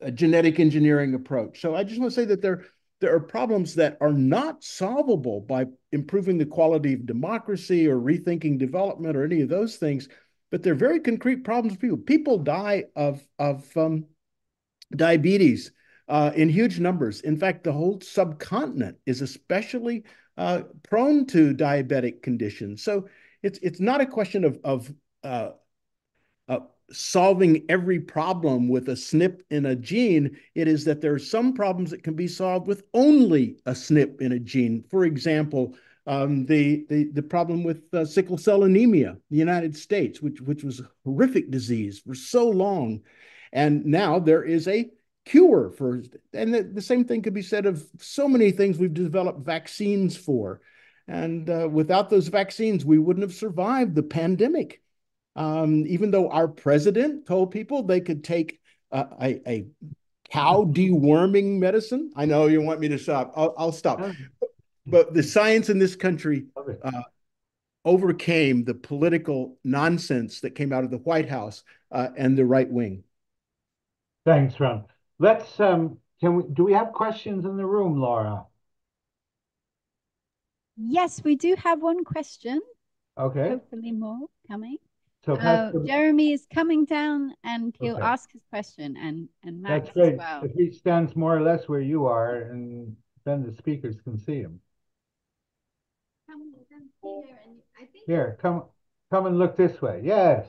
a, 0.00 0.10
genetic 0.10 0.58
engineering 0.58 1.14
approach. 1.14 1.60
So 1.60 1.76
I 1.76 1.84
just 1.84 2.00
want 2.00 2.12
to 2.12 2.20
say 2.20 2.24
that 2.26 2.42
there, 2.42 2.64
there 3.00 3.14
are 3.14 3.20
problems 3.20 3.76
that 3.76 3.98
are 4.00 4.12
not 4.12 4.64
solvable 4.64 5.40
by 5.40 5.66
improving 5.92 6.38
the 6.38 6.46
quality 6.46 6.94
of 6.94 7.06
democracy 7.06 7.86
or 7.86 7.96
rethinking 7.96 8.58
development 8.58 9.16
or 9.16 9.24
any 9.24 9.42
of 9.42 9.48
those 9.48 9.76
things 9.76 10.08
but 10.50 10.62
they're 10.62 10.74
very 10.74 11.00
concrete 11.00 11.44
problems 11.44 11.74
for 11.74 11.80
people. 11.80 11.98
People 11.98 12.38
die 12.38 12.84
of 12.96 13.22
of 13.38 13.64
um, 13.76 14.06
diabetes 14.94 15.72
uh, 16.08 16.32
in 16.34 16.48
huge 16.48 16.80
numbers. 16.80 17.20
In 17.20 17.36
fact, 17.36 17.64
the 17.64 17.72
whole 17.72 18.00
subcontinent 18.00 18.98
is 19.06 19.22
especially 19.22 20.04
uh, 20.36 20.62
prone 20.82 21.26
to 21.26 21.54
diabetic 21.54 22.22
conditions. 22.22 22.82
So 22.82 23.08
it's 23.42 23.58
it's 23.62 23.80
not 23.80 24.00
a 24.00 24.06
question 24.06 24.44
of 24.44 24.58
of 24.64 24.92
uh, 25.22 25.50
uh, 26.48 26.60
solving 26.90 27.64
every 27.68 28.00
problem 28.00 28.68
with 28.68 28.88
a 28.88 28.92
SNP 28.92 29.40
in 29.50 29.66
a 29.66 29.76
gene. 29.76 30.36
It 30.54 30.66
is 30.66 30.84
that 30.86 31.00
there 31.00 31.14
are 31.14 31.18
some 31.18 31.52
problems 31.54 31.90
that 31.90 32.02
can 32.02 32.14
be 32.14 32.26
solved 32.26 32.66
with 32.66 32.82
only 32.92 33.58
a 33.66 33.72
SNP 33.72 34.20
in 34.20 34.32
a 34.32 34.38
gene. 34.40 34.84
For 34.90 35.04
example, 35.04 35.76
um, 36.10 36.44
the, 36.46 36.84
the 36.88 37.04
the 37.12 37.22
problem 37.22 37.62
with 37.62 37.82
uh, 37.94 38.04
sickle 38.04 38.36
cell 38.36 38.64
anemia, 38.64 39.16
the 39.30 39.36
United 39.36 39.76
States, 39.76 40.20
which 40.20 40.40
which 40.40 40.64
was 40.64 40.80
a 40.80 40.90
horrific 41.04 41.52
disease 41.52 42.00
for 42.00 42.16
so 42.16 42.48
long, 42.48 43.02
and 43.52 43.84
now 43.86 44.18
there 44.18 44.42
is 44.42 44.66
a 44.66 44.90
cure 45.24 45.70
for, 45.70 46.02
and 46.32 46.52
the, 46.52 46.62
the 46.64 46.82
same 46.82 47.04
thing 47.04 47.22
could 47.22 47.34
be 47.34 47.42
said 47.42 47.64
of 47.64 47.86
so 48.00 48.26
many 48.26 48.50
things 48.50 48.76
we've 48.76 48.92
developed 48.92 49.46
vaccines 49.46 50.16
for. 50.16 50.60
And 51.06 51.48
uh, 51.48 51.68
without 51.70 52.10
those 52.10 52.26
vaccines, 52.26 52.84
we 52.84 52.98
wouldn't 52.98 53.22
have 53.22 53.34
survived 53.34 53.94
the 53.94 54.02
pandemic. 54.02 54.82
Um, 55.36 55.86
even 55.86 56.10
though 56.10 56.28
our 56.28 56.48
president 56.48 57.26
told 57.26 57.52
people 57.52 57.84
they 57.84 58.00
could 58.00 58.24
take 58.24 58.58
uh, 58.90 59.04
a, 59.20 59.48
a 59.48 59.66
cow 60.30 60.64
deworming 60.64 61.58
medicine. 61.58 62.10
I 62.16 62.24
know 62.24 62.46
you 62.46 62.62
want 62.62 62.80
me 62.80 62.88
to 62.88 62.98
stop. 62.98 63.32
I'll, 63.36 63.54
I'll 63.56 63.72
stop. 63.72 64.00
But 64.90 65.14
the 65.14 65.22
science 65.22 65.68
in 65.68 65.78
this 65.78 65.96
country 65.96 66.46
uh, 66.82 67.02
overcame 67.84 68.64
the 68.64 68.74
political 68.74 69.58
nonsense 69.64 70.40
that 70.40 70.50
came 70.54 70.72
out 70.72 70.84
of 70.84 70.90
the 70.90 70.98
White 70.98 71.28
House 71.28 71.62
uh, 71.92 72.08
and 72.16 72.36
the 72.36 72.44
right 72.44 72.70
wing. 72.70 73.04
Thanks, 74.26 74.58
Ron. 74.60 74.84
Let's, 75.18 75.58
um, 75.60 75.98
can 76.20 76.36
we, 76.36 76.42
do 76.52 76.64
we 76.64 76.72
have 76.72 76.92
questions 76.92 77.44
in 77.44 77.56
the 77.56 77.64
room, 77.66 77.98
Laura? 77.98 78.44
Yes, 80.76 81.22
we 81.22 81.36
do 81.36 81.54
have 81.56 81.82
one 81.82 82.04
question. 82.04 82.60
Okay. 83.18 83.50
Hopefully 83.50 83.92
more 83.92 84.28
coming. 84.48 84.76
So 85.24 85.34
Uh, 85.34 85.36
Pastor- 85.36 85.84
Jeremy 85.84 86.32
is 86.32 86.46
coming 86.52 86.86
down 86.86 87.34
and 87.44 87.76
he'll 87.80 87.96
Okay. 87.96 88.02
ask 88.02 88.32
his 88.32 88.42
question 88.50 88.96
and, 88.96 89.28
and 89.42 89.60
Max 89.60 89.86
that's 89.86 89.96
great. 89.96 90.12
as 90.14 90.18
well. 90.18 90.44
If 90.44 90.52
he 90.52 90.70
stands 90.70 91.14
more 91.14 91.36
or 91.36 91.42
less 91.42 91.68
where 91.68 91.80
you 91.82 92.06
are, 92.06 92.36
and 92.50 92.96
then 93.24 93.42
the 93.44 93.52
speakers 93.52 93.96
can 94.02 94.18
see 94.18 94.40
him. 94.40 94.60
Come 97.10 97.22
come 97.22 97.26
here 97.26 97.40
and 97.44 97.56
I 97.76 97.84
think, 97.92 98.04
Here, 98.06 98.38
come, 98.40 98.64
come 99.10 99.26
and 99.26 99.38
look 99.38 99.56
this 99.56 99.80
way. 99.82 100.00
Yes. 100.04 100.46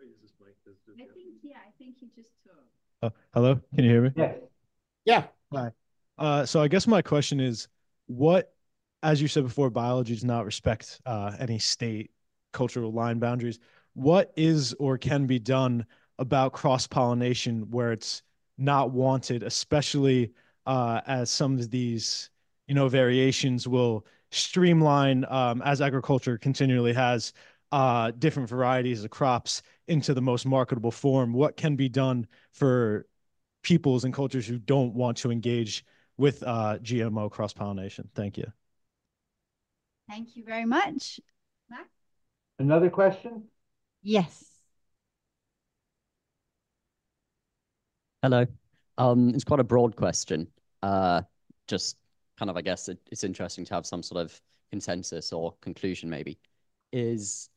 I 0.00 1.04
think, 1.14 1.34
yeah, 1.42 1.56
I 1.56 1.70
think 1.78 1.96
he 1.98 2.10
just 2.14 2.30
took. 2.44 2.54
Uh, 3.02 3.10
hello, 3.34 3.60
can 3.74 3.84
you 3.84 3.90
hear 3.90 4.02
me? 4.02 4.10
Yeah. 4.16 4.32
Yeah. 5.04 5.70
Uh, 6.18 6.46
so 6.46 6.60
I 6.60 6.68
guess 6.68 6.86
my 6.86 7.02
question 7.02 7.40
is, 7.40 7.68
what, 8.06 8.54
as 9.02 9.20
you 9.20 9.26
said 9.28 9.44
before, 9.44 9.70
biology 9.70 10.14
does 10.14 10.24
not 10.24 10.44
respect 10.44 11.00
uh, 11.06 11.34
any 11.38 11.58
state 11.58 12.10
cultural 12.52 12.92
line 12.92 13.18
boundaries. 13.18 13.58
What 13.94 14.32
is 14.36 14.74
or 14.74 14.98
can 14.98 15.26
be 15.26 15.38
done 15.38 15.84
about 16.18 16.52
cross 16.52 16.86
pollination 16.86 17.70
where 17.70 17.92
it's 17.92 18.22
not 18.58 18.92
wanted, 18.92 19.42
especially 19.42 20.32
uh, 20.66 21.00
as 21.06 21.30
some 21.30 21.58
of 21.58 21.70
these, 21.70 22.30
you 22.68 22.74
know, 22.74 22.88
variations 22.88 23.66
will 23.66 24.06
streamline 24.32 25.24
um, 25.28 25.62
as 25.62 25.80
agriculture 25.80 26.38
continually 26.38 26.92
has 26.92 27.32
uh, 27.70 28.10
different 28.18 28.48
varieties 28.48 29.04
of 29.04 29.10
crops 29.10 29.62
into 29.88 30.14
the 30.14 30.20
most 30.20 30.46
marketable 30.46 30.90
form. 30.90 31.32
What 31.32 31.56
can 31.56 31.76
be 31.76 31.88
done 31.88 32.26
for 32.52 33.06
peoples 33.62 34.04
and 34.04 34.12
cultures 34.12 34.46
who 34.46 34.58
don't 34.58 34.94
want 34.94 35.18
to 35.18 35.30
engage 35.30 35.84
with 36.16 36.42
uh, 36.42 36.78
GMO 36.82 37.30
cross 37.30 37.52
pollination? 37.52 38.08
Thank 38.14 38.38
you. 38.38 38.50
Thank 40.08 40.36
you 40.36 40.44
very 40.44 40.66
much. 40.66 41.20
Max? 41.70 41.88
Another 42.58 42.90
question? 42.90 43.44
Yes. 44.02 44.44
Hello. 48.22 48.46
Um, 48.98 49.30
it's 49.30 49.44
quite 49.44 49.60
a 49.60 49.64
broad 49.64 49.96
question. 49.96 50.48
Uh, 50.82 51.22
just 51.66 51.96
kind 52.38 52.50
of, 52.50 52.56
I 52.56 52.62
guess 52.62 52.88
it, 52.88 52.98
it's 53.10 53.24
interesting 53.24 53.64
to 53.66 53.74
have 53.74 53.86
some 53.86 54.02
sort 54.02 54.20
of 54.24 54.40
consensus 54.70 55.32
or 55.32 55.54
conclusion, 55.60 56.08
maybe. 56.10 56.38
Is 56.92 57.48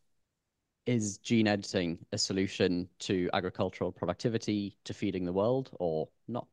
is 0.86 1.18
gene 1.18 1.48
editing 1.48 1.98
a 2.12 2.18
solution 2.18 2.88
to 3.00 3.30
agricultural 3.34 3.92
productivity, 3.92 4.78
to 4.84 4.94
feeding 4.94 5.26
the 5.26 5.34
world, 5.34 5.72
or 5.80 6.08
not? 6.28 6.48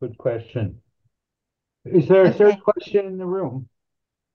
Good 0.00 0.16
question. 0.18 0.80
Is 1.84 2.08
there 2.08 2.24
a 2.24 2.30
third 2.32 2.54
Okay. 2.54 2.60
question 2.60 3.06
in 3.06 3.18
the 3.18 3.26
room? 3.26 3.68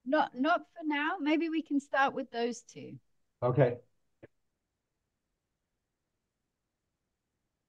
Not 0.05 0.35
not 0.35 0.61
for 0.73 0.85
now. 0.85 1.17
Maybe 1.19 1.49
we 1.49 1.61
can 1.61 1.79
start 1.79 2.13
with 2.13 2.29
those 2.31 2.61
two. 2.61 2.99
Okay. 3.41 3.77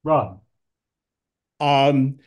Ron, 0.05 0.41
Um, 1.61 2.19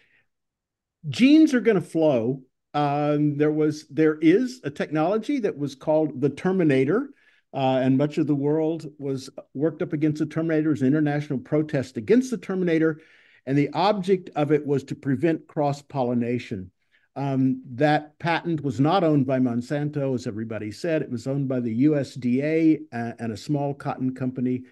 genes 1.10 1.53
are 1.53 1.62
going 1.62 1.76
to 1.76 1.82
flow. 1.82 2.41
Um, 2.74 3.38
there 3.38 3.51
was 3.51 3.88
there 3.88 4.18
is 4.20 4.62
a 4.64 4.70
technology 4.70 5.39
that 5.39 5.58
was 5.58 5.76
called 5.76 6.22
the 6.22 6.30
Terminator, 6.30 7.10
uh, 7.53 7.80
and 7.82 7.97
much 7.97 8.18
of 8.18 8.28
the 8.28 8.36
world 8.36 8.86
was 8.99 9.30
worked 9.53 9.82
up 9.82 9.93
against 9.93 10.20
the 10.20 10.26
Terminator 10.26 10.72
an 10.72 10.86
international 10.86 11.39
protest 11.39 11.97
against 11.97 12.30
the 12.30 12.38
Terminator, 12.38 13.01
and 13.45 13.58
the 13.58 13.70
object 13.74 14.30
of 14.36 14.51
it 14.51 14.66
was 14.66 14.84
to 14.86 14.95
prevent 14.95 15.47
cross 15.47 15.82
pollination. 15.82 16.72
Um, 17.16 17.64
that 17.72 18.20
patent 18.20 18.62
was 18.62 18.80
not 18.80 19.03
owned 19.03 19.26
by 19.26 19.39
Monsanto, 19.39 20.14
as 20.14 20.28
everybody 20.28 20.72
said. 20.72 21.01
It 21.01 21.10
was 21.10 21.26
owned 21.26 21.47
by 21.47 21.62
the 21.62 21.86
USDA 21.86 22.82
and, 22.91 23.16
and 23.18 23.32
a 23.32 23.38
small 23.38 23.74
cotton 23.74 24.14
company 24.14 24.66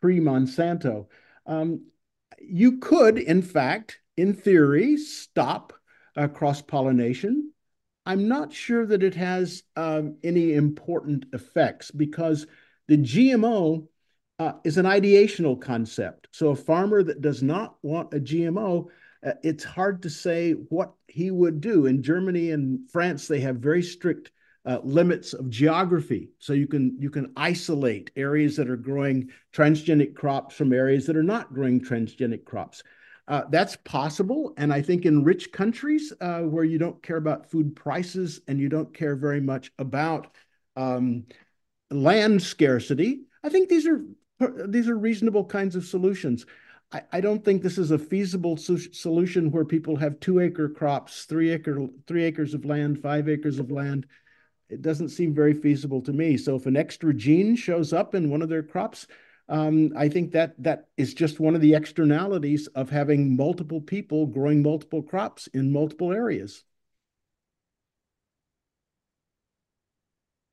pre 0.00 0.18
Monsanto. 0.18 1.08
Um, 1.44 1.82
you 2.40 2.78
could, 2.78 3.18
in 3.18 3.42
fact, 3.42 4.00
in 4.16 4.34
theory, 4.34 4.96
stop 4.96 5.72
uh, 6.16 6.28
cross 6.28 6.62
pollination. 6.62 7.52
I'm 8.04 8.28
not 8.28 8.52
sure 8.52 8.86
that 8.86 9.02
it 9.02 9.14
has 9.16 9.62
um, 9.74 10.16
any 10.22 10.54
important 10.54 11.26
effects 11.32 11.90
because 11.90 12.46
the 12.86 12.98
GMO 12.98 13.88
uh, 14.38 14.52
is 14.64 14.78
an 14.78 14.86
ideational 14.86 15.60
concept. 15.60 16.28
So, 16.30 16.50
a 16.50 16.56
farmer 16.56 17.02
that 17.02 17.20
does 17.20 17.42
not 17.42 17.76
want 17.82 18.14
a 18.14 18.20
GMO, 18.20 18.86
uh, 19.26 19.32
it's 19.42 19.64
hard 19.64 20.02
to 20.02 20.10
say 20.10 20.52
what 20.52 20.92
he 21.08 21.30
would 21.30 21.60
do. 21.60 21.86
In 21.86 22.02
Germany 22.02 22.52
and 22.52 22.88
France, 22.90 23.26
they 23.26 23.40
have 23.40 23.56
very 23.56 23.82
strict 23.82 24.30
uh, 24.66 24.80
limits 24.82 25.32
of 25.32 25.48
geography. 25.48 26.30
So 26.38 26.52
you 26.52 26.66
can 26.66 26.96
you 26.98 27.08
can 27.08 27.32
isolate 27.36 28.10
areas 28.16 28.56
that 28.56 28.68
are 28.68 28.76
growing 28.76 29.30
transgenic 29.52 30.14
crops 30.14 30.56
from 30.56 30.72
areas 30.72 31.06
that 31.06 31.16
are 31.16 31.22
not 31.22 31.54
growing 31.54 31.80
transgenic 31.80 32.44
crops. 32.44 32.82
Uh, 33.28 33.42
that's 33.50 33.76
possible, 33.76 34.54
and 34.56 34.72
I 34.72 34.80
think 34.80 35.04
in 35.04 35.24
rich 35.24 35.50
countries 35.50 36.12
uh, 36.20 36.42
where 36.42 36.64
you 36.64 36.78
don't 36.78 37.02
care 37.02 37.16
about 37.16 37.50
food 37.50 37.74
prices 37.74 38.40
and 38.46 38.60
you 38.60 38.68
don't 38.68 38.94
care 38.94 39.16
very 39.16 39.40
much 39.40 39.72
about 39.78 40.28
um, 40.76 41.24
land 41.90 42.40
scarcity, 42.40 43.22
I 43.42 43.48
think 43.48 43.68
these 43.68 43.86
are 43.86 44.02
these 44.68 44.88
are 44.88 44.96
reasonable 44.96 45.44
kinds 45.44 45.74
of 45.74 45.84
solutions. 45.84 46.46
I, 46.92 47.02
I 47.10 47.20
don't 47.20 47.44
think 47.44 47.62
this 47.62 47.78
is 47.78 47.90
a 47.90 47.98
feasible 47.98 48.56
so 48.56 48.76
solution 48.76 49.50
where 49.50 49.64
people 49.64 49.96
have 49.96 50.20
two 50.20 50.38
acre 50.38 50.68
crops, 50.68 51.24
three 51.24 51.50
acre 51.50 51.88
three 52.06 52.22
acres 52.22 52.54
of 52.54 52.64
land, 52.64 53.02
five 53.02 53.28
acres 53.28 53.58
of 53.58 53.72
land 53.72 54.06
it 54.68 54.82
doesn't 54.82 55.10
seem 55.10 55.34
very 55.34 55.54
feasible 55.54 56.00
to 56.02 56.12
me. 56.12 56.36
So 56.36 56.56
if 56.56 56.66
an 56.66 56.76
extra 56.76 57.14
gene 57.14 57.56
shows 57.56 57.92
up 57.92 58.14
in 58.14 58.30
one 58.30 58.42
of 58.42 58.48
their 58.48 58.62
crops, 58.62 59.06
um, 59.48 59.92
I 59.96 60.08
think 60.08 60.32
that 60.32 60.54
that 60.62 60.88
is 60.96 61.14
just 61.14 61.40
one 61.40 61.54
of 61.54 61.60
the 61.60 61.74
externalities 61.74 62.66
of 62.68 62.90
having 62.90 63.36
multiple 63.36 63.80
people 63.80 64.26
growing 64.26 64.62
multiple 64.62 65.02
crops 65.02 65.46
in 65.48 65.72
multiple 65.72 66.12
areas. 66.12 66.64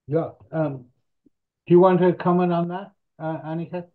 yeah. 0.07 0.31
Um, 0.51 0.85
do 1.65 1.73
you 1.73 1.79
want 1.79 1.99
to 2.01 2.13
comment 2.13 2.51
on 2.51 2.67
that, 2.69 2.91
uh, 3.19 3.39
Annika? 3.41 3.85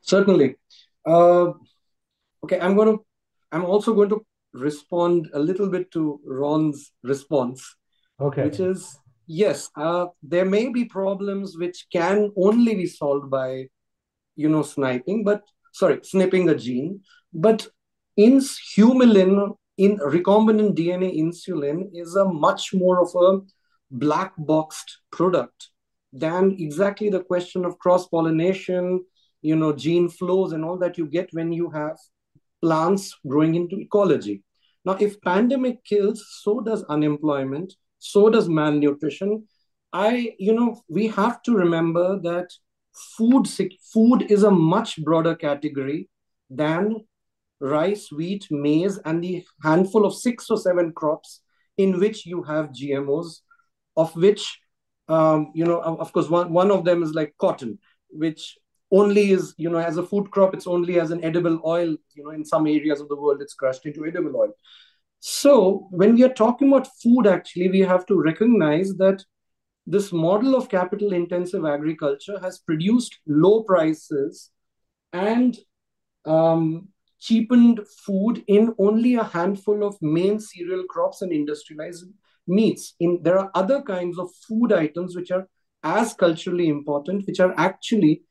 Certainly. 0.00 0.56
Uh, 1.04 1.52
okay, 2.42 2.58
I'm 2.60 2.74
going 2.74 2.96
to. 2.96 3.04
I'm 3.52 3.64
also 3.64 3.94
going 3.94 4.08
to 4.08 4.24
respond 4.52 5.28
a 5.34 5.38
little 5.38 5.68
bit 5.68 5.90
to 5.92 6.20
Ron's 6.24 6.92
response, 7.02 7.76
Okay. 8.20 8.44
which 8.44 8.60
is 8.60 8.98
yes, 9.26 9.70
uh, 9.76 10.06
there 10.22 10.44
may 10.44 10.68
be 10.70 10.84
problems 10.84 11.56
which 11.56 11.86
can 11.92 12.32
only 12.36 12.74
be 12.74 12.86
solved 12.86 13.30
by, 13.30 13.68
you 14.36 14.48
know, 14.48 14.62
sniping, 14.62 15.24
but 15.24 15.42
sorry, 15.72 16.00
snipping 16.02 16.48
a 16.48 16.54
gene. 16.54 17.00
But 17.32 17.66
in 18.16 18.38
humulin, 18.38 19.56
in 19.76 19.98
recombinant 19.98 20.76
DNA 20.76 21.18
insulin 21.18 21.90
is 21.92 22.16
a 22.16 22.24
much 22.24 22.72
more 22.72 23.00
of 23.02 23.10
a 23.14 23.40
black 23.90 24.32
boxed 24.38 25.00
product 25.10 25.70
than 26.12 26.56
exactly 26.58 27.10
the 27.10 27.22
question 27.22 27.64
of 27.64 27.78
cross 27.78 28.08
pollination, 28.08 29.04
you 29.42 29.56
know, 29.56 29.72
gene 29.72 30.08
flows 30.08 30.52
and 30.52 30.64
all 30.64 30.78
that 30.78 30.96
you 30.96 31.06
get 31.06 31.28
when 31.32 31.52
you 31.52 31.70
have 31.70 31.96
plants 32.62 33.14
growing 33.26 33.54
into 33.54 33.78
ecology. 33.78 34.42
Now, 34.84 34.96
if 35.00 35.20
pandemic 35.20 35.84
kills, 35.84 36.24
so 36.42 36.60
does 36.60 36.84
unemployment, 36.84 37.74
so 37.98 38.30
does 38.30 38.48
malnutrition. 38.48 39.46
I, 39.92 40.34
you 40.38 40.54
know, 40.54 40.80
we 40.88 41.08
have 41.08 41.42
to 41.42 41.56
remember 41.56 42.18
that 42.20 42.48
food 43.16 43.48
food 43.92 44.30
is 44.30 44.42
a 44.42 44.50
much 44.50 45.02
broader 45.04 45.34
category 45.34 46.08
than 46.50 47.04
rice, 47.60 48.10
wheat, 48.12 48.46
maize, 48.50 48.98
and 49.04 49.22
the 49.22 49.44
handful 49.62 50.04
of 50.04 50.14
six 50.14 50.50
or 50.50 50.58
seven 50.58 50.92
crops 50.92 51.40
in 51.78 51.98
which 51.98 52.26
you 52.26 52.42
have 52.42 52.72
GMOs, 52.72 53.40
of 53.96 54.14
which, 54.16 54.60
um, 55.08 55.52
you 55.54 55.64
know, 55.64 55.80
of 55.80 56.12
course, 56.12 56.28
one, 56.28 56.52
one 56.52 56.70
of 56.70 56.84
them 56.84 57.02
is 57.02 57.12
like 57.12 57.34
cotton, 57.38 57.78
which 58.10 58.58
only 58.90 59.30
is, 59.30 59.54
you 59.56 59.68
know, 59.70 59.78
as 59.78 59.96
a 59.96 60.02
food 60.02 60.30
crop, 60.30 60.54
it's 60.54 60.66
only 60.66 61.00
as 61.00 61.10
an 61.10 61.24
edible 61.24 61.60
oil, 61.66 61.96
you 62.14 62.24
know, 62.24 62.30
in 62.30 62.44
some 62.44 62.66
areas 62.66 63.00
of 63.00 63.08
the 63.08 63.16
world, 63.16 63.42
it's 63.42 63.54
crushed 63.54 63.86
into 63.86 64.06
edible 64.06 64.36
oil. 64.36 64.52
So 65.20 65.88
when 65.90 66.14
we 66.14 66.22
are 66.24 66.32
talking 66.32 66.68
about 66.68 66.88
food, 67.02 67.26
actually, 67.26 67.68
we 67.70 67.80
have 67.80 68.06
to 68.06 68.20
recognize 68.20 68.94
that 68.96 69.24
this 69.86 70.12
model 70.12 70.54
of 70.56 70.68
capital 70.68 71.12
intensive 71.12 71.64
agriculture 71.64 72.38
has 72.40 72.58
produced 72.58 73.18
low 73.26 73.62
prices 73.62 74.50
and 75.12 75.56
um, 76.24 76.88
cheapened 77.20 77.80
food 78.04 78.42
in 78.48 78.74
only 78.78 79.14
a 79.14 79.24
handful 79.24 79.84
of 79.84 79.96
main 80.02 80.40
cereal 80.40 80.84
crops 80.84 81.22
and 81.22 81.32
industrialized 81.32 82.06
meats. 82.46 82.94
In 83.00 83.20
there 83.22 83.38
are 83.38 83.50
other 83.54 83.80
kinds 83.82 84.18
of 84.18 84.30
food 84.48 84.72
items 84.72 85.14
which 85.14 85.30
are 85.30 85.48
as 85.82 86.14
culturally 86.14 86.68
important, 86.68 87.26
which 87.26 87.40
are 87.40 87.54
actually 87.56 88.22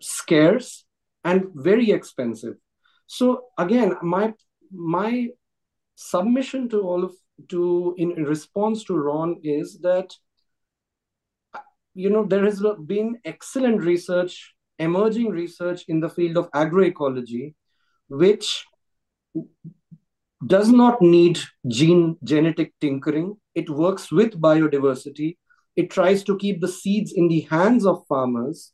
scarce 0.00 0.84
and 1.24 1.46
very 1.54 1.90
expensive. 1.90 2.54
So 3.06 3.46
again, 3.58 3.96
my 4.02 4.34
my 4.72 5.28
submission 5.96 6.68
to 6.68 6.80
all 6.80 7.04
of 7.04 7.12
to 7.48 7.94
in, 7.98 8.12
in 8.12 8.24
response 8.24 8.84
to 8.84 8.96
Ron 8.96 9.40
is 9.42 9.78
that 9.80 10.14
you 11.94 12.10
know 12.10 12.24
there 12.24 12.44
has 12.44 12.62
been 12.86 13.18
excellent 13.24 13.82
research, 13.82 14.54
emerging 14.78 15.30
research 15.30 15.84
in 15.88 16.00
the 16.00 16.08
field 16.08 16.36
of 16.36 16.50
agroecology 16.52 17.54
which 18.08 18.66
does 20.46 20.70
not 20.70 21.00
need 21.02 21.38
gene 21.68 22.16
genetic 22.24 22.72
tinkering. 22.80 23.36
It 23.54 23.68
works 23.68 24.10
with 24.10 24.40
biodiversity. 24.40 25.36
It 25.76 25.90
tries 25.90 26.24
to 26.24 26.36
keep 26.38 26.60
the 26.60 26.68
seeds 26.68 27.12
in 27.12 27.28
the 27.28 27.40
hands 27.42 27.86
of 27.86 28.06
farmers 28.08 28.72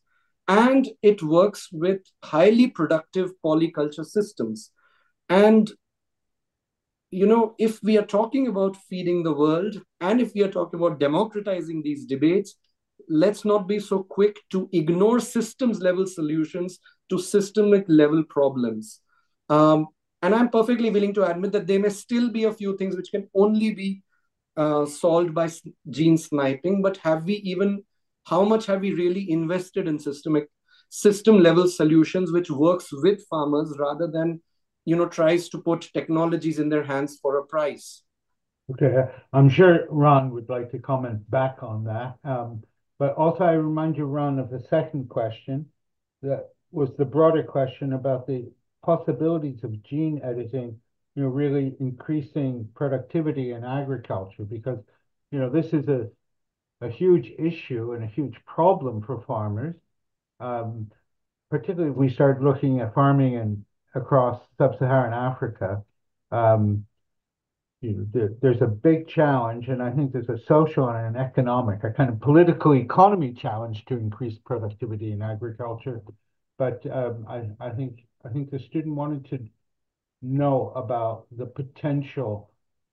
and 0.49 0.89
it 1.03 1.23
works 1.23 1.69
with 1.73 2.01
highly 2.23 2.69
productive 2.69 3.33
polyculture 3.45 4.05
systems. 4.05 4.71
And, 5.29 5.71
you 7.11 7.27
know, 7.27 7.55
if 7.59 7.83
we 7.83 7.99
are 7.99 8.07
talking 8.07 8.47
about 8.47 8.77
feeding 8.89 9.23
the 9.23 9.35
world 9.35 9.83
and 10.01 10.21
if 10.21 10.33
we 10.35 10.43
are 10.43 10.51
talking 10.51 10.79
about 10.79 11.01
democratizing 11.01 11.83
these 11.83 12.07
debates, 12.07 12.55
let's 13.09 13.45
not 13.45 13.67
be 13.69 13.79
so 13.79 14.03
quick 14.03 14.39
to 14.51 14.69
ignore 14.73 15.21
systems 15.21 15.81
level 15.81 16.07
solutions 16.07 16.79
to 17.11 17.19
systemic 17.19 17.85
level 17.89 18.25
problems. 18.25 19.01
Um, 19.49 19.89
and 20.23 20.35
I'm 20.35 20.49
perfectly 20.49 20.91
willing 20.91 21.15
to 21.15 21.31
admit 21.31 21.53
that 21.53 21.67
there 21.67 21.79
may 21.79 21.91
still 21.91 22.31
be 22.31 22.45
a 22.45 22.53
few 22.53 22.77
things 22.77 22.97
which 22.97 23.11
can 23.11 23.29
only 23.35 23.75
be 23.75 24.03
uh, 24.57 24.87
solved 24.87 25.35
by 25.35 25.51
gene 25.91 26.19
sniping. 26.19 26.83
But 26.83 26.97
have 26.99 27.25
we 27.25 27.35
even, 27.35 27.85
how 28.25 28.45
much 28.45 28.67
have 28.67 28.81
we 28.81 28.93
really 28.93 29.31
invested 29.31 29.87
in 29.87 29.99
systemic, 29.99 30.49
system 30.89 31.41
level 31.41 31.69
solutions 31.69 32.33
which 32.33 32.51
works 32.51 32.89
with 32.93 33.27
farmers 33.29 33.75
rather 33.79 34.07
than, 34.07 34.41
you 34.85 34.97
know, 34.97 35.07
tries 35.07 35.49
to 35.51 35.59
put 35.59 35.91
technologies 35.93 36.59
in 36.59 36.69
their 36.69 36.85
hands 36.85 37.19
for 37.21 37.39
a 37.39 37.45
price? 37.45 38.03
Okay, 38.73 39.05
I'm 39.33 39.49
sure 39.49 39.87
Ron 39.91 40.33
would 40.33 40.49
like 40.49 40.71
to 40.73 40.79
comment 40.79 41.31
back 41.31 41.63
on 41.63 41.85
that. 41.85 42.17
Um, 42.25 42.65
but 42.99 43.15
also, 43.15 43.45
I 43.45 43.53
remind 43.53 43.97
you, 43.97 44.05
Ron, 44.07 44.39
of 44.39 44.51
the 44.51 44.61
second 44.61 45.09
question 45.09 45.67
that 46.23 46.49
was 46.71 46.91
the 46.97 47.05
broader 47.05 47.43
question 47.43 47.93
about 47.93 48.27
the 48.27 48.51
possibilities 48.85 49.63
of 49.65 49.83
gene 49.83 50.21
editing, 50.23 50.81
you 51.15 51.23
know, 51.23 51.29
really 51.29 51.75
increasing 51.81 52.69
productivity 52.75 53.53
in 53.53 53.65
agriculture 53.65 54.45
because, 54.45 54.79
you 55.31 55.39
know, 55.39 55.51
this 55.51 55.73
is 55.73 55.89
a, 55.89 56.09
a 56.81 56.89
huge 56.89 57.33
issue 57.39 57.93
and 57.93 58.05
a 58.05 58.07
huge 58.07 58.37
problem 58.47 59.03
for 59.03 59.23
farmers. 59.23 59.75
Um, 60.41 60.91
particularly 61.51 61.91
we 61.91 62.09
start 62.09 62.43
looking 62.43 62.81
at 62.81 62.95
farming 62.95 63.37
and 63.37 63.65
across 63.95 64.41
sub-Saharan 64.59 65.15
Africa, 65.15 65.83
um, 66.31 66.85
you 67.81 67.93
know, 67.93 68.07
there, 68.13 68.31
there's 68.41 68.63
a 68.63 68.67
big 68.67 69.09
challenge, 69.09 69.69
and 69.69 69.83
I 69.83 69.91
think 69.91 70.13
there's 70.13 70.29
a 70.29 70.39
social 70.47 70.89
and 70.89 71.17
an 71.17 71.23
economic, 71.23 71.85
a 71.85 71.91
kind 71.91 72.09
of 72.11 72.21
political 72.21 72.75
economy 72.75 73.33
challenge 73.33 73.85
to 73.87 73.95
increase 73.95 74.39
productivity 74.45 75.13
in 75.13 75.23
agriculture. 75.23 76.01
But 76.59 76.85
um, 76.91 77.27
I, 77.29 77.45
I 77.61 77.71
think 77.71 78.07
I 78.25 78.31
think 78.31 78.51
the 78.51 78.59
student 78.59 78.95
wanted 78.95 79.29
to 79.31 79.47
know 80.23 80.73
about 80.75 81.27
the 81.37 81.47
potential 81.47 82.51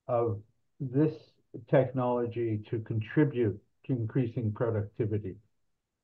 of 0.07 0.41
this 0.79 1.13
technology 1.69 2.61
to 2.69 2.79
contribute 2.79 3.59
to 3.85 3.93
increasing 3.93 4.51
productivity. 4.51 5.37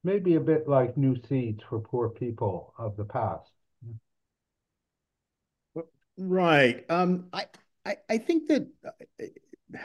Maybe 0.04 0.36
a 0.36 0.40
bit 0.40 0.68
like 0.68 0.96
new 0.96 1.18
seeds 1.28 1.62
for 1.70 1.80
poor 1.80 2.10
people 2.10 2.74
of 2.78 2.96
the 2.96 3.04
past. 3.04 3.52
Right. 6.18 6.86
Um, 6.90 7.28
I, 7.32 7.46
I, 7.90 7.96
I 8.08 8.18
think 8.20 8.48
that 8.48 8.68
uh, 8.86 9.78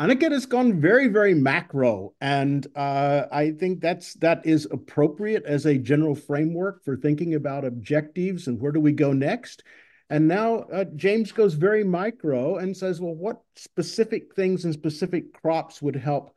Aniket 0.00 0.30
has 0.32 0.46
gone 0.46 0.80
very, 0.80 1.08
very 1.08 1.34
macro, 1.34 2.14
and 2.20 2.66
uh, 2.76 3.24
I 3.32 3.50
think 3.50 3.80
that's 3.80 4.14
that 4.14 4.46
is 4.46 4.68
appropriate 4.70 5.44
as 5.44 5.66
a 5.66 5.76
general 5.76 6.14
framework 6.14 6.84
for 6.84 6.96
thinking 6.96 7.34
about 7.34 7.64
objectives 7.64 8.46
and 8.46 8.60
where 8.60 8.72
do 8.72 8.80
we 8.80 8.92
go 8.92 9.12
next. 9.12 9.64
And 10.08 10.26
now 10.26 10.60
uh, 10.72 10.84
James 10.96 11.32
goes 11.32 11.54
very 11.54 11.84
micro 11.84 12.56
and 12.56 12.76
says, 12.76 13.00
well, 13.00 13.14
what 13.14 13.42
specific 13.56 14.34
things 14.34 14.64
and 14.64 14.74
specific 14.74 15.32
crops 15.32 15.82
would 15.82 15.96
help 15.96 16.34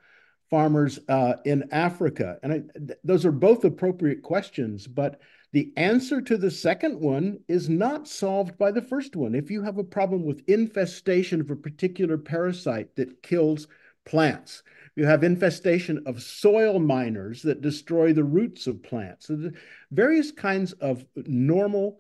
farmers 0.50 1.00
uh, 1.08 1.36
in 1.46 1.64
Africa? 1.72 2.38
And 2.44 2.54
I, 2.54 2.60
th 2.60 2.98
those 3.04 3.26
are 3.26 3.32
both 3.32 3.66
appropriate 3.66 4.22
questions, 4.24 4.88
but 4.88 5.22
the 5.54 5.72
answer 5.78 6.20
to 6.20 6.36
the 6.36 6.52
second 6.52 7.00
one 7.00 7.40
is 7.48 7.70
not 7.70 8.08
solved 8.08 8.58
by 8.58 8.72
the 8.72 8.82
first 8.82 9.16
one. 9.16 9.36
If 9.36 9.50
you 9.50 9.62
have 9.62 9.78
a 9.78 9.84
problem 9.84 10.26
with 10.26 10.48
infestation 10.48 11.40
of 11.40 11.50
a 11.52 11.56
particular 11.56 12.18
parasite 12.18 12.96
that 12.96 13.24
kills 13.24 13.68
plants, 14.06 14.64
you 14.96 15.06
have 15.06 15.24
infestation 15.24 16.04
of 16.06 16.22
soil 16.22 16.80
miners 16.80 17.42
that 17.44 17.62
destroy 17.62 18.14
the 18.14 18.24
roots 18.24 18.68
of 18.68 18.84
plants. 18.84 19.28
So 19.28 19.52
various 19.92 20.32
kinds 20.32 20.74
of 20.74 21.06
normal 21.16 22.00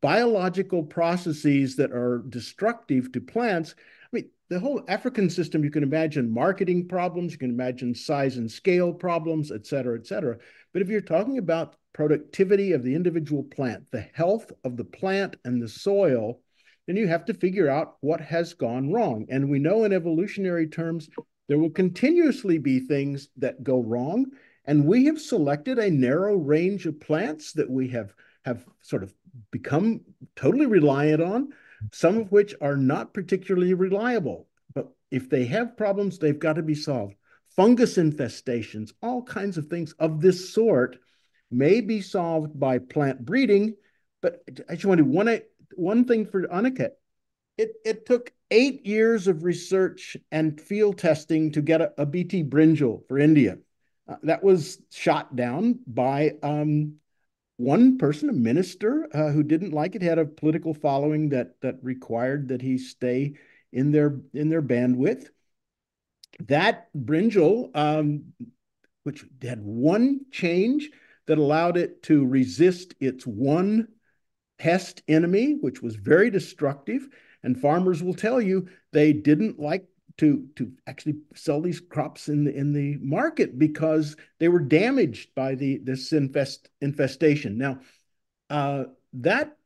biological 0.00 0.82
processes 0.82 1.76
that 1.76 1.92
are 1.92 2.24
destructive 2.28 3.10
to 3.12 3.20
plants. 3.20 3.74
I 4.04 4.08
mean, 4.12 4.30
the 4.48 4.60
whole 4.60 4.84
African 4.88 5.30
system, 5.30 5.64
you 5.64 5.70
can 5.70 5.82
imagine 5.82 6.32
marketing 6.32 6.88
problems, 6.88 7.32
you 7.32 7.38
can 7.38 7.50
imagine 7.50 7.94
size 7.94 8.36
and 8.36 8.50
scale 8.50 8.92
problems, 8.92 9.50
et 9.50 9.66
cetera, 9.66 9.98
et 9.98 10.06
cetera. 10.06 10.36
But 10.72 10.82
if 10.82 10.88
you're 10.88 11.00
talking 11.00 11.38
about 11.38 11.76
productivity 12.00 12.72
of 12.72 12.82
the 12.82 12.94
individual 12.94 13.42
plant, 13.42 13.84
the 13.90 14.00
health 14.14 14.50
of 14.64 14.78
the 14.78 14.84
plant 14.84 15.36
and 15.44 15.60
the 15.60 15.68
soil, 15.68 16.40
then 16.86 16.96
you 16.96 17.06
have 17.06 17.26
to 17.26 17.34
figure 17.34 17.68
out 17.68 17.98
what 18.00 18.22
has 18.22 18.54
gone 18.54 18.90
wrong. 18.90 19.26
And 19.28 19.50
we 19.50 19.58
know 19.58 19.84
in 19.84 19.92
evolutionary 19.92 20.66
terms, 20.66 21.10
there 21.46 21.58
will 21.58 21.68
continuously 21.68 22.56
be 22.56 22.80
things 22.80 23.28
that 23.36 23.62
go 23.62 23.82
wrong. 23.82 24.24
And 24.64 24.86
we 24.86 25.04
have 25.04 25.20
selected 25.20 25.78
a 25.78 25.90
narrow 25.90 26.36
range 26.36 26.86
of 26.86 26.98
plants 26.98 27.52
that 27.52 27.68
we 27.68 27.88
have, 27.88 28.14
have 28.46 28.64
sort 28.80 29.02
of 29.02 29.12
become 29.50 30.00
totally 30.36 30.64
reliant 30.64 31.20
on, 31.20 31.52
some 31.92 32.16
of 32.16 32.32
which 32.32 32.54
are 32.62 32.78
not 32.78 33.12
particularly 33.12 33.74
reliable. 33.74 34.48
But 34.72 34.90
if 35.10 35.28
they 35.28 35.44
have 35.44 35.76
problems, 35.76 36.18
they've 36.18 36.38
got 36.38 36.54
to 36.54 36.62
be 36.62 36.74
solved. 36.74 37.16
Fungus 37.50 37.98
infestations, 37.98 38.94
all 39.02 39.22
kinds 39.22 39.58
of 39.58 39.66
things 39.66 39.92
of 39.98 40.22
this 40.22 40.54
sort 40.54 40.96
may 41.50 41.80
be 41.80 42.00
solved 42.00 42.58
by 42.58 42.78
plant 42.78 43.24
breeding, 43.24 43.74
but 44.22 44.42
I 44.68 44.74
just 44.74 44.86
wanted 44.86 45.06
one, 45.06 45.40
one 45.74 46.04
thing 46.04 46.26
for 46.26 46.42
Aniket. 46.48 46.90
It, 47.58 47.74
it 47.84 48.06
took 48.06 48.32
eight 48.50 48.86
years 48.86 49.26
of 49.26 49.44
research 49.44 50.16
and 50.30 50.60
field 50.60 50.98
testing 50.98 51.52
to 51.52 51.62
get 51.62 51.80
a, 51.80 51.92
a 51.98 52.06
BT 52.06 52.44
brinjal 52.44 53.06
for 53.06 53.18
India. 53.18 53.58
Uh, 54.08 54.16
that 54.24 54.42
was 54.42 54.78
shot 54.90 55.36
down 55.36 55.78
by 55.86 56.32
um, 56.42 56.94
one 57.58 57.98
person, 57.98 58.28
a 58.28 58.32
minister, 58.32 59.06
uh, 59.14 59.30
who 59.30 59.42
didn't 59.42 59.72
like 59.72 59.94
it, 59.94 60.02
had 60.02 60.18
a 60.18 60.24
political 60.24 60.74
following 60.74 61.28
that 61.28 61.60
that 61.60 61.76
required 61.82 62.48
that 62.48 62.62
he 62.62 62.78
stay 62.78 63.34
in 63.72 63.92
their 63.92 64.18
in 64.34 64.48
their 64.48 64.62
bandwidth. 64.62 65.26
That 66.40 66.88
brinjal 66.96 67.70
um, 67.76 68.32
which 69.04 69.24
had 69.42 69.62
one 69.62 70.20
change 70.30 70.90
that 71.30 71.38
allowed 71.38 71.76
it 71.76 72.02
to 72.02 72.26
resist 72.26 72.92
its 72.98 73.24
one 73.24 73.86
pest 74.58 75.00
enemy, 75.06 75.52
which 75.60 75.80
was 75.80 75.94
very 75.94 76.28
destructive. 76.28 77.08
And 77.44 77.56
farmers 77.56 78.02
will 78.02 78.14
tell 78.14 78.40
you 78.40 78.66
they 78.90 79.12
didn't 79.12 79.60
like 79.60 79.86
to 80.18 80.48
to 80.56 80.72
actually 80.88 81.18
sell 81.36 81.60
these 81.60 81.78
crops 81.78 82.28
in 82.28 82.42
the 82.42 82.52
in 82.52 82.72
the 82.72 82.96
market 83.00 83.60
because 83.60 84.16
they 84.40 84.48
were 84.48 84.58
damaged 84.58 85.32
by 85.36 85.54
the 85.54 85.78
this 85.84 86.12
infest 86.12 86.68
infestation. 86.80 87.56
Now, 87.56 87.78
uh, 88.50 88.86
that 89.12 89.56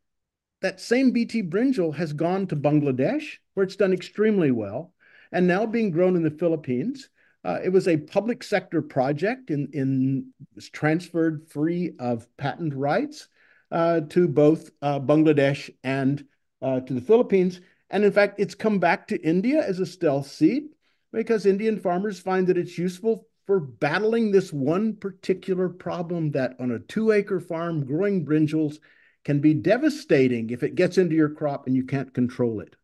that 0.61 0.83
same 0.83 1.13
BT 1.13 1.45
brinjal 1.45 1.95
has 1.95 2.13
gone 2.13 2.47
to 2.49 2.57
Bangladesh, 2.57 3.39
where 3.55 3.65
it's 3.65 3.77
done 3.77 3.95
extremely 3.95 4.51
well, 4.51 4.93
and 5.33 5.47
now 5.47 5.65
being 5.65 5.91
grown 5.91 6.15
in 6.15 6.23
the 6.23 6.31
Philippines. 6.31 7.09
Uh, 7.45 7.59
it 7.63 7.69
was 7.69 7.87
a 7.87 7.97
public 7.97 8.43
sector 8.43 8.81
project 8.81 9.51
in 9.51 9.69
in 9.73 10.33
was 10.55 10.71
transferred 10.71 11.47
free 11.49 11.93
of 11.99 12.27
patent 12.37 12.75
rights 12.75 13.29
uh, 13.71 14.01
to 14.09 14.27
both 14.27 14.71
uh, 14.83 14.99
Bangladesh 15.01 15.69
and 15.83 16.25
uh, 16.63 16.81
to 16.81 16.95
the 16.95 17.01
Philippines. 17.01 17.61
And 17.91 18.05
in 18.05 18.13
fact, 18.13 18.41
it's 18.41 18.55
come 18.55 18.79
back 18.79 19.07
to 19.09 19.21
India 19.21 19.63
as 19.67 19.79
a 19.79 19.87
stealth 19.87 20.27
seed 20.27 20.65
because 21.13 21.45
Indian 21.45 21.79
farmers 21.79 22.19
find 22.19 22.47
that 22.47 22.57
it's 22.57 22.79
useful 22.79 23.29
for 23.47 23.61
battling 23.61 24.33
this 24.33 24.53
one 24.53 24.97
particular 24.97 25.69
problem 25.69 26.31
that 26.31 26.57
on 26.59 26.71
a 26.71 26.79
two 26.79 27.13
acre 27.13 27.41
farm 27.41 27.85
growing 27.85 28.25
brinjals 28.25 28.79
can 29.25 29.41
be 29.41 29.55
devastating 29.55 30.51
if 30.51 30.63
it 30.63 30.75
gets 30.75 30.99
into 30.99 31.15
your 31.15 31.29
crop 31.29 31.67
and 31.67 31.77
you 31.77 31.85
can't 31.85 32.15
control 32.15 32.61
it. 32.61 32.75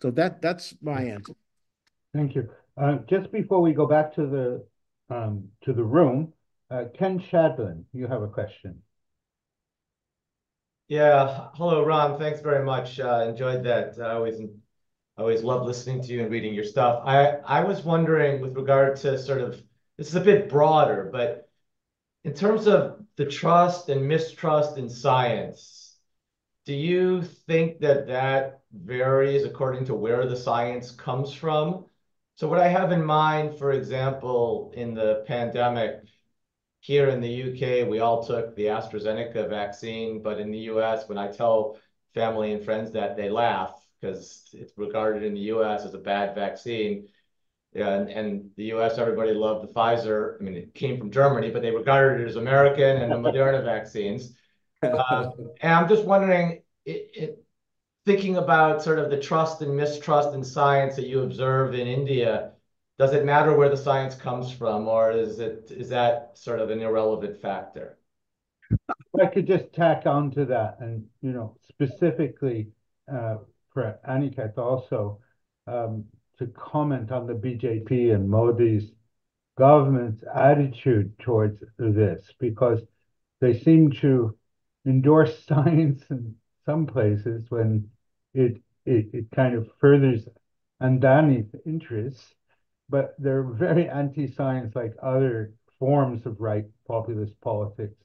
So 0.00 0.10
that 0.12 0.40
that's 0.40 0.74
my 0.80 1.02
answer. 1.02 1.34
Thank 2.14 2.34
you. 2.34 2.48
Uh, 2.82 2.98
just 3.08 3.30
before 3.30 3.60
we 3.62 3.72
go 3.72 3.86
back 3.86 4.12
to 4.12 4.26
the 4.26 5.14
um, 5.14 5.48
to 5.62 5.72
the 5.72 5.84
room, 5.84 6.32
uh, 6.68 6.84
Ken 6.98 7.20
Shadlen, 7.20 7.84
you 7.92 8.08
have 8.08 8.22
a 8.22 8.26
question. 8.26 8.82
Yeah. 10.88 11.50
Hello, 11.54 11.84
Ron. 11.84 12.18
Thanks 12.18 12.40
very 12.40 12.64
much. 12.64 12.98
Uh, 12.98 13.26
enjoyed 13.28 13.62
that. 13.64 14.00
I 14.00 14.14
always 14.14 14.40
always 15.16 15.44
love 15.44 15.64
listening 15.64 16.02
to 16.02 16.12
you 16.12 16.22
and 16.22 16.30
reading 16.32 16.54
your 16.54 16.64
stuff. 16.64 17.04
I 17.06 17.36
I 17.46 17.62
was 17.62 17.84
wondering 17.84 18.40
with 18.40 18.56
regard 18.56 18.96
to 18.96 19.16
sort 19.16 19.42
of 19.42 19.62
this 19.96 20.08
is 20.08 20.16
a 20.16 20.20
bit 20.20 20.48
broader, 20.48 21.08
but 21.12 21.48
in 22.24 22.34
terms 22.34 22.66
of 22.66 22.98
the 23.14 23.26
trust 23.26 23.90
and 23.90 24.08
mistrust 24.08 24.76
in 24.76 24.88
science, 24.88 25.98
do 26.66 26.74
you 26.74 27.22
think 27.22 27.78
that 27.78 28.08
that 28.08 28.62
varies 28.72 29.44
according 29.44 29.84
to 29.84 29.94
where 29.94 30.26
the 30.26 30.36
science 30.36 30.90
comes 30.90 31.32
from? 31.32 31.84
So 32.42 32.48
what 32.48 32.58
I 32.58 32.66
have 32.66 32.90
in 32.90 33.04
mind, 33.04 33.56
for 33.56 33.70
example, 33.70 34.72
in 34.74 34.94
the 34.94 35.22
pandemic, 35.28 36.02
here 36.80 37.08
in 37.08 37.20
the 37.20 37.28
U.K., 37.28 37.84
we 37.84 38.00
all 38.00 38.26
took 38.26 38.56
the 38.56 38.64
AstraZeneca 38.64 39.48
vaccine, 39.48 40.20
but 40.24 40.40
in 40.40 40.50
the 40.50 40.58
U.S., 40.74 41.08
when 41.08 41.18
I 41.18 41.28
tell 41.28 41.78
family 42.14 42.52
and 42.52 42.64
friends 42.64 42.90
that, 42.90 43.16
they 43.16 43.30
laugh 43.30 43.80
because 44.00 44.50
it's 44.54 44.76
regarded 44.76 45.22
in 45.22 45.34
the 45.34 45.40
U.S. 45.54 45.84
as 45.84 45.94
a 45.94 45.98
bad 45.98 46.34
vaccine. 46.34 47.06
And 47.76 48.10
in 48.10 48.50
the 48.56 48.64
U.S., 48.74 48.98
everybody 48.98 49.34
loved 49.34 49.68
the 49.68 49.72
Pfizer. 49.72 50.40
I 50.40 50.42
mean, 50.42 50.56
it 50.56 50.74
came 50.74 50.98
from 50.98 51.12
Germany, 51.12 51.50
but 51.50 51.62
they 51.62 51.70
regarded 51.70 52.22
it 52.22 52.28
as 52.28 52.34
American 52.34 53.02
and 53.02 53.12
the 53.12 53.30
Moderna 53.30 53.64
vaccines. 53.64 54.34
Uh, 54.82 55.30
and 55.60 55.72
I'm 55.72 55.88
just 55.88 56.04
wondering, 56.04 56.60
thinking 58.04 58.36
about 58.36 58.82
sort 58.82 58.98
of 58.98 59.10
the 59.10 59.20
trust 59.20 59.62
and 59.62 59.76
mistrust 59.76 60.34
in 60.34 60.42
science 60.42 60.96
that 60.96 61.06
you 61.06 61.22
observe 61.22 61.74
in 61.74 61.86
India, 61.86 62.52
does 62.98 63.12
it 63.14 63.24
matter 63.24 63.56
where 63.56 63.68
the 63.68 63.76
science 63.76 64.14
comes 64.14 64.52
from, 64.52 64.88
or 64.88 65.12
is 65.12 65.38
it 65.38 65.70
is 65.70 65.88
that 65.88 66.32
sort 66.34 66.60
of 66.60 66.70
an 66.70 66.80
irrelevant 66.80 67.40
factor? 67.40 67.98
I 69.20 69.26
could 69.26 69.46
just 69.46 69.72
tack 69.72 70.06
on 70.06 70.30
to 70.32 70.44
that, 70.46 70.76
and 70.80 71.04
you 71.20 71.32
know, 71.32 71.56
specifically 71.68 72.68
uh, 73.12 73.36
for 73.72 73.98
Aniket 74.08 74.58
also 74.58 75.20
um, 75.66 76.04
to 76.38 76.46
comment 76.48 77.10
on 77.12 77.26
the 77.26 77.34
BJP 77.34 78.14
and 78.14 78.28
Modi's 78.28 78.90
government's 79.58 80.24
attitude 80.34 81.18
towards 81.18 81.62
this, 81.78 82.32
because 82.38 82.80
they 83.40 83.58
seem 83.58 83.90
to 84.00 84.36
endorse 84.86 85.44
science 85.48 86.02
in 86.10 86.34
some 86.64 86.86
places 86.86 87.50
when 87.50 87.88
it 88.34 88.60
it, 88.84 89.06
it 89.12 89.30
kind 89.34 89.54
of 89.54 89.68
furthers 89.80 90.28
Adani's 90.82 91.54
interests 91.66 92.34
but 92.88 93.14
they're 93.18 93.42
very 93.44 93.88
anti-science 93.88 94.74
like 94.76 94.94
other 95.02 95.54
forms 95.78 96.26
of 96.26 96.40
right 96.40 96.66
populist 96.86 97.40
politics 97.40 97.96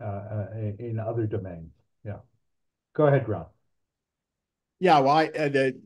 uh, 0.00 0.04
uh, 0.04 0.46
in 0.78 0.98
other 1.00 1.26
domains. 1.26 1.72
Yeah. 2.04 2.18
Go 2.94 3.06
ahead, 3.06 3.28
Ron. 3.28 3.46
Yeah, 4.80 5.00
well, 5.00 5.16
I, 5.16 5.30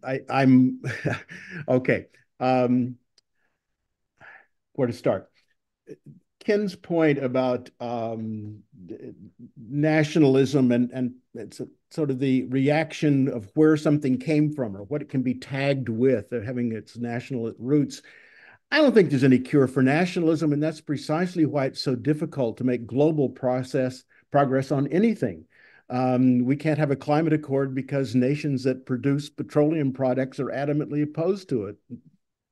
I, 0.04 0.20
I 0.28 0.42
am 0.42 0.82
okay. 1.68 2.06
Um, 2.40 2.96
where 4.74 4.86
to 4.86 4.92
start? 4.92 5.30
Ken's 6.44 6.74
point 6.74 7.18
about 7.18 7.70
um, 7.80 8.62
nationalism 9.56 10.72
and 10.72 10.90
and 10.92 11.14
it's 11.34 11.60
a, 11.60 11.66
sort 11.90 12.10
of 12.10 12.18
the 12.18 12.44
reaction 12.44 13.28
of 13.28 13.50
where 13.54 13.76
something 13.76 14.18
came 14.18 14.52
from 14.52 14.76
or 14.76 14.84
what 14.84 15.02
it 15.02 15.08
can 15.08 15.22
be 15.22 15.34
tagged 15.34 15.88
with, 15.88 16.30
having 16.30 16.72
its 16.72 16.96
national 16.96 17.52
roots. 17.58 18.02
I 18.70 18.78
don't 18.78 18.94
think 18.94 19.10
there's 19.10 19.24
any 19.24 19.38
cure 19.38 19.66
for 19.66 19.82
nationalism, 19.82 20.52
and 20.52 20.62
that's 20.62 20.80
precisely 20.80 21.44
why 21.44 21.66
it's 21.66 21.82
so 21.82 21.94
difficult 21.94 22.56
to 22.56 22.64
make 22.64 22.86
global 22.86 23.28
process 23.28 24.04
progress 24.30 24.72
on 24.72 24.86
anything. 24.88 25.44
Um, 25.90 26.46
we 26.46 26.56
can't 26.56 26.78
have 26.78 26.90
a 26.90 26.96
climate 26.96 27.34
accord 27.34 27.74
because 27.74 28.14
nations 28.14 28.64
that 28.64 28.86
produce 28.86 29.28
petroleum 29.28 29.92
products 29.92 30.40
are 30.40 30.46
adamantly 30.46 31.02
opposed 31.02 31.50
to 31.50 31.66
it. 31.66 31.76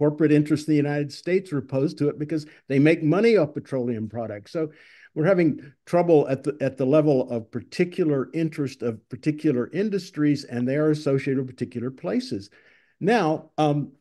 Corporate 0.01 0.33
interests 0.33 0.67
in 0.67 0.73
the 0.73 0.77
United 0.89 1.13
States 1.13 1.53
are 1.53 1.59
opposed 1.59 1.99
to 1.99 2.09
it 2.09 2.19
because 2.19 2.47
they 2.69 2.79
make 2.79 3.03
money 3.03 3.37
off 3.37 3.53
petroleum 3.53 4.09
products. 4.09 4.51
So 4.51 4.71
we're 5.15 5.27
having 5.27 5.75
trouble 5.85 6.27
at 6.27 6.43
the 6.43 6.57
at 6.59 6.79
the 6.79 6.87
level 6.87 7.29
of 7.31 7.51
particular 7.51 8.31
interest 8.33 8.81
of 8.81 9.07
particular 9.11 9.69
industries, 9.75 10.45
and 10.45 10.67
they 10.67 10.77
are 10.77 10.91
associated 10.91 11.45
with 11.45 11.55
particular 11.55 11.91
places. 11.91 12.49
Now, 12.99 13.51
um, 13.59 13.93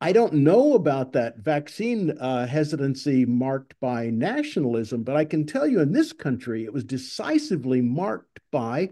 I 0.00 0.12
don't 0.12 0.32
know 0.32 0.72
about 0.72 1.12
that 1.12 1.36
vaccine 1.36 2.10
uh, 2.18 2.46
hesitancy 2.46 3.26
marked 3.26 3.78
by 3.80 4.08
nationalism, 4.08 5.02
but 5.02 5.16
I 5.16 5.26
can 5.26 5.44
tell 5.44 5.66
you 5.66 5.80
in 5.80 5.92
this 5.92 6.14
country, 6.14 6.64
it 6.64 6.72
was 6.72 6.84
decisively 6.84 7.82
marked 7.82 8.40
by 8.50 8.88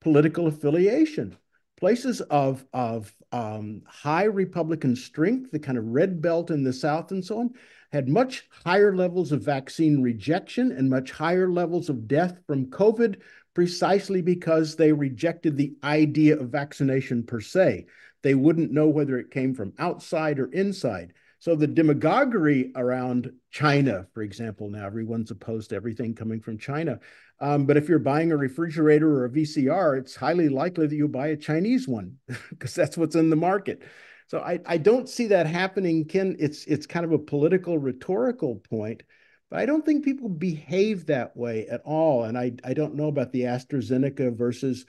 political 0.00 0.46
affiliation. 0.46 1.36
Places 1.82 2.20
of, 2.20 2.64
of 2.72 3.12
um, 3.32 3.82
high 3.88 4.22
Republican 4.22 4.94
strength, 4.94 5.50
the 5.50 5.58
kind 5.58 5.76
of 5.76 5.84
red 5.84 6.22
belt 6.22 6.52
in 6.52 6.62
the 6.62 6.72
South 6.72 7.10
and 7.10 7.24
so 7.24 7.40
on, 7.40 7.50
had 7.90 8.08
much 8.08 8.48
higher 8.64 8.94
levels 8.94 9.32
of 9.32 9.42
vaccine 9.42 10.00
rejection 10.00 10.70
and 10.70 10.88
much 10.88 11.10
higher 11.10 11.50
levels 11.50 11.88
of 11.88 12.06
death 12.06 12.38
from 12.46 12.66
COVID 12.66 13.16
precisely 13.52 14.22
because 14.22 14.76
they 14.76 14.92
rejected 14.92 15.56
the 15.56 15.74
idea 15.82 16.38
of 16.38 16.50
vaccination 16.50 17.24
per 17.24 17.40
se. 17.40 17.86
They 18.22 18.36
wouldn't 18.36 18.70
know 18.70 18.86
whether 18.86 19.18
it 19.18 19.32
came 19.32 19.52
from 19.52 19.72
outside 19.80 20.38
or 20.38 20.52
inside. 20.52 21.14
So 21.40 21.56
the 21.56 21.66
demagoguery 21.66 22.70
around 22.76 23.32
China, 23.50 24.06
for 24.14 24.22
example, 24.22 24.70
now 24.70 24.86
everyone's 24.86 25.32
opposed 25.32 25.70
to 25.70 25.74
everything 25.74 26.14
coming 26.14 26.40
from 26.40 26.58
China. 26.58 27.00
Um, 27.42 27.66
but 27.66 27.76
if 27.76 27.88
you're 27.88 27.98
buying 27.98 28.30
a 28.30 28.36
refrigerator 28.36 29.10
or 29.10 29.24
a 29.24 29.28
VCR, 29.28 29.98
it's 29.98 30.14
highly 30.14 30.48
likely 30.48 30.86
that 30.86 30.94
you 30.94 31.08
buy 31.08 31.26
a 31.26 31.36
Chinese 31.36 31.88
one 31.88 32.18
because 32.50 32.72
that's 32.72 32.96
what's 32.96 33.16
in 33.16 33.30
the 33.30 33.36
market. 33.36 33.82
So 34.28 34.38
I, 34.38 34.60
I 34.64 34.78
don't 34.78 35.08
see 35.08 35.26
that 35.26 35.46
happening, 35.46 36.04
Ken. 36.04 36.36
It's 36.38 36.64
it's 36.66 36.86
kind 36.86 37.04
of 37.04 37.10
a 37.10 37.18
political 37.18 37.78
rhetorical 37.78 38.62
point, 38.70 39.02
but 39.50 39.58
I 39.58 39.66
don't 39.66 39.84
think 39.84 40.04
people 40.04 40.28
behave 40.28 41.06
that 41.06 41.36
way 41.36 41.66
at 41.66 41.82
all. 41.84 42.22
And 42.24 42.38
I, 42.38 42.52
I 42.62 42.74
don't 42.74 42.94
know 42.94 43.08
about 43.08 43.32
the 43.32 43.42
AstraZeneca 43.42 44.36
versus 44.36 44.86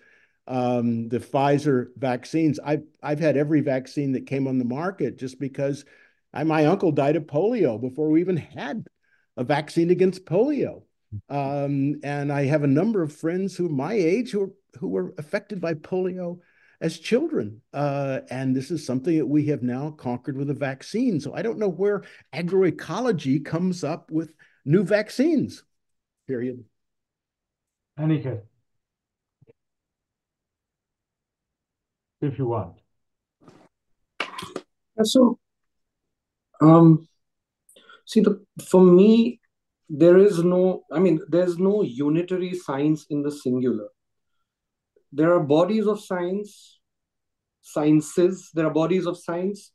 um, 0.48 1.10
the 1.10 1.20
Pfizer 1.20 1.88
vaccines. 1.98 2.60
I've 2.64 2.84
I've 3.02 3.20
had 3.20 3.36
every 3.36 3.62
vaccine 3.62 4.12
that 4.12 4.28
came 4.28 4.48
on 4.48 4.60
the 4.60 4.66
market 4.66 5.18
just 5.18 5.40
because 5.40 5.86
I, 6.32 6.44
my 6.44 6.68
uncle 6.68 6.92
died 6.92 7.16
of 7.16 7.24
polio 7.24 7.82
before 7.82 8.12
we 8.12 8.22
even 8.22 8.38
had 8.38 8.86
a 9.38 9.44
vaccine 9.44 9.90
against 9.90 10.26
polio. 10.26 10.84
Um, 11.30 11.96
and 12.04 12.32
I 12.32 12.46
have 12.46 12.64
a 12.64 12.68
number 12.68 13.02
of 13.02 13.14
friends 13.14 13.56
who 13.56 13.70
my 13.70 13.94
age 13.94 14.32
who 14.32 14.54
who 14.80 14.90
were 14.90 15.14
affected 15.18 15.62
by 15.62 15.74
polio 15.76 16.40
as 16.82 17.00
children. 17.00 17.62
Uh, 17.74 18.20
and 18.30 18.56
this 18.56 18.72
is 18.72 18.86
something 18.86 19.18
that 19.18 19.26
we 19.26 19.46
have 19.48 19.64
now 19.64 19.92
conquered 19.92 20.38
with 20.38 20.50
a 20.50 20.56
vaccine. 20.56 21.20
So 21.20 21.34
I 21.34 21.42
don't 21.42 21.60
know 21.60 21.70
where 21.70 22.04
agroecology 22.34 23.44
comes 23.44 23.84
up 23.84 24.12
with 24.12 24.34
new 24.66 24.84
vaccines. 24.84 25.64
Period. 26.28 26.64
Aniket. 28.00 28.42
if 32.24 32.40
you 32.40 32.48
want. 32.48 32.76
So, 35.04 35.40
um, 36.62 37.08
see, 38.06 38.22
the 38.22 38.44
for 38.66 38.82
me, 38.82 39.40
there 39.96 40.18
is 40.18 40.44
no, 40.44 40.84
I 40.92 40.98
mean, 40.98 41.20
there's 41.30 41.60
no 41.60 41.84
unitary 41.84 42.56
science 42.56 43.06
in 43.12 43.22
the 43.22 43.32
singular. 43.32 43.90
There 45.12 45.32
are 45.34 45.40
bodies 45.40 45.86
of 45.86 46.04
science, 46.04 46.80
sciences, 47.62 48.50
there 48.56 48.66
are 48.66 48.74
bodies 48.74 49.06
of 49.06 49.20
science 49.20 49.72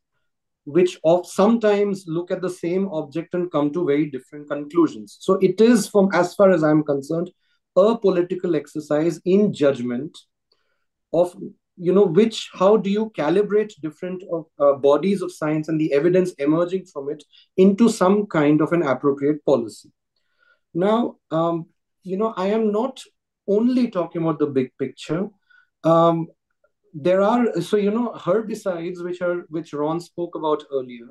which 0.65 0.99
of 1.03 1.25
sometimes 1.25 2.05
look 2.07 2.31
at 2.31 2.43
the 2.43 2.51
same 2.51 2.89
object 2.89 3.33
and 3.33 3.51
come 3.51 3.73
to 3.73 3.87
very 3.87 4.11
different 4.11 4.51
conclusions. 4.51 5.17
So 5.21 5.35
it 5.35 5.63
is, 5.63 5.89
from 5.89 6.11
as 6.13 6.35
far 6.35 6.51
as 6.51 6.63
I'm 6.63 6.83
concerned, 6.83 7.31
a 7.77 7.97
political 7.97 8.57
exercise 8.57 9.21
in 9.25 9.53
judgment 9.53 10.19
of 11.13 11.35
you 11.77 11.93
know 11.93 12.05
which 12.05 12.51
how 12.53 12.77
do 12.77 12.91
you 12.91 13.11
calibrate 13.17 13.73
different 13.81 14.23
uh, 14.59 14.73
bodies 14.73 15.23
of 15.23 15.33
science 15.33 15.69
and 15.69 15.81
the 15.81 15.93
evidence 15.93 16.33
emerging 16.39 16.85
from 16.87 17.09
it 17.09 17.23
into 17.57 17.89
some 17.89 18.27
kind 18.27 18.61
of 18.61 18.73
an 18.73 18.83
appropriate 18.83 19.45
policy 19.45 19.93
now 20.87 21.17
um, 21.31 21.67
you 22.03 22.17
know 22.17 22.33
i 22.37 22.47
am 22.57 22.71
not 22.73 23.01
only 23.49 23.91
talking 23.91 24.23
about 24.23 24.39
the 24.39 24.47
big 24.47 24.71
picture. 24.79 25.29
Um, 25.83 26.29
there 26.95 27.23
are 27.23 27.61
so 27.61 27.77
you 27.77 27.91
know 27.91 28.13
herbicides 28.17 29.03
which 29.05 29.21
are 29.21 29.45
which 29.49 29.73
ron 29.73 30.01
spoke 30.01 30.35
about 30.35 30.65
earlier 30.73 31.09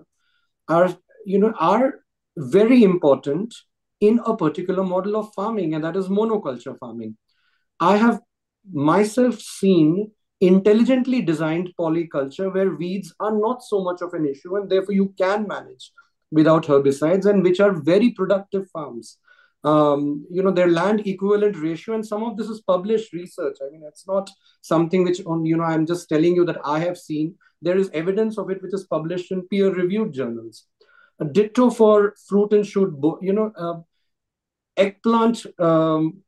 are 0.68 0.96
you 1.26 1.40
know 1.40 1.54
are 1.60 2.00
very 2.38 2.84
important 2.84 3.54
in 4.02 4.20
a 4.26 4.36
particular 4.36 4.84
model 4.84 5.16
of 5.16 5.34
farming 5.36 5.74
and 5.76 5.84
that 5.84 5.96
is 5.96 6.08
monoculture 6.08 6.78
farming. 6.80 7.16
I 7.80 7.98
have 7.98 8.20
myself 8.72 9.40
seen 9.40 10.12
intelligently 10.42 11.22
designed 11.22 11.70
polyculture 11.80 12.54
where 12.54 12.76
weeds 12.76 13.14
are 13.20 13.36
not 13.36 13.64
so 13.64 13.84
much 13.84 14.02
of 14.02 14.14
an 14.14 14.28
issue 14.28 14.56
and 14.56 14.70
therefore 14.70 14.94
you 14.94 15.14
can 15.18 15.48
manage 15.48 15.92
without 16.32 16.66
herbicides 16.66 17.26
and 17.26 17.44
which 17.44 17.60
are 17.60 17.72
very 17.72 18.12
productive 18.12 18.70
farms 18.72 19.18
um, 19.64 20.26
you 20.30 20.44
know 20.44 20.52
their 20.52 20.70
land 20.70 21.06
equivalent 21.08 21.58
ratio 21.58 21.96
and 21.96 22.06
some 22.06 22.24
of 22.24 22.38
this 22.38 22.48
is 22.48 22.62
published 22.62 23.14
research. 23.14 23.58
I 23.62 23.70
mean 23.72 23.84
it's 23.88 24.08
not 24.08 24.30
something 24.62 25.04
which 25.04 25.26
on 25.26 25.46
you 25.46 25.58
know 25.58 25.64
i'm 25.64 25.86
just 25.86 26.10
telling 26.10 26.36
you 26.36 26.46
that 26.46 26.60
i 26.64 26.80
have 26.80 26.98
seen. 26.98 27.36
There 27.62 27.78
is 27.78 27.90
evidence 27.90 28.38
of 28.38 28.52
it 28.52 28.62
which 28.62 28.74
is 28.74 28.86
published 28.86 29.32
in 29.32 29.48
peer 29.48 29.74
reviewed 29.74 30.14
journals. 30.14 30.68
A 31.20 31.26
ditto 31.26 31.72
for 31.72 32.14
fruit 32.28 32.54
and 32.54 32.66
shoot 32.66 32.94
you 33.22 33.34
know 33.34 33.52
uh, 33.58 33.80
eggplant 34.78 35.46
um, 35.60 36.22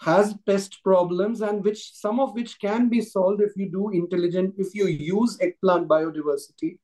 has 0.00 0.34
pest 0.46 0.82
problems 0.82 1.42
and 1.42 1.62
which 1.62 1.92
some 1.92 2.18
of 2.18 2.34
which 2.34 2.58
can 2.60 2.88
be 2.88 3.02
solved 3.02 3.42
if 3.42 3.52
you 3.56 3.70
do 3.70 3.90
intelligent 3.90 4.54
if 4.56 4.74
you 4.74 4.86
use 4.86 5.36
eggplant 5.40 5.86
biodiversity 5.86 6.78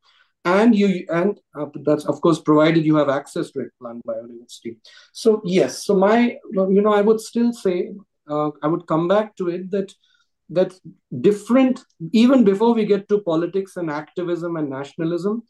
and 0.47 0.77
you 0.77 1.05
and 1.11 1.39
uh, 1.59 1.67
that's 1.85 2.05
of 2.07 2.21
course 2.21 2.41
provided 2.41 2.87
you 2.87 2.97
have 2.97 3.09
access 3.09 3.51
to 3.51 3.61
it, 3.61 3.71
plant 3.81 4.05
biodiversity 4.07 4.77
so 5.13 5.43
yes 5.45 5.85
so 5.85 5.97
my 5.97 6.37
you 6.75 6.83
know 6.83 6.95
i 6.95 7.01
would 7.01 7.21
still 7.21 7.53
say 7.53 7.93
uh, 8.31 8.51
i 8.63 8.67
would 8.67 8.87
come 8.87 9.09
back 9.09 9.37
to 9.37 9.49
it 9.49 9.71
that 9.71 9.93
that 10.49 10.73
different 11.21 11.81
even 12.13 12.45
before 12.45 12.73
we 12.73 12.85
get 12.85 13.09
to 13.09 13.21
politics 13.23 13.77
and 13.77 13.91
activism 13.91 14.57
and 14.57 14.71
nationalism 14.71 15.43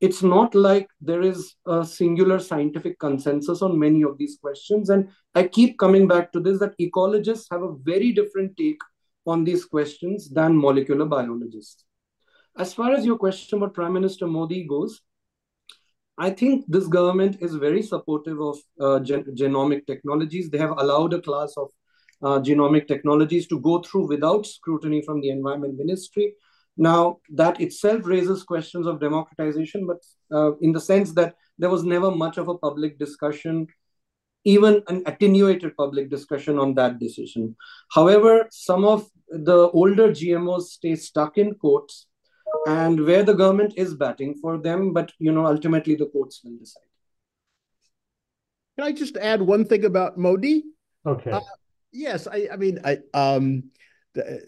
it's 0.00 0.22
not 0.22 0.54
like 0.54 0.88
there 1.00 1.22
is 1.22 1.54
a 1.66 1.84
singular 1.84 2.38
scientific 2.38 2.98
consensus 2.98 3.62
on 3.62 3.78
many 3.78 4.02
of 4.02 4.18
these 4.18 4.36
questions. 4.38 4.90
And 4.90 5.08
I 5.34 5.44
keep 5.48 5.78
coming 5.78 6.06
back 6.06 6.32
to 6.32 6.40
this 6.40 6.58
that 6.58 6.78
ecologists 6.78 7.46
have 7.50 7.62
a 7.62 7.74
very 7.82 8.12
different 8.12 8.58
take 8.58 8.80
on 9.26 9.42
these 9.42 9.64
questions 9.64 10.28
than 10.28 10.60
molecular 10.60 11.06
biologists. 11.06 11.85
As 12.58 12.72
far 12.72 12.92
as 12.92 13.04
your 13.04 13.18
question 13.18 13.58
about 13.58 13.74
Prime 13.74 13.92
Minister 13.92 14.26
Modi 14.26 14.64
goes, 14.64 15.02
I 16.16 16.30
think 16.30 16.64
this 16.66 16.86
government 16.86 17.36
is 17.42 17.54
very 17.54 17.82
supportive 17.82 18.40
of 18.40 18.58
uh, 18.80 19.00
gen 19.00 19.24
genomic 19.34 19.86
technologies. 19.86 20.48
They 20.48 20.58
have 20.58 20.78
allowed 20.78 21.12
a 21.12 21.20
class 21.20 21.52
of 21.58 21.70
uh, 22.22 22.40
genomic 22.40 22.88
technologies 22.88 23.46
to 23.48 23.60
go 23.60 23.82
through 23.82 24.06
without 24.06 24.46
scrutiny 24.46 25.02
from 25.02 25.20
the 25.20 25.28
Environment 25.28 25.76
Ministry. 25.76 26.32
Now, 26.78 27.18
that 27.30 27.60
itself 27.60 28.06
raises 28.06 28.42
questions 28.42 28.86
of 28.86 29.00
democratization, 29.00 29.86
but 29.86 30.02
uh, 30.34 30.56
in 30.58 30.72
the 30.72 30.80
sense 30.80 31.12
that 31.12 31.34
there 31.58 31.70
was 31.70 31.84
never 31.84 32.10
much 32.10 32.38
of 32.38 32.48
a 32.48 32.56
public 32.56 32.98
discussion, 32.98 33.66
even 34.44 34.82
an 34.88 35.02
attenuated 35.04 35.76
public 35.76 36.08
discussion 36.08 36.58
on 36.58 36.74
that 36.74 36.98
decision. 36.98 37.56
However, 37.90 38.46
some 38.50 38.86
of 38.86 39.10
the 39.28 39.70
older 39.70 40.08
GMOs 40.08 40.68
stay 40.68 40.94
stuck 40.96 41.36
in 41.36 41.54
courts 41.54 42.06
and 42.66 43.04
where 43.04 43.22
the 43.22 43.34
government 43.34 43.74
is 43.76 43.94
batting 43.94 44.34
for 44.36 44.58
them, 44.58 44.92
but 44.92 45.12
you 45.18 45.32
know, 45.32 45.46
ultimately 45.46 45.94
the 45.94 46.06
courts 46.06 46.40
will 46.44 46.56
decide. 46.58 46.82
Can 48.78 48.86
I 48.86 48.92
just 48.92 49.16
add 49.16 49.40
one 49.40 49.64
thing 49.64 49.84
about 49.84 50.18
Modi? 50.18 50.64
Okay. 51.06 51.30
Uh, 51.30 51.40
yes, 51.92 52.26
I, 52.26 52.48
I 52.52 52.56
mean, 52.56 52.78
I 52.84 52.98
um, 53.14 53.64
the, 54.14 54.42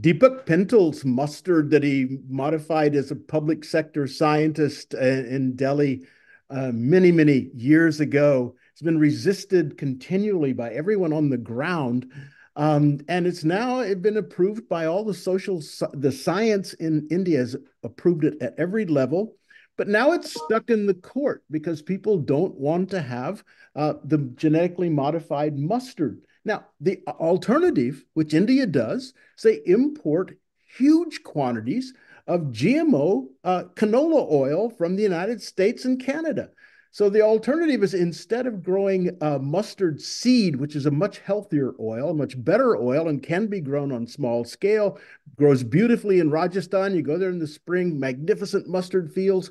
Deepak 0.00 0.46
Pental's 0.46 1.04
mustard 1.04 1.70
that 1.70 1.82
he 1.82 2.18
modified 2.28 2.94
as 2.94 3.10
a 3.10 3.16
public 3.16 3.64
sector 3.64 4.06
scientist 4.06 4.94
uh, 4.94 4.98
in 4.98 5.56
Delhi 5.56 6.04
uh, 6.50 6.70
many, 6.72 7.12
many 7.12 7.50
years 7.54 8.00
ago 8.00 8.54
has 8.74 8.82
been 8.82 8.98
resisted 8.98 9.76
continually 9.76 10.52
by 10.52 10.70
everyone 10.70 11.12
on 11.12 11.28
the 11.28 11.36
ground. 11.36 12.10
Um, 12.58 12.98
and 13.08 13.24
it's 13.24 13.44
now 13.44 13.82
been 13.94 14.16
approved 14.16 14.68
by 14.68 14.86
all 14.86 15.04
the 15.04 15.14
social, 15.14 15.62
the 15.92 16.10
science 16.10 16.74
in 16.74 17.06
India 17.08 17.38
has 17.38 17.56
approved 17.84 18.24
it 18.24 18.34
at 18.42 18.56
every 18.58 18.84
level. 18.84 19.36
But 19.76 19.86
now 19.86 20.10
it's 20.10 20.34
stuck 20.34 20.68
in 20.68 20.86
the 20.86 20.94
court 20.94 21.44
because 21.52 21.82
people 21.82 22.18
don't 22.18 22.56
want 22.56 22.90
to 22.90 23.00
have 23.00 23.44
uh, 23.76 23.94
the 24.02 24.18
genetically 24.34 24.90
modified 24.90 25.56
mustard. 25.56 26.20
Now, 26.44 26.66
the 26.80 27.00
alternative, 27.06 28.04
which 28.14 28.34
India 28.34 28.66
does, 28.66 29.14
they 29.44 29.60
import 29.64 30.36
huge 30.76 31.22
quantities 31.22 31.94
of 32.26 32.50
GMO 32.50 33.28
uh, 33.44 33.64
canola 33.76 34.28
oil 34.32 34.68
from 34.68 34.96
the 34.96 35.02
United 35.04 35.40
States 35.40 35.84
and 35.84 36.04
Canada. 36.04 36.50
So 36.90 37.08
the 37.08 37.20
alternative 37.20 37.82
is 37.82 37.94
instead 37.94 38.46
of 38.46 38.62
growing 38.62 39.16
mustard 39.20 40.00
seed, 40.00 40.56
which 40.56 40.74
is 40.74 40.86
a 40.86 40.90
much 40.90 41.18
healthier 41.18 41.74
oil, 41.78 42.14
much 42.14 42.42
better 42.42 42.76
oil, 42.76 43.08
and 43.08 43.22
can 43.22 43.46
be 43.46 43.60
grown 43.60 43.92
on 43.92 44.06
small 44.06 44.44
scale, 44.44 44.98
grows 45.36 45.62
beautifully 45.62 46.18
in 46.18 46.30
Rajasthan. 46.30 46.94
You 46.94 47.02
go 47.02 47.18
there 47.18 47.30
in 47.30 47.38
the 47.38 47.46
spring, 47.46 47.98
magnificent 48.00 48.68
mustard 48.68 49.12
fields, 49.12 49.50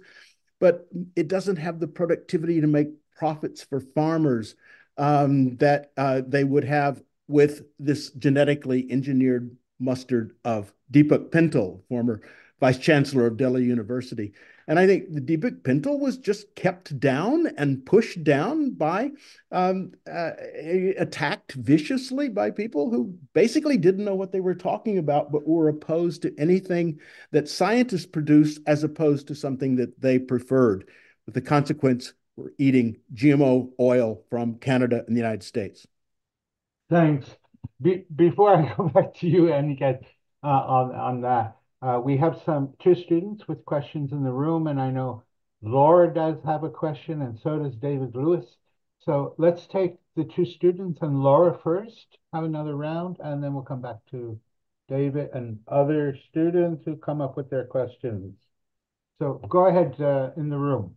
but 0.60 0.88
it 1.16 1.28
doesn't 1.28 1.58
have 1.58 1.80
the 1.80 1.88
productivity 1.88 2.60
to 2.60 2.68
make 2.68 2.90
profits 3.16 3.64
for 3.64 3.80
farmers 3.80 4.56
um, 4.98 5.56
that 5.58 5.92
uh, 5.98 6.22
they 6.28 6.44
would 6.44 6.64
have 6.64 7.02
with 7.28 7.64
this 7.78 8.12
genetically 8.12 8.88
engineered 8.90 9.56
mustard 9.80 10.34
of 10.44 10.74
Deepak 10.92 11.30
Pental, 11.30 11.82
former 11.88 12.22
vice 12.60 12.80
chancellor 12.80 13.28
of 13.28 13.38
Delhi 13.38 13.64
University. 13.64 14.34
And 14.68 14.78
I 14.78 14.86
think 14.86 15.13
the 15.13 15.22
Deepak 15.22 15.61
Pental 15.61 15.97
was 15.97 16.18
just 16.18 16.53
kept 16.55 16.99
down 16.99 17.47
and 17.57 17.86
pushed 17.86 18.24
down 18.24 18.72
by, 18.72 19.11
um, 19.51 19.93
uh, 20.11 20.32
attacked 20.97 21.53
viciously 21.53 22.28
by 22.28 22.51
people 22.51 22.89
who 22.91 23.18
basically 23.34 23.78
didn't 23.78 24.03
know 24.03 24.15
what 24.15 24.34
they 24.34 24.41
were 24.41 24.55
talking 24.55 24.97
about, 24.97 25.32
but 25.32 25.47
were 25.47 25.70
opposed 25.70 26.22
to 26.24 26.36
anything 26.38 26.99
that 27.32 27.47
scientists 27.47 28.05
produced 28.05 28.59
as 28.68 28.84
opposed 28.84 29.28
to 29.30 29.36
something 29.36 29.78
that 29.78 30.01
they 30.01 30.20
preferred, 30.20 30.89
with 31.26 31.36
the 31.36 31.41
consequence 31.41 32.13
we're 32.36 32.51
eating 32.57 32.97
GMO 33.13 33.72
oil 33.80 34.24
from 34.30 34.55
Canada 34.55 35.03
and 35.07 35.15
the 35.15 35.22
United 35.22 35.43
States. 35.43 35.88
Thanks. 36.89 37.28
Be 37.82 38.05
before 38.15 38.55
I 38.55 38.74
go 38.78 38.89
back 38.89 39.15
to 39.15 39.28
you, 39.28 39.43
Aniket, 39.43 40.03
uh, 40.43 40.47
on, 40.47 40.95
on 40.95 41.22
that, 41.22 41.57
uh, 41.82 41.99
we 42.03 42.17
have 42.17 42.41
some 42.45 42.73
two 42.82 42.95
students 42.95 43.47
with 43.47 43.65
questions 43.65 44.11
in 44.11 44.23
the 44.23 44.32
room, 44.32 44.67
and 44.67 44.80
I 44.82 44.91
know 44.91 45.23
Laura 45.61 46.13
does 46.13 46.38
have 46.45 46.63
a 46.63 46.69
question, 46.69 47.21
and 47.21 47.39
so 47.39 47.59
does 47.59 47.75
David 47.75 48.15
Lewis. 48.15 48.45
So 48.99 49.36
let's 49.38 49.67
take 49.67 49.95
the 50.15 50.23
two 50.23 50.45
students 50.45 50.99
and 51.01 51.23
Laura 51.23 51.57
first, 51.63 52.17
have 52.34 52.43
another 52.43 52.75
round, 52.75 53.17
and 53.19 53.43
then 53.43 53.53
we'll 53.53 53.63
come 53.63 53.82
back 53.82 53.97
to 54.11 54.39
David 54.89 55.30
and 55.34 55.59
other 55.67 56.17
students 56.30 56.84
who 56.86 56.95
come 56.95 57.21
up 57.21 57.38
with 57.38 57.49
their 57.49 57.65
questions. 57.65 58.36
So 59.19 59.36
go 59.49 59.67
ahead 59.67 59.99
uh, 60.01 60.32
in 60.38 60.49
the 60.49 60.57
room. 60.57 60.95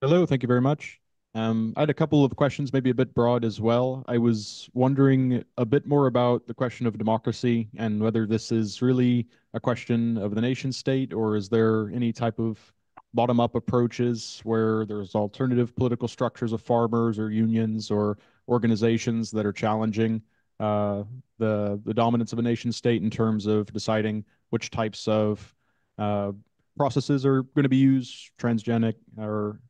Hello, 0.00 0.26
thank 0.26 0.42
you 0.42 0.46
very 0.48 0.60
much. 0.60 1.00
Um, 1.36 1.74
I 1.76 1.80
had 1.80 1.90
a 1.90 1.94
couple 1.94 2.24
of 2.24 2.36
questions, 2.36 2.72
maybe 2.72 2.90
a 2.90 2.94
bit 2.94 3.12
broad 3.12 3.44
as 3.44 3.60
well. 3.60 4.04
I 4.06 4.18
was 4.18 4.70
wondering 4.72 5.44
a 5.58 5.64
bit 5.64 5.84
more 5.84 6.06
about 6.06 6.46
the 6.46 6.54
question 6.54 6.86
of 6.86 6.96
democracy 6.96 7.68
and 7.76 8.00
whether 8.00 8.24
this 8.24 8.52
is 8.52 8.80
really 8.80 9.26
a 9.52 9.58
question 9.58 10.16
of 10.18 10.34
the 10.34 10.40
nation 10.40 10.70
state 10.70 11.12
or 11.12 11.36
is 11.36 11.48
there 11.48 11.90
any 11.90 12.12
type 12.12 12.38
of 12.38 12.72
bottom 13.14 13.40
up 13.40 13.56
approaches 13.56 14.40
where 14.44 14.86
there's 14.86 15.14
alternative 15.14 15.74
political 15.74 16.06
structures 16.06 16.52
of 16.52 16.62
farmers 16.62 17.18
or 17.18 17.30
unions 17.30 17.90
or 17.90 18.18
organizations 18.48 19.30
that 19.32 19.46
are 19.46 19.52
challenging 19.52 20.22
uh, 20.60 21.02
the 21.38 21.80
the 21.84 21.94
dominance 21.94 22.32
of 22.32 22.38
a 22.38 22.42
nation 22.42 22.70
state 22.70 23.02
in 23.02 23.10
terms 23.10 23.46
of 23.46 23.72
deciding 23.72 24.24
which 24.50 24.70
types 24.70 25.08
of 25.08 25.54
uh, 25.98 26.30
processes 26.76 27.26
are 27.26 27.42
going 27.42 27.64
to 27.64 27.68
be 27.68 27.76
used, 27.76 28.30
transgenic 28.38 28.94
or 29.18 29.60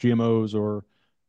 GMOs 0.00 0.54
or 0.54 0.84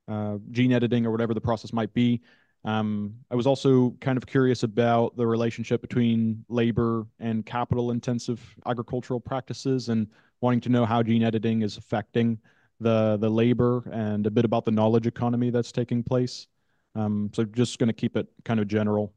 uh, 0.07 0.37
gene 0.51 0.71
editing 0.71 1.05
or 1.05 1.11
whatever 1.11 1.33
the 1.33 1.41
process 1.41 1.73
might 1.73 1.93
be. 1.93 2.21
Um, 2.65 3.15
I 3.29 3.35
was 3.35 3.45
also 3.45 3.95
kind 3.99 4.17
of 4.17 4.25
curious 4.25 4.63
about 4.63 5.17
the 5.17 5.27
relationship 5.27 5.81
between 5.81 6.45
labor 6.47 7.05
and 7.19 7.45
capital 7.45 7.91
intensive 7.91 8.41
agricultural 8.65 9.19
practices 9.19 9.89
and 9.89 10.07
wanting 10.39 10.61
to 10.61 10.69
know 10.69 10.85
how 10.85 11.03
gene 11.03 11.23
editing 11.23 11.61
is 11.61 11.77
affecting 11.77 12.37
the, 12.79 13.17
the 13.19 13.29
labor 13.29 13.83
and 13.91 14.25
a 14.27 14.31
bit 14.31 14.45
about 14.45 14.65
the 14.65 14.71
knowledge 14.71 15.07
economy 15.07 15.49
that's 15.49 15.71
taking 15.71 16.03
place. 16.03 16.47
Um, 16.95 17.31
so 17.33 17.43
just 17.43 17.79
going 17.79 17.87
to 17.87 17.93
keep 17.93 18.15
it 18.15 18.27
kind 18.45 18.59
of 18.59 18.67
general. 18.67 19.13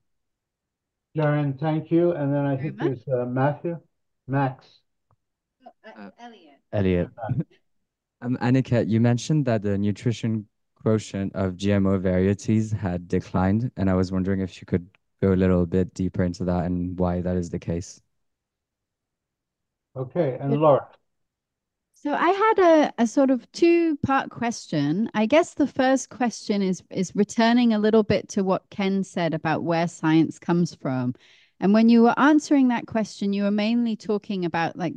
Jaren, 1.16 1.58
thank 1.58 1.90
you. 1.90 2.12
And 2.12 2.32
then 2.34 2.46
I 2.46 2.56
Very 2.56 2.70
think 2.70 2.80
there's 2.80 3.08
uh, 3.08 3.26
Matthew, 3.26 3.78
Max. 4.26 4.80
Uh, 5.86 6.10
Elliot. 6.18 6.60
Elliot. 6.72 7.08
Um, 8.22 8.38
Aniket, 8.40 8.88
you 8.88 8.98
mentioned 8.98 9.44
that 9.44 9.62
the 9.62 9.76
nutrition 9.76 10.46
quotient 10.86 11.34
of 11.34 11.56
GMO 11.56 12.00
varieties 12.00 12.70
had 12.70 13.08
declined, 13.08 13.72
and 13.76 13.90
I 13.90 13.94
was 13.94 14.12
wondering 14.12 14.40
if 14.40 14.60
you 14.60 14.66
could 14.66 14.88
go 15.20 15.32
a 15.32 15.34
little 15.34 15.66
bit 15.66 15.92
deeper 15.94 16.22
into 16.22 16.44
that 16.44 16.66
and 16.66 16.96
why 16.96 17.20
that 17.22 17.36
is 17.36 17.50
the 17.50 17.58
case. 17.58 18.00
Okay, 19.96 20.38
and 20.40 20.56
Laura. 20.60 20.86
So 21.94 22.14
I 22.14 22.28
had 22.28 22.58
a, 22.60 23.02
a 23.02 23.06
sort 23.08 23.30
of 23.30 23.50
two-part 23.50 24.30
question. 24.30 25.10
I 25.12 25.26
guess 25.26 25.54
the 25.54 25.66
first 25.66 26.08
question 26.08 26.62
is 26.62 26.84
is 26.90 27.16
returning 27.16 27.72
a 27.72 27.80
little 27.80 28.04
bit 28.04 28.28
to 28.28 28.44
what 28.44 28.70
Ken 28.70 29.02
said 29.02 29.34
about 29.34 29.64
where 29.64 29.88
science 29.88 30.38
comes 30.38 30.76
from. 30.76 31.16
And 31.58 31.74
when 31.74 31.88
you 31.88 32.02
were 32.02 32.16
answering 32.16 32.68
that 32.68 32.86
question, 32.86 33.32
you 33.32 33.42
were 33.42 33.50
mainly 33.50 33.96
talking 33.96 34.44
about 34.44 34.76
like 34.76 34.94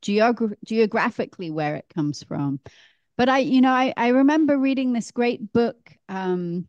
geogra 0.00 0.54
geographically 0.64 1.50
where 1.50 1.76
it 1.76 1.92
comes 1.94 2.22
from. 2.22 2.58
But 3.16 3.28
I, 3.28 3.38
you 3.38 3.60
know, 3.60 3.72
I, 3.72 3.94
I 3.96 4.08
remember 4.08 4.58
reading 4.58 4.92
this 4.92 5.10
great 5.10 5.52
book 5.52 5.96
um, 6.08 6.66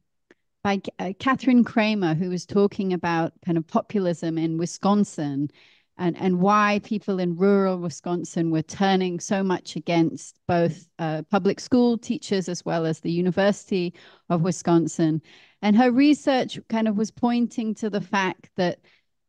by 0.63 0.81
uh, 0.99 1.11
Kathryn 1.19 1.65
Cramer, 1.65 2.13
who 2.13 2.29
was 2.29 2.45
talking 2.45 2.93
about 2.93 3.33
kind 3.45 3.57
of 3.57 3.67
populism 3.67 4.37
in 4.37 4.57
Wisconsin 4.57 5.49
and, 5.97 6.15
and 6.17 6.39
why 6.39 6.79
people 6.83 7.19
in 7.19 7.35
rural 7.35 7.79
Wisconsin 7.79 8.51
were 8.51 8.61
turning 8.61 9.19
so 9.19 9.43
much 9.43 9.75
against 9.75 10.39
both 10.47 10.87
uh, 10.99 11.23
public 11.29 11.59
school 11.59 11.97
teachers 11.97 12.47
as 12.47 12.63
well 12.63 12.85
as 12.85 12.99
the 12.99 13.11
University 13.11 13.93
of 14.29 14.41
Wisconsin. 14.41 15.21
And 15.61 15.75
her 15.75 15.91
research 15.91 16.59
kind 16.69 16.87
of 16.87 16.97
was 16.97 17.11
pointing 17.11 17.73
to 17.75 17.89
the 17.89 18.01
fact 18.01 18.49
that 18.57 18.79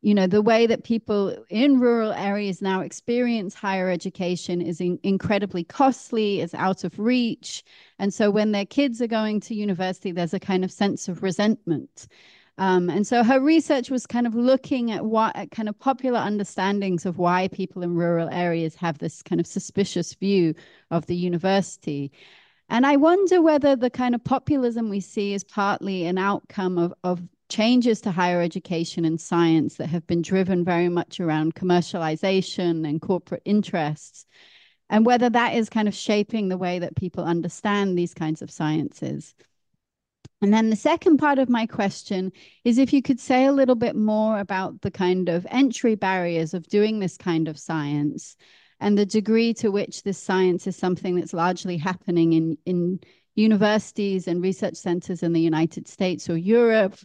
you 0.00 0.14
know 0.14 0.26
the 0.26 0.42
way 0.42 0.66
that 0.66 0.84
people 0.84 1.36
in 1.48 1.80
rural 1.80 2.12
areas 2.12 2.62
now 2.62 2.80
experience 2.80 3.54
higher 3.54 3.90
education 3.90 4.60
is 4.60 4.80
in, 4.80 4.98
incredibly 5.02 5.64
costly 5.64 6.40
is 6.40 6.54
out 6.54 6.84
of 6.84 6.98
reach. 6.98 7.64
And 7.98 8.14
so 8.14 8.30
when 8.30 8.52
their 8.52 8.66
kids 8.66 9.02
are 9.02 9.08
going 9.08 9.40
to 9.40 9.54
university 9.54 10.12
there's 10.12 10.34
a 10.34 10.40
kind 10.40 10.64
of 10.64 10.70
sense 10.70 11.08
of 11.08 11.22
resentment. 11.22 12.06
Um, 12.58 12.90
and 12.90 13.06
so 13.06 13.22
her 13.22 13.40
research 13.40 13.88
was 13.88 14.06
kind 14.06 14.26
of 14.26 14.34
looking 14.34 14.90
at 14.90 15.04
what 15.04 15.34
at 15.36 15.52
kind 15.52 15.68
of 15.68 15.78
popular 15.78 16.18
understandings 16.18 17.06
of 17.06 17.18
why 17.18 17.48
people 17.48 17.82
in 17.82 17.94
rural 17.94 18.28
areas 18.30 18.74
have 18.76 18.98
this 18.98 19.22
kind 19.22 19.40
of 19.40 19.46
suspicious 19.46 20.14
view 20.14 20.54
of 20.90 21.06
the 21.06 21.16
university. 21.16 22.12
And 22.70 22.84
i 22.86 22.96
wonder 22.96 23.40
whether 23.40 23.76
the 23.76 23.90
kind 23.90 24.14
of 24.14 24.22
populism 24.22 24.90
we 24.90 25.00
see 25.00 25.34
is 25.34 25.42
partly 25.42 26.04
an 26.04 26.18
outcome 26.18 26.78
of, 26.78 26.92
of 27.02 27.22
changes 27.48 28.00
to 28.02 28.10
higher 28.10 28.40
education 28.40 29.04
and 29.04 29.20
science 29.20 29.76
that 29.76 29.88
have 29.88 30.06
been 30.06 30.22
driven 30.22 30.64
very 30.64 30.88
much 30.88 31.20
around 31.20 31.54
commercialization 31.54 32.88
and 32.88 33.00
corporate 33.00 33.42
interests, 33.44 34.26
and 34.90 35.06
whether 35.06 35.30
that 35.30 35.54
is 35.54 35.68
kind 35.68 35.88
of 35.88 35.94
shaping 35.94 36.48
the 36.48 36.58
way 36.58 36.78
that 36.78 36.96
people 36.96 37.24
understand 37.24 37.96
these 37.96 38.14
kinds 38.14 38.42
of 38.42 38.50
sciences. 38.50 39.34
And 40.40 40.52
then 40.52 40.70
the 40.70 40.76
second 40.76 41.18
part 41.18 41.38
of 41.38 41.48
my 41.48 41.66
question 41.66 42.32
is 42.64 42.78
if 42.78 42.92
you 42.92 43.02
could 43.02 43.18
say 43.18 43.46
a 43.46 43.52
little 43.52 43.74
bit 43.74 43.96
more 43.96 44.38
about 44.38 44.82
the 44.82 44.90
kind 44.90 45.28
of 45.28 45.46
entry 45.50 45.96
barriers 45.96 46.54
of 46.54 46.68
doing 46.68 47.00
this 47.00 47.16
kind 47.16 47.48
of 47.48 47.58
science 47.58 48.36
and 48.78 48.96
the 48.96 49.06
degree 49.06 49.52
to 49.54 49.70
which 49.70 50.04
this 50.04 50.18
science 50.18 50.68
is 50.68 50.76
something 50.76 51.16
that's 51.16 51.32
largely 51.32 51.76
happening 51.76 52.34
in, 52.34 52.58
in 52.64 53.00
universities 53.34 54.28
and 54.28 54.40
research 54.40 54.76
centers 54.76 55.24
in 55.24 55.32
the 55.32 55.40
United 55.40 55.88
States 55.88 56.30
or 56.30 56.36
Europe, 56.36 56.96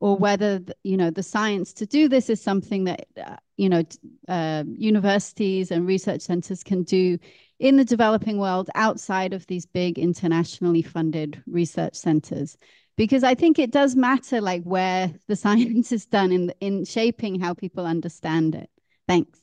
or 0.00 0.16
whether 0.16 0.60
you 0.82 0.96
know 0.96 1.10
the 1.10 1.22
science 1.22 1.72
to 1.74 1.86
do 1.86 2.08
this 2.08 2.28
is 2.28 2.42
something 2.42 2.84
that 2.84 3.06
uh, 3.22 3.36
you 3.56 3.68
know 3.68 3.84
uh, 4.28 4.64
universities 4.66 5.70
and 5.70 5.86
research 5.86 6.22
centers 6.22 6.64
can 6.64 6.82
do 6.82 7.18
in 7.58 7.76
the 7.76 7.84
developing 7.84 8.38
world 8.38 8.70
outside 8.74 9.34
of 9.34 9.46
these 9.46 9.66
big 9.66 9.98
internationally 9.98 10.82
funded 10.82 11.42
research 11.46 11.94
centers. 11.94 12.56
Because 12.96 13.22
i 13.22 13.34
think 13.34 13.58
it 13.58 13.70
does 13.70 13.94
matter 13.94 14.40
like 14.40 14.62
where 14.64 15.12
the 15.28 15.36
science 15.44 15.92
is 15.92 16.06
done 16.06 16.32
in 16.32 16.52
in 16.60 16.84
shaping 16.84 17.38
how 17.38 17.54
people 17.54 17.86
understand 17.86 18.54
it. 18.54 18.70
Thanks. 19.06 19.40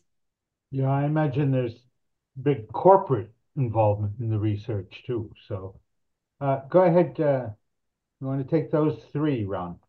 Yeah 0.72 0.90
i 0.90 1.06
imagine 1.06 1.52
there's 1.52 1.86
big 2.42 2.72
corporate 2.72 3.32
involvement 3.56 4.14
in 4.20 4.30
the 4.30 4.38
research 4.38 5.04
too 5.08 5.32
so 5.48 5.80
uh, 6.40 6.60
go 6.70 6.82
ahead 6.82 7.20
uh, 7.20 7.48
you 8.20 8.28
want 8.28 8.48
to 8.48 8.56
take 8.56 8.72
those 8.72 9.00
three 9.12 9.44
ron 9.44 9.80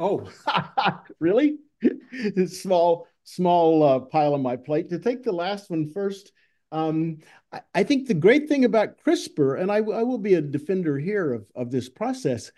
Oh, 0.00 0.28
really? 1.20 1.58
small, 2.46 3.06
small 3.24 3.82
uh, 3.82 4.00
pile 4.00 4.34
on 4.34 4.42
my 4.42 4.56
plate. 4.56 4.90
To 4.90 4.98
take 4.98 5.22
the 5.22 5.32
last 5.32 5.70
one 5.70 5.88
first, 5.88 6.32
um, 6.72 7.18
I, 7.52 7.60
I, 7.74 7.82
think 7.82 8.06
the 8.06 8.14
great 8.14 8.48
thing 8.48 8.64
about 8.64 8.98
CRISPR, 9.04 9.60
and 9.60 9.72
I, 9.72 9.76
I 9.76 10.02
will 10.02 10.18
be 10.18 10.34
a 10.34 10.40
defender 10.40 10.98
here 10.98 11.32
of, 11.32 11.46
of 11.54 11.70
this 11.70 11.88
process, 11.88 12.52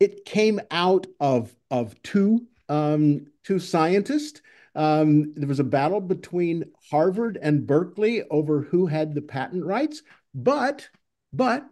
it 0.00 0.24
came 0.24 0.60
out 0.70 1.06
of, 1.20 1.54
of 1.70 2.00
two, 2.02 2.46
um, 2.68 3.26
two 3.42 3.58
scientists. 3.58 4.42
Um, 4.74 5.32
there 5.34 5.48
was 5.48 5.60
a 5.60 5.64
battle 5.64 6.00
between 6.00 6.64
Harvard 6.90 7.38
and 7.40 7.66
Berkeley 7.66 8.22
over 8.24 8.62
who 8.62 8.86
had 8.86 9.14
the 9.14 9.22
patent 9.22 9.64
rights, 9.64 10.02
but, 10.34 10.88
but 11.32 11.64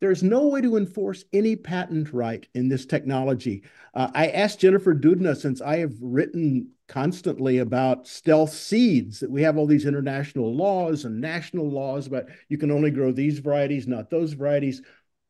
there's 0.00 0.22
no 0.22 0.46
way 0.46 0.60
to 0.60 0.76
enforce 0.76 1.24
any 1.32 1.56
patent 1.56 2.12
right 2.12 2.46
in 2.54 2.68
this 2.68 2.86
technology. 2.86 3.64
Uh, 3.94 4.10
I 4.14 4.28
asked 4.28 4.60
Jennifer 4.60 4.94
Doudna, 4.94 5.36
since 5.36 5.60
I 5.60 5.78
have 5.78 5.94
written 6.00 6.70
constantly 6.86 7.58
about 7.58 8.06
stealth 8.06 8.52
seeds, 8.52 9.20
that 9.20 9.30
we 9.30 9.42
have 9.42 9.56
all 9.56 9.66
these 9.66 9.86
international 9.86 10.54
laws 10.54 11.04
and 11.04 11.20
national 11.20 11.68
laws 11.68 12.06
about 12.06 12.26
you 12.48 12.58
can 12.58 12.70
only 12.70 12.90
grow 12.90 13.12
these 13.12 13.40
varieties, 13.40 13.88
not 13.88 14.10
those 14.10 14.34
varieties, 14.34 14.82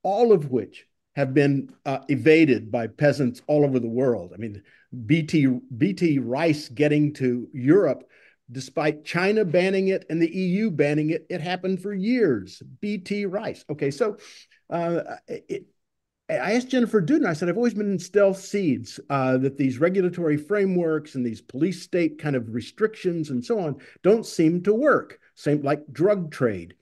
all 0.02 0.32
of 0.32 0.50
which 0.50 0.86
have 1.16 1.34
been 1.34 1.70
uh, 1.86 2.00
evaded 2.08 2.70
by 2.70 2.86
peasants 2.86 3.42
all 3.46 3.64
over 3.64 3.80
the 3.80 3.88
world. 3.88 4.32
I 4.34 4.36
mean, 4.36 4.62
BT, 5.06 5.46
BT 5.76 6.18
rice 6.18 6.68
getting 6.68 7.12
to 7.14 7.48
Europe 7.52 8.08
despite 8.50 9.04
China 9.04 9.44
banning 9.44 9.88
it 9.88 10.06
and 10.08 10.22
the 10.22 10.34
EU 10.34 10.70
banning 10.70 11.10
it, 11.10 11.26
it 11.28 11.40
happened 11.40 11.82
for 11.82 11.92
years. 11.92 12.62
BT 12.80 13.26
rice. 13.26 13.64
Okay, 13.68 13.90
so 13.90 14.16
uh, 14.70 15.16
it, 15.26 15.66
I 16.30 16.52
asked 16.52 16.68
Jennifer 16.68 17.00
Doudna, 17.00 17.28
I 17.28 17.32
said, 17.32 17.48
I've 17.48 17.56
always 17.56 17.72
been 17.72 17.90
in 17.90 17.98
stealth 17.98 18.38
seeds, 18.38 19.00
uh, 19.08 19.38
that 19.38 19.56
these 19.56 19.78
regulatory 19.78 20.36
frameworks 20.36 21.14
and 21.14 21.24
these 21.24 21.40
police 21.40 21.82
state 21.82 22.18
kind 22.18 22.36
of 22.36 22.54
restrictions 22.54 23.30
and 23.30 23.42
so 23.42 23.60
on 23.60 23.80
don't 24.02 24.26
seem 24.26 24.62
to 24.64 24.74
work, 24.74 25.20
same 25.34 25.62
like 25.62 25.90
drug 25.90 26.30
trade. 26.30 26.74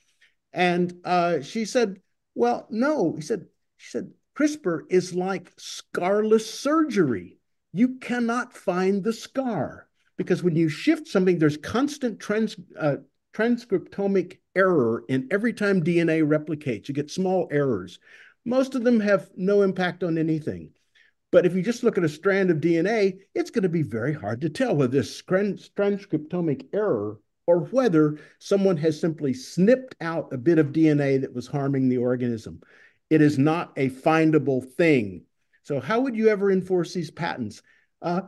And 0.53 1.01
uh, 1.05 1.43
she 1.43 1.64
said, 1.64 2.01
well, 2.34 2.66
no, 2.70 3.14
he 3.14 3.22
said, 3.22 3.47
she 3.76 3.91
said, 3.91 4.11
CRISPR 4.37 4.82
is 4.91 5.14
like 5.14 5.55
scarless 5.57 6.47
surgery. 6.47 7.39
You 7.72 7.99
cannot 7.99 8.57
find 8.57 9.05
the 9.05 9.12
scar 9.12 9.89
because 10.16 10.43
when 10.43 10.57
you 10.57 10.68
shift 10.68 11.07
something, 11.07 11.39
there's 11.39 11.57
constant 11.57 12.18
trans, 12.18 12.57
uh, 12.78 12.97
transcriptomic 13.37 14.39
error 14.55 15.05
in 15.09 15.28
every 15.30 15.53
time 15.53 15.82
DNA 15.82 16.26
replicates. 16.26 16.89
You 16.89 16.95
get 16.95 17.11
small 17.11 17.49
errors. 17.51 17.99
Most 18.45 18.74
of 18.74 18.84
them 18.84 19.01
have 19.01 19.30
no 19.37 19.62
impact 19.62 20.03
on 20.03 20.16
anything. 20.16 20.70
But 21.32 21.45
if 21.45 21.55
you 21.55 21.62
just 21.62 21.82
look 21.82 21.99
at 21.99 22.05
a 22.05 22.09
strand 22.09 22.51
of 22.51 22.59
DNA, 22.59 23.18
it's 23.34 23.51
going 23.51 23.64
to 23.64 23.68
be 23.68 23.82
very 23.82 24.14
hard 24.14 24.41
to 24.41 24.49
tell 24.49 24.74
whether 24.74 24.93
this 24.93 25.20
transcriptomic 25.20 26.66
error 26.72 27.18
or 27.47 27.61
whether 27.61 28.18
someone 28.39 28.76
has 28.78 28.99
simply 28.99 29.34
snipped 29.34 29.97
out 30.01 30.32
a 30.32 30.39
bit 30.39 30.59
of 30.59 30.68
DNA 30.68 31.20
that 31.20 31.34
was 31.34 31.47
harming 31.47 31.89
the 31.89 31.99
organism. 31.99 32.61
It 33.11 33.20
is 33.20 33.39
not 33.39 33.72
a 33.76 33.91
findable 33.91 34.64
thing. 34.64 35.24
So 35.62 35.80
how 35.80 36.01
would 36.01 36.16
you 36.16 36.28
ever 36.28 36.51
enforce 36.51 36.95
these 36.95 37.11
patents? 37.11 37.61
Uh, 38.01 38.22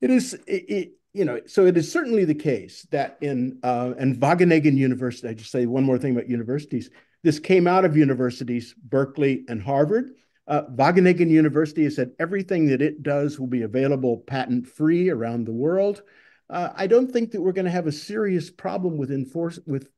it 0.00 0.10
is 0.10 0.34
it, 0.46 0.70
it, 0.70 0.92
you 1.14 1.24
know, 1.24 1.40
so 1.46 1.64
it 1.64 1.76
is 1.76 1.90
certainly 1.90 2.24
the 2.24 2.34
case 2.34 2.86
that 2.90 3.16
in 3.20 3.58
uh, 3.62 3.94
and 3.96 4.16
Wageningen 4.16 4.76
University, 4.76 5.28
I 5.28 5.34
just 5.34 5.52
say 5.52 5.64
one 5.64 5.84
more 5.84 5.96
thing 5.96 6.12
about 6.12 6.28
universities. 6.28 6.90
This 7.22 7.38
came 7.38 7.66
out 7.66 7.84
of 7.84 7.96
universities, 7.96 8.74
Berkeley 8.82 9.44
and 9.48 9.62
Harvard. 9.62 10.16
Uh, 10.46 10.62
Wageningen 10.74 11.30
University 11.30 11.84
has 11.84 11.94
said 11.96 12.10
everything 12.18 12.66
that 12.66 12.82
it 12.82 13.02
does 13.02 13.38
will 13.38 13.46
be 13.46 13.62
available 13.62 14.18
patent 14.18 14.66
free 14.66 15.08
around 15.08 15.46
the 15.46 15.52
world. 15.52 16.02
Uh, 16.50 16.70
I 16.74 16.86
don't 16.88 17.10
think 17.10 17.30
that 17.30 17.40
we're 17.40 17.52
going 17.52 17.64
to 17.64 17.70
have 17.70 17.86
a 17.86 17.92
serious 17.92 18.50
problem 18.50 18.98
with 18.98 19.10
enforce 19.10 19.58
with 19.66 19.88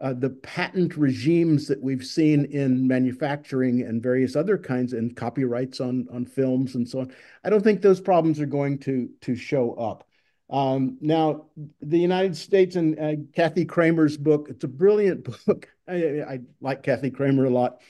uh, 0.00 0.12
the 0.12 0.30
patent 0.30 0.96
regimes 0.96 1.66
that 1.68 1.82
we've 1.82 2.04
seen 2.04 2.44
in 2.44 2.86
manufacturing 2.86 3.80
and 3.80 4.02
various 4.02 4.36
other 4.36 4.58
kinds 4.58 4.92
and 4.92 5.16
copyrights 5.16 5.80
on 5.80 6.06
on 6.12 6.26
films 6.26 6.74
and 6.74 6.86
so 6.86 7.00
on. 7.00 7.12
I 7.42 7.50
don't 7.50 7.64
think 7.64 7.80
those 7.80 8.00
problems 8.00 8.38
are 8.40 8.46
going 8.46 8.78
to 8.80 9.08
to 9.22 9.34
show 9.34 9.72
up. 9.72 10.05
Um, 10.48 10.98
now, 11.00 11.46
the 11.80 11.98
United 11.98 12.36
States 12.36 12.76
and 12.76 12.98
uh, 12.98 13.12
Kathy 13.34 13.64
Cramer's 13.64 14.16
book, 14.16 14.48
it's 14.50 14.64
a 14.64 14.68
brilliant 14.68 15.24
book. 15.46 15.68
I, 15.88 15.94
I, 15.94 16.38
like 16.60 16.82
Kathy 16.82 17.10
Cramer 17.10 17.44
a 17.44 17.50
lot. 17.50 17.80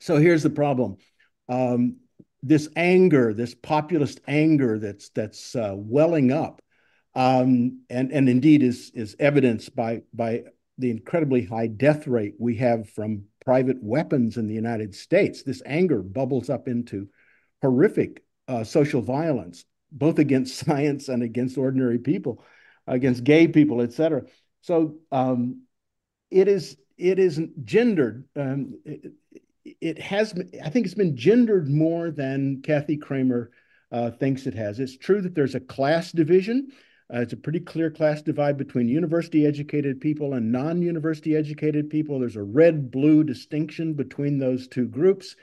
So 0.00 0.16
here's 0.16 0.42
the 0.42 0.50
problem. 0.50 0.96
Um, 1.48 1.96
this 2.42 2.68
anger, 2.76 3.32
this 3.32 3.54
populist 3.54 4.20
anger 4.28 4.78
that's 4.78 5.08
that's 5.10 5.56
uh, 5.56 5.74
welling 5.74 6.32
up, 6.32 6.62
um, 7.14 7.80
and 7.90 8.12
and 8.12 8.28
indeed 8.28 8.62
is 8.62 8.92
is 8.94 9.16
evidenced 9.18 9.74
by 9.74 10.02
by 10.12 10.44
the 10.78 10.90
incredibly 10.90 11.44
high 11.44 11.66
death 11.66 12.06
rate 12.06 12.34
we 12.38 12.56
have 12.56 12.88
from 12.90 13.24
private 13.44 13.82
weapons 13.82 14.36
in 14.36 14.46
the 14.46 14.54
United 14.54 14.94
States. 14.94 15.42
This 15.42 15.62
anger 15.64 16.02
bubbles 16.02 16.50
up 16.50 16.68
into 16.68 17.08
horrific 17.62 18.22
uh, 18.48 18.64
social 18.64 19.00
violence, 19.00 19.64
both 19.96 20.18
against 20.18 20.58
science 20.66 21.08
and 21.08 21.22
against 21.22 21.58
ordinary 21.58 21.98
people, 21.98 22.44
against 22.86 23.24
gay 23.24 23.48
people, 23.48 23.80
etc. 23.80 24.22
So 24.60 24.96
um, 25.10 25.62
it 26.30 26.48
is 26.48 26.76
it 26.98 27.18
is 27.18 27.40
gendered. 27.64 28.24
Um, 28.36 28.78
it, 28.84 29.12
it, 29.80 29.98
has, 29.98 30.32
I 30.64 30.70
think, 30.70 30.86
it's 30.86 30.94
been 30.94 31.16
gendered 31.16 31.68
more 31.68 32.10
than 32.10 32.62
Kathy 32.62 32.96
Cramer 32.96 33.50
uh, 33.92 34.10
thinks 34.10 34.46
it 34.46 34.54
has. 34.54 34.80
It's 34.80 34.96
true 34.96 35.20
that 35.22 35.34
there's 35.34 35.54
a 35.54 35.60
class 35.60 36.12
division. 36.12 36.68
Uh, 37.12 37.20
it's 37.20 37.32
a 37.32 37.36
pretty 37.36 37.60
clear 37.60 37.90
class 37.90 38.22
divide 38.22 38.56
between 38.56 38.88
university 38.88 39.46
educated 39.46 40.00
people 40.00 40.34
and 40.34 40.50
non 40.50 40.82
university 40.82 41.36
educated 41.36 41.90
people. 41.90 42.18
There's 42.18 42.36
a 42.36 42.42
red 42.42 42.90
blue 42.90 43.22
distinction 43.22 43.94
between 43.94 44.38
those 44.38 44.66
two 44.66 44.86
groups. 44.86 45.36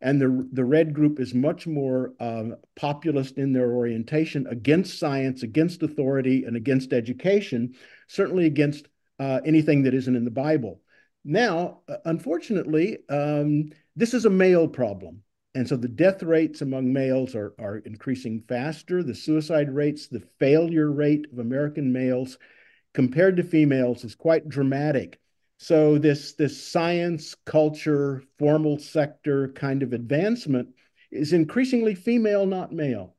And 0.00 0.20
the, 0.20 0.48
the 0.52 0.64
red 0.64 0.94
group 0.94 1.20
is 1.20 1.34
much 1.34 1.66
more 1.66 2.14
um, 2.20 2.56
populist 2.74 3.36
in 3.36 3.52
their 3.52 3.72
orientation 3.72 4.46
against 4.46 4.98
science, 4.98 5.42
against 5.42 5.82
authority, 5.82 6.44
and 6.44 6.56
against 6.56 6.92
education, 6.92 7.74
certainly 8.08 8.46
against 8.46 8.88
uh, 9.18 9.40
anything 9.44 9.82
that 9.82 9.94
isn't 9.94 10.16
in 10.16 10.24
the 10.24 10.30
Bible. 10.30 10.80
Now, 11.24 11.80
uh, 11.86 11.96
unfortunately, 12.06 12.98
um, 13.10 13.72
this 13.94 14.14
is 14.14 14.24
a 14.24 14.30
male 14.30 14.68
problem. 14.68 15.22
And 15.54 15.68
so 15.68 15.76
the 15.76 15.88
death 15.88 16.22
rates 16.22 16.62
among 16.62 16.92
males 16.92 17.34
are, 17.34 17.54
are 17.58 17.78
increasing 17.78 18.42
faster. 18.48 19.02
The 19.02 19.14
suicide 19.14 19.70
rates, 19.74 20.06
the 20.06 20.22
failure 20.38 20.90
rate 20.90 21.26
of 21.30 21.40
American 21.40 21.92
males 21.92 22.38
compared 22.94 23.36
to 23.36 23.42
females 23.42 24.04
is 24.04 24.14
quite 24.14 24.48
dramatic. 24.48 25.19
So 25.62 25.98
this, 25.98 26.32
this 26.32 26.66
science, 26.66 27.36
culture, 27.44 28.22
formal 28.38 28.78
sector 28.78 29.48
kind 29.48 29.82
of 29.82 29.92
advancement 29.92 30.70
is 31.12 31.34
increasingly 31.34 31.94
female, 31.94 32.46
not 32.46 32.72
male. 32.72 33.14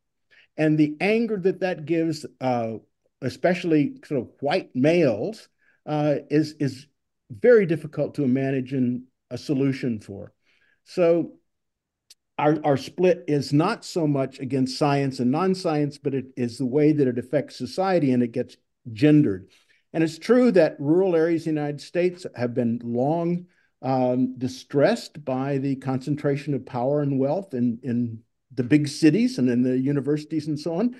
And 0.58 0.76
the 0.76 0.98
anger 1.00 1.38
that 1.38 1.60
that 1.60 1.86
gives, 1.86 2.26
uh, 2.42 2.78
especially 3.22 3.98
sort 4.04 4.22
of 4.22 4.30
white 4.40 4.72
males, 4.74 5.50
uh, 5.86 6.16
is, 6.32 6.56
is 6.60 6.88
very 7.30 7.68
difficult 7.68 8.16
to 8.16 8.24
imagine 8.24 9.06
a 9.30 9.38
solution 9.38 10.00
for. 10.00 10.34
So 10.86 11.34
our, 12.40 12.58
our 12.64 12.78
split 12.78 13.24
is 13.28 13.54
not 13.54 13.86
so 13.86 14.08
much 14.08 14.40
against 14.40 14.80
science 14.80 15.20
and 15.20 15.30
non-science, 15.30 16.00
but 16.00 16.16
it 16.16 16.26
is 16.36 16.58
the 16.58 16.66
way 16.66 16.92
that 16.92 17.08
it 17.08 17.20
affects 17.20 17.56
society 17.56 18.14
and 18.14 18.24
it 18.24 18.32
gets 18.32 18.58
gendered. 18.92 19.48
And 19.94 20.04
it's 20.04 20.18
true 20.18 20.52
that 20.54 20.78
rural 20.80 21.16
areas 21.16 21.48
in 21.48 21.56
the 21.56 21.62
United 21.62 21.82
States 21.82 22.26
have 22.36 22.54
been 22.54 22.80
long 22.84 23.48
um, 23.82 24.38
distressed 24.38 25.24
by 25.26 25.58
the 25.58 25.76
concentration 25.78 26.54
of 26.54 26.66
power 26.66 27.02
and 27.02 27.20
wealth 27.20 27.54
in, 27.54 27.80
in 27.84 28.20
the 28.54 28.64
big 28.64 28.88
cities 28.88 29.38
and 29.38 29.50
in 29.50 29.64
the 29.64 29.78
universities 29.78 30.48
and 30.48 30.60
so 30.60 30.76
on. 30.76 30.96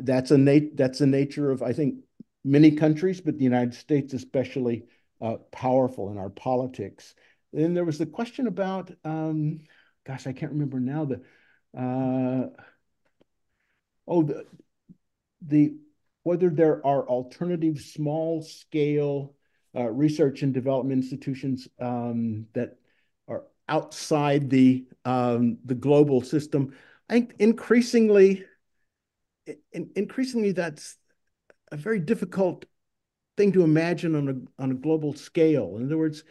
That's 0.00 0.30
a 0.30 0.38
nat- 0.38 0.76
that's 0.76 0.98
the 0.98 1.06
nature 1.06 1.50
of 1.50 1.62
I 1.62 1.72
think 1.72 1.96
many 2.44 2.72
countries, 2.72 3.20
but 3.20 3.38
the 3.38 3.44
United 3.44 3.74
States 3.74 4.14
especially 4.14 4.84
uh, 5.20 5.36
powerful 5.50 6.10
in 6.10 6.18
our 6.18 6.30
politics. 6.30 7.14
Then 7.52 7.74
there 7.74 7.84
was 7.84 7.98
the 7.98 8.06
question 8.06 8.46
about 8.46 8.92
um, 9.04 9.60
gosh, 10.06 10.26
I 10.26 10.32
can't 10.32 10.52
remember 10.52 10.78
now 10.80 11.04
the 11.04 11.22
uh, 11.76 12.48
oh 14.06 14.22
the 14.22 14.46
the 15.42 15.74
whether 16.22 16.50
there 16.50 16.84
are 16.86 17.08
alternative 17.08 17.80
small 17.80 18.42
scale 18.42 19.34
uh, 19.74 19.88
research 19.88 20.42
and 20.42 20.52
development 20.52 21.02
institutions 21.02 21.68
um, 21.80 22.46
that 22.54 22.76
are 23.28 23.44
outside 23.68 24.50
the 24.50 24.86
um, 25.04 25.58
the 25.64 25.74
global 25.74 26.20
system. 26.22 26.74
I 27.08 27.14
think 27.14 27.34
increasingly, 27.38 28.44
in, 29.72 29.90
increasingly 29.96 30.52
that's 30.52 30.96
a 31.72 31.76
very 31.76 32.00
difficult 32.00 32.64
thing 33.36 33.52
to 33.52 33.62
imagine 33.62 34.14
on 34.14 34.28
a 34.28 34.62
on 34.62 34.70
a 34.72 34.74
global 34.74 35.14
scale. 35.14 35.76
In 35.76 35.86
other 35.86 35.98
words, 35.98 36.24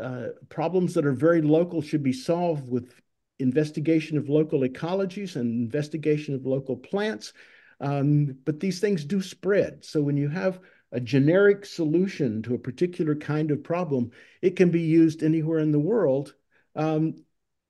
uh, 0.00 0.28
problems 0.48 0.94
that 0.94 1.06
are 1.06 1.12
very 1.12 1.42
local 1.42 1.82
should 1.82 2.02
be 2.02 2.12
solved 2.12 2.68
with 2.68 2.92
investigation 3.38 4.16
of 4.16 4.28
local 4.28 4.60
ecologies 4.60 5.36
and 5.36 5.50
investigation 5.52 6.34
of 6.34 6.46
local 6.46 6.76
plants. 6.76 7.32
Um, 7.80 8.38
but 8.44 8.60
these 8.60 8.80
things 8.80 9.04
do 9.04 9.20
spread. 9.20 9.84
So 9.84 10.02
when 10.02 10.16
you 10.16 10.28
have 10.28 10.60
a 10.92 11.00
generic 11.00 11.66
solution 11.66 12.42
to 12.42 12.54
a 12.54 12.58
particular 12.58 13.14
kind 13.14 13.50
of 13.50 13.62
problem, 13.62 14.10
it 14.40 14.56
can 14.56 14.70
be 14.70 14.82
used 14.82 15.22
anywhere 15.22 15.58
in 15.58 15.72
the 15.72 15.78
world. 15.78 16.34
Um, 16.74 17.16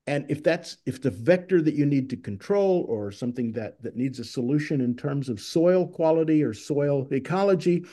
and 0.06 0.26
if 0.28 0.42
that's 0.42 0.76
if 0.86 1.02
the 1.02 1.10
vector 1.10 1.60
that 1.60 1.74
you 1.74 1.84
need 1.86 2.10
to 2.10 2.16
control 2.16 2.86
or 2.88 3.10
something 3.10 3.52
that 3.52 3.82
that 3.82 3.96
needs 3.96 4.20
a 4.20 4.24
solution 4.24 4.80
in 4.80 4.94
terms 4.94 5.28
of 5.28 5.40
soil 5.40 5.88
quality 5.88 6.44
or 6.44 6.54
soil 6.54 7.08
ecology, 7.10 7.84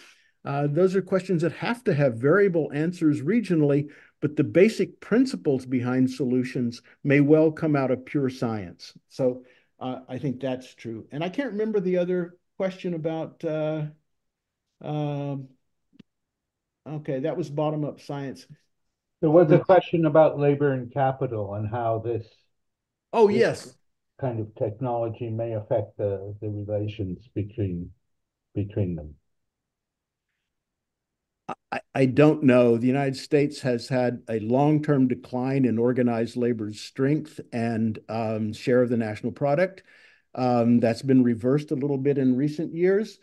uh, 0.45 0.67
those 0.67 0.95
are 0.95 1.01
questions 1.01 1.41
that 1.41 1.53
have 1.53 1.83
to 1.85 1.93
have 1.93 2.15
variable 2.15 2.71
answers 2.73 3.21
regionally, 3.21 3.89
but 4.21 4.35
the 4.35 4.43
basic 4.43 4.99
principles 4.99 5.65
behind 5.65 6.09
solutions 6.09 6.81
may 7.03 7.21
well 7.21 7.51
come 7.51 7.75
out 7.75 7.91
of 7.91 8.05
pure 8.05 8.29
science. 8.29 8.93
So 9.09 9.43
uh, 9.83 9.99
I 10.07 10.17
think 10.17 10.39
that's 10.39 10.73
true. 10.73 11.05
And 11.11 11.23
I 11.23 11.29
can't 11.29 11.51
remember 11.51 11.79
the 11.79 11.97
other 11.97 12.37
question 12.57 12.93
about, 12.93 13.43
uh, 13.43 13.83
um, 14.81 15.49
okay, 16.87 17.19
that 17.19 17.35
was 17.35 17.49
bottom-up 17.49 17.99
science. 17.99 18.47
There 19.21 19.29
was 19.29 19.51
a 19.51 19.59
question 19.59 20.05
about 20.05 20.39
labor 20.39 20.71
and 20.71 20.91
capital 20.91 21.55
and 21.55 21.69
how 21.69 22.01
this. 22.03 22.25
Oh, 23.11 23.27
this 23.27 23.37
yes. 23.37 23.77
Kind 24.19 24.39
of 24.39 24.55
technology 24.55 25.29
may 25.29 25.53
affect 25.53 25.97
the, 25.97 26.35
the 26.41 26.49
relations 26.49 27.29
between, 27.35 27.91
between 28.55 28.95
them. 28.95 29.15
I, 31.95 32.05
don't 32.05 32.43
know. 32.43 32.77
The 32.77 32.87
United 32.87 33.15
States 33.15 33.61
has 33.61 33.87
had 33.87 34.23
a 34.29 34.39
long-term 34.39 35.07
decline 35.07 35.65
in 35.65 35.77
organized 35.77 36.35
labor's 36.35 36.79
strength 36.79 37.39
and 37.51 37.99
um, 38.09 38.53
share 38.53 38.81
of 38.81 38.89
the 38.89 38.97
national 38.97 39.31
product. 39.31 39.83
Um, 40.35 40.79
that's 40.79 41.03
been 41.03 41.23
reversed 41.23 41.71
a 41.71 41.75
little 41.75 41.97
bit 41.97 42.17
in 42.17 42.35
recent 42.35 42.73
years, 42.73 43.19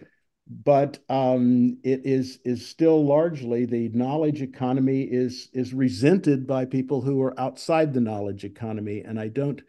but 0.49 0.99
um, 1.09 1.79
it 1.83 2.03
is 2.05 2.39
is 2.45 2.67
still 2.67 3.05
largely 3.05 3.67
the 3.67 3.89
knowledge 3.91 4.43
economy 4.43 5.03
is 5.03 5.49
is 5.53 5.75
resented 5.75 6.47
by 6.47 6.65
people 6.65 7.01
who 7.01 7.21
are 7.23 7.39
outside 7.39 7.93
the 7.93 8.01
knowledge 8.01 8.45
economy, 8.45 9.01
and 9.01 9.19
I 9.19 9.29
don't 9.29 9.61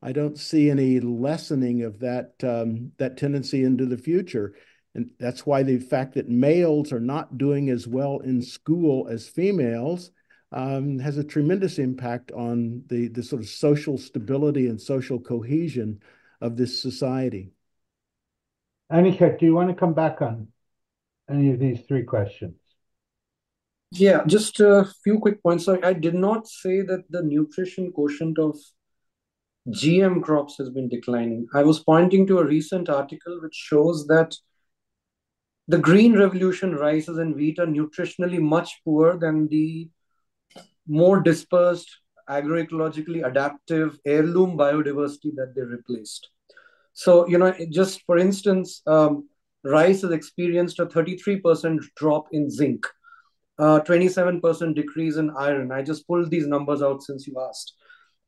I 0.00 0.12
don't 0.12 0.38
see 0.38 0.70
any 0.70 1.00
lessening 1.00 1.82
of 1.82 1.98
that 2.00 2.32
um, 2.42 2.92
that 2.98 3.16
tendency 3.16 3.64
into 3.64 3.86
the 3.86 3.98
future. 3.98 4.54
And 4.94 5.10
that's 5.18 5.46
why 5.46 5.62
the 5.62 5.78
fact 5.78 6.14
that 6.14 6.28
males 6.28 6.92
are 6.92 7.00
not 7.00 7.38
doing 7.38 7.70
as 7.70 7.86
well 7.86 8.18
in 8.20 8.42
school 8.42 9.06
as 9.08 9.28
females 9.28 10.10
um, 10.50 10.98
has 10.98 11.18
a 11.18 11.24
tremendous 11.24 11.78
impact 11.78 12.32
on 12.32 12.82
the, 12.88 13.08
the 13.08 13.22
sort 13.22 13.42
of 13.42 13.48
social 13.48 13.98
stability 13.98 14.66
and 14.66 14.80
social 14.80 15.20
cohesion 15.20 16.00
of 16.40 16.56
this 16.56 16.80
society. 16.80 17.52
Aniket, 18.90 19.38
do 19.38 19.46
you 19.46 19.54
want 19.54 19.68
to 19.68 19.74
come 19.74 19.92
back 19.92 20.22
on 20.22 20.48
any 21.28 21.52
of 21.52 21.58
these 21.58 21.80
three 21.86 22.04
questions? 22.04 22.54
Yeah, 23.90 24.22
just 24.26 24.60
a 24.60 24.86
few 25.04 25.18
quick 25.18 25.42
points. 25.42 25.64
So 25.64 25.78
I 25.82 25.92
did 25.92 26.14
not 26.14 26.46
say 26.46 26.82
that 26.82 27.04
the 27.10 27.22
nutrition 27.22 27.92
quotient 27.92 28.38
of 28.38 28.56
GM 29.68 30.22
crops 30.22 30.56
has 30.58 30.70
been 30.70 30.88
declining. 30.88 31.46
I 31.54 31.62
was 31.62 31.80
pointing 31.80 32.26
to 32.26 32.38
a 32.38 32.44
recent 32.44 32.88
article 32.88 33.40
which 33.42 33.54
shows 33.54 34.06
that 34.06 34.34
the 35.68 35.78
green 35.78 36.18
revolution 36.18 36.74
rices 36.74 37.18
and 37.18 37.34
wheat 37.34 37.58
are 37.58 37.66
nutritionally 37.66 38.40
much 38.40 38.80
poorer 38.84 39.16
than 39.18 39.48
the 39.48 39.88
more 40.86 41.20
dispersed 41.20 41.98
agroecologically 42.28 43.26
adaptive 43.26 43.98
heirloom 44.06 44.56
biodiversity 44.56 45.34
that 45.34 45.54
they 45.54 45.62
replaced 45.62 46.30
so 46.92 47.26
you 47.28 47.38
know 47.38 47.54
just 47.70 48.02
for 48.06 48.18
instance 48.18 48.82
um, 48.86 49.28
rice 49.64 50.02
has 50.02 50.10
experienced 50.10 50.78
a 50.78 50.86
33% 50.86 51.80
drop 51.96 52.26
in 52.32 52.50
zinc 52.50 52.86
uh, 53.58 53.80
27% 53.80 54.74
decrease 54.74 55.16
in 55.16 55.30
iron. 55.30 55.72
I 55.72 55.82
just 55.82 56.06
pulled 56.06 56.30
these 56.30 56.46
numbers 56.46 56.82
out 56.82 57.02
since 57.02 57.26
you 57.26 57.34
asked. 57.40 57.74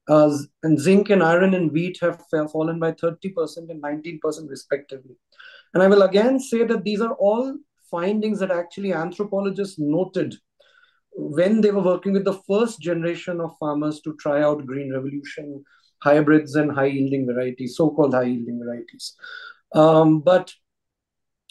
Uh, 0.09 0.37
and 0.65 0.79
zinc 0.79 1.11
and 1.11 1.23
iron 1.23 1.55
and 1.55 1.71
wheat 1.71 1.99
have 2.01 2.21
fallen 2.51 2.81
by 2.81 2.93
30% 2.93 3.71
and 3.71 3.81
19% 3.81 4.49
respectively. 4.49 5.15
And 5.75 5.83
I 5.83 5.89
will 5.89 6.03
again 6.03 6.41
say 6.41 6.65
that 6.65 6.85
these 6.85 7.01
are 7.01 7.15
all 7.15 7.57
findings 7.91 8.39
that 8.41 8.51
actually 8.51 8.93
anthropologists 8.93 9.79
noted 9.79 10.35
when 11.13 11.61
they 11.61 11.71
were 11.71 11.83
working 11.83 12.13
with 12.13 12.25
the 12.25 12.41
first 12.49 12.81
generation 12.81 13.41
of 13.41 13.57
farmers 13.59 14.01
to 14.03 14.17
try 14.17 14.43
out 14.43 14.67
green 14.67 14.93
revolution 14.93 15.65
hybrids 16.03 16.55
and 16.55 16.73
high 16.73 16.87
yielding 16.87 17.27
varieties, 17.27 17.77
so-called 17.77 18.15
high 18.15 18.23
yielding 18.23 18.61
varieties. 18.63 19.15
Um, 19.75 20.21
but 20.21 20.53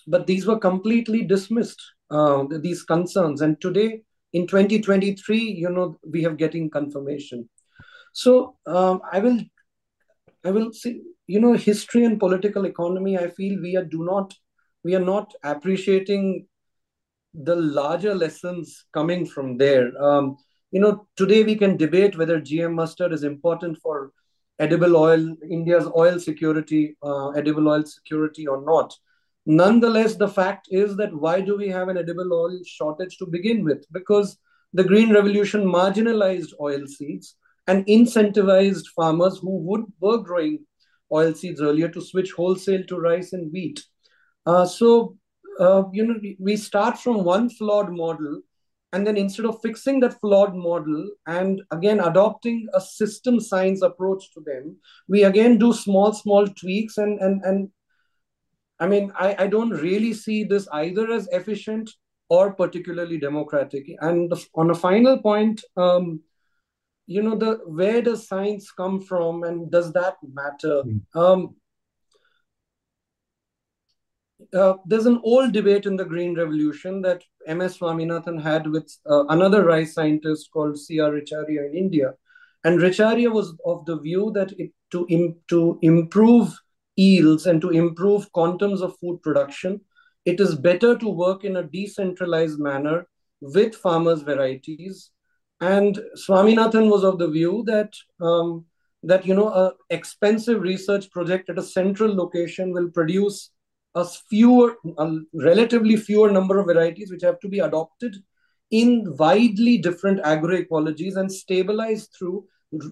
but 0.07 0.25
these 0.25 0.45
were 0.45 0.57
completely 0.57 1.23
dismissed 1.23 1.81
uh, 2.09 2.43
these 2.61 2.83
concerns 2.83 3.41
and 3.41 3.59
today 3.61 4.01
in 4.33 4.47
2023 4.47 5.37
you 5.37 5.69
know 5.69 5.99
we 6.11 6.23
have 6.23 6.37
getting 6.37 6.69
confirmation 6.69 7.47
so 8.13 8.55
um, 8.65 9.01
i 9.11 9.19
will 9.19 9.39
i 10.45 10.51
will 10.51 10.71
see 10.71 11.01
you 11.27 11.39
know 11.39 11.53
history 11.53 12.03
and 12.05 12.19
political 12.19 12.65
economy 12.65 13.17
i 13.17 13.27
feel 13.29 13.61
we 13.61 13.75
are 13.75 13.85
do 13.85 14.03
not 14.03 14.33
we 14.83 14.95
are 14.95 15.05
not 15.13 15.33
appreciating 15.43 16.45
the 17.33 17.55
larger 17.55 18.15
lessons 18.15 18.85
coming 18.93 19.25
from 19.25 19.57
there. 19.57 19.91
Um, 20.01 20.37
you 20.71 20.79
know 20.79 21.07
today 21.15 21.43
we 21.43 21.55
can 21.55 21.77
debate 21.77 22.15
whether 22.15 22.39
gm 22.39 22.75
mustard 22.75 23.11
is 23.11 23.23
important 23.23 23.75
for 23.81 24.11
edible 24.59 24.95
oil 24.95 25.35
india's 25.49 25.87
oil 25.97 26.19
security 26.19 26.95
uh, 27.01 27.29
edible 27.29 27.67
oil 27.67 27.83
security 27.83 28.45
or 28.47 28.63
not. 28.63 28.93
Nonetheless, 29.45 30.15
the 30.15 30.27
fact 30.27 30.67
is 30.69 30.95
that 30.97 31.13
why 31.13 31.41
do 31.41 31.57
we 31.57 31.69
have 31.69 31.87
an 31.87 31.97
edible 31.97 32.31
oil 32.31 32.59
shortage 32.63 33.17
to 33.17 33.25
begin 33.25 33.63
with? 33.63 33.83
Because 33.91 34.37
the 34.73 34.83
Green 34.83 35.11
Revolution 35.11 35.63
marginalized 35.63 36.53
oil 36.61 36.85
seeds 36.85 37.35
and 37.69 37.85
incentivized 37.85 38.87
farmers 38.95 39.37
who 39.39 39.57
would 39.67 39.85
were 40.01 40.17
growing 40.17 40.59
oil 41.13 41.33
seeds 41.33 41.61
earlier 41.61 41.89
to 41.89 42.01
switch 42.01 42.31
wholesale 42.31 42.83
to 42.87 42.99
rice 42.99 43.33
and 43.33 43.51
wheat. 43.53 43.83
Uh, 44.45 44.65
so, 44.65 45.15
uh, 45.59 45.83
you 45.91 46.05
know, 46.05 46.19
we 46.39 46.55
start 46.55 46.97
from 46.97 47.23
one 47.23 47.49
flawed 47.49 47.91
model, 47.91 48.41
and 48.93 49.05
then 49.05 49.17
instead 49.17 49.45
of 49.45 49.61
fixing 49.61 49.99
that 49.99 50.19
flawed 50.19 50.55
model 50.55 51.09
and 51.27 51.61
again 51.71 51.99
adopting 51.99 52.67
a 52.73 52.81
system 52.81 53.39
science 53.39 53.83
approach 53.83 54.31
to 54.33 54.41
them, 54.45 54.77
we 55.07 55.23
again 55.23 55.59
do 55.59 55.73
small, 55.73 56.13
small 56.13 56.47
tweaks 56.47 56.97
and 56.97 57.19
and 57.19 57.43
and 57.43 57.69
I 58.81 58.87
mean, 58.87 59.11
I, 59.19 59.35
I 59.43 59.47
don't 59.47 59.71
really 59.71 60.13
see 60.13 60.43
this 60.45 60.67
either 60.71 61.11
as 61.11 61.27
efficient 61.33 61.91
or 62.29 62.53
particularly 62.53 63.19
democratic. 63.19 63.87
And 63.99 64.33
on 64.55 64.69
a 64.69 64.75
final 64.75 65.17
point, 65.21 65.61
um, 65.75 66.21
you 67.09 67.23
know, 67.23 67.35
the 67.35 67.59
where 67.65 68.03
does 68.03 68.27
science 68.27 68.71
come 68.71 69.01
from, 69.01 69.43
and 69.43 69.71
does 69.71 69.91
that 69.93 70.17
matter? 70.31 70.83
Mm. 70.83 71.01
Um, 71.15 71.55
uh, 74.53 74.73
there's 74.85 75.07
an 75.07 75.19
old 75.23 75.51
debate 75.51 75.87
in 75.87 75.95
the 75.95 76.05
Green 76.05 76.35
Revolution 76.37 77.01
that 77.01 77.23
M.S. 77.47 77.79
Swaminathan 77.79 78.41
had 78.41 78.67
with 78.67 78.95
uh, 79.09 79.25
another 79.29 79.65
rice 79.65 79.95
scientist 79.95 80.49
called 80.53 80.77
C.R. 80.77 81.11
Richharia 81.11 81.67
in 81.69 81.75
India. 81.75 82.13
And 82.63 82.79
Richharia 82.79 83.31
was 83.31 83.55
of 83.65 83.85
the 83.85 83.99
view 83.99 84.31
that 84.35 84.51
it, 84.59 84.71
to, 84.91 85.07
Im- 85.09 85.35
to 85.47 85.79
improve 85.81 86.53
yields 86.95 87.47
and 87.47 87.59
to 87.61 87.69
improve 87.69 88.31
quantums 88.33 88.81
of 88.81 88.97
food 88.99 89.21
production, 89.23 89.81
it 90.25 90.39
is 90.39 90.55
better 90.55 90.95
to 90.97 91.09
work 91.09 91.43
in 91.43 91.57
a 91.57 91.63
decentralized 91.63 92.59
manner 92.59 93.07
with 93.41 93.75
farmers' 93.75 94.21
varieties. 94.21 95.11
And 95.61 95.99
Swaminathan 96.15 96.89
was 96.89 97.03
of 97.03 97.19
the 97.19 97.29
view 97.29 97.63
that 97.67 97.93
um, 98.21 98.65
that 99.03 99.25
you 99.25 99.33
know 99.33 99.49
a 99.49 99.73
expensive 99.89 100.61
research 100.61 101.09
project 101.11 101.49
at 101.49 101.59
a 101.59 101.63
central 101.63 102.13
location 102.13 102.71
will 102.71 102.89
produce 102.89 103.51
a 103.95 104.05
fewer, 104.05 104.77
a 104.97 105.17
relatively 105.33 105.97
fewer 105.97 106.31
number 106.31 106.59
of 106.59 106.67
varieties 106.67 107.11
which 107.11 107.23
have 107.23 107.39
to 107.39 107.49
be 107.49 107.59
adopted 107.59 108.15
in 108.71 109.15
widely 109.17 109.77
different 109.77 110.21
agroecologies 110.23 111.17
and 111.17 111.31
stabilized 111.31 112.15
through 112.17 112.45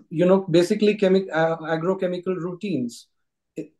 you 0.09 0.25
know 0.25 0.39
basically 0.49 0.95
chemic, 0.95 1.27
uh, 1.31 1.55
agrochemical 1.57 2.35
routines 2.35 3.07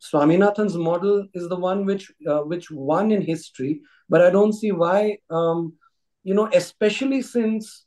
Swaminathan's 0.00 0.76
model 0.76 1.26
is 1.34 1.48
the 1.48 1.56
one 1.56 1.84
which 1.84 2.10
uh, 2.26 2.40
which 2.40 2.70
won 2.70 3.12
in 3.12 3.22
history, 3.22 3.80
but 4.08 4.22
I 4.22 4.30
don't 4.30 4.52
see 4.52 4.72
why. 4.72 5.18
Um, 5.30 5.74
you 6.24 6.34
know, 6.34 6.48
especially 6.52 7.22
since 7.22 7.86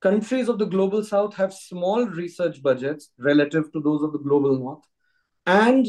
countries 0.00 0.48
of 0.48 0.58
the 0.58 0.66
global 0.66 1.02
south 1.02 1.34
have 1.36 1.52
small 1.52 2.06
research 2.06 2.62
budgets 2.62 3.10
relative 3.18 3.72
to 3.72 3.80
those 3.80 4.02
of 4.02 4.12
the 4.12 4.18
global 4.18 4.58
north, 4.58 4.84
and 5.46 5.86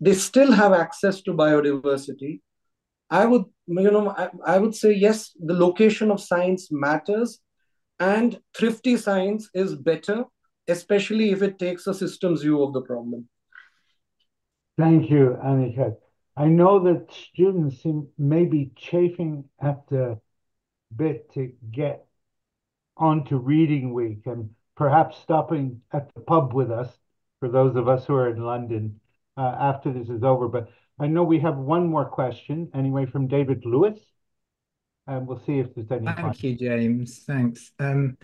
they 0.00 0.14
still 0.14 0.52
have 0.52 0.72
access 0.72 1.22
to 1.22 1.32
biodiversity. 1.32 2.40
I 3.10 3.26
would, 3.26 3.44
you 3.66 3.90
know, 3.90 4.10
I, 4.10 4.30
I 4.46 4.58
would 4.58 4.74
say 4.74 4.92
yes, 4.92 5.30
the 5.38 5.54
location 5.54 6.10
of 6.10 6.20
science 6.20 6.68
matters, 6.70 7.40
and 8.00 8.38
thrifty 8.56 8.96
science 8.96 9.48
is 9.54 9.74
better, 9.74 10.24
especially 10.68 11.30
if 11.30 11.42
it 11.42 11.58
takes 11.58 11.86
a 11.86 11.94
systems 11.94 12.42
view 12.42 12.62
of 12.62 12.72
the 12.72 12.82
problem. 12.82 13.28
Thank 14.76 15.10
you, 15.10 15.38
Aniket. 15.44 15.96
I 16.36 16.46
know 16.46 16.80
that 16.80 17.12
students 17.12 17.82
seem 17.82 18.08
maybe 18.18 18.72
chafing 18.76 19.44
at 19.62 19.86
the 19.88 20.18
bit 20.94 21.32
to 21.34 21.52
get 21.70 22.06
onto 22.96 23.36
reading 23.36 23.92
week 23.92 24.22
and 24.26 24.50
perhaps 24.76 25.18
stopping 25.18 25.80
at 25.92 26.12
the 26.14 26.20
pub 26.20 26.52
with 26.52 26.70
us 26.70 26.88
for 27.40 27.48
those 27.48 27.76
of 27.76 27.88
us 27.88 28.04
who 28.06 28.14
are 28.14 28.28
in 28.28 28.40
London 28.40 29.00
uh, 29.36 29.54
after 29.58 29.92
this 29.92 30.08
is 30.08 30.22
over. 30.22 30.48
But 30.48 30.68
I 30.98 31.06
know 31.06 31.24
we 31.24 31.40
have 31.40 31.56
one 31.56 31.86
more 31.86 32.04
question 32.04 32.70
anyway 32.74 33.06
from 33.06 33.26
David 33.26 33.64
Lewis. 33.64 33.98
And 35.06 35.26
we'll 35.26 35.42
see 35.44 35.58
if 35.58 35.74
there's 35.74 35.90
any. 35.90 36.06
Thank 36.06 36.42
you, 36.42 36.56
James. 36.56 37.18
Thanks. 37.26 37.72
Um, 37.78 38.16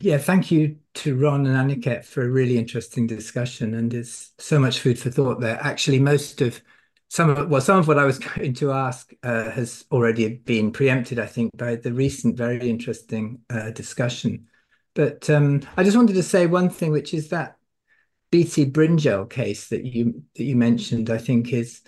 yeah, 0.00 0.18
thank 0.18 0.50
you 0.50 0.76
to 0.94 1.16
Ron 1.16 1.46
and 1.46 1.70
Aniket 1.70 2.04
for 2.04 2.22
a 2.22 2.28
really 2.28 2.58
interesting 2.58 3.06
discussion, 3.06 3.74
and 3.74 3.90
there's 3.90 4.32
so 4.38 4.58
much 4.58 4.80
food 4.80 4.98
for 4.98 5.10
thought 5.10 5.40
there. 5.40 5.58
Actually, 5.62 6.00
most 6.00 6.42
of 6.42 6.60
some 7.08 7.30
of 7.30 7.48
well, 7.48 7.60
some 7.60 7.78
of 7.78 7.88
what 7.88 7.98
I 7.98 8.04
was 8.04 8.18
going 8.36 8.54
to 8.54 8.72
ask 8.72 9.12
uh, 9.22 9.50
has 9.50 9.84
already 9.90 10.36
been 10.36 10.72
preempted, 10.72 11.18
I 11.18 11.26
think, 11.26 11.56
by 11.56 11.76
the 11.76 11.92
recent 11.92 12.36
very 12.36 12.68
interesting 12.68 13.40
uh, 13.50 13.70
discussion. 13.70 14.46
But 14.94 15.28
um, 15.30 15.62
I 15.76 15.84
just 15.84 15.96
wanted 15.96 16.14
to 16.14 16.22
say 16.22 16.46
one 16.46 16.70
thing, 16.70 16.90
which 16.90 17.14
is 17.14 17.28
that 17.28 17.56
BT 18.30 18.70
Brinjal 18.70 19.28
case 19.28 19.68
that 19.68 19.84
you 19.84 20.22
that 20.36 20.44
you 20.44 20.56
mentioned, 20.56 21.10
I 21.10 21.18
think 21.18 21.52
is 21.52 21.82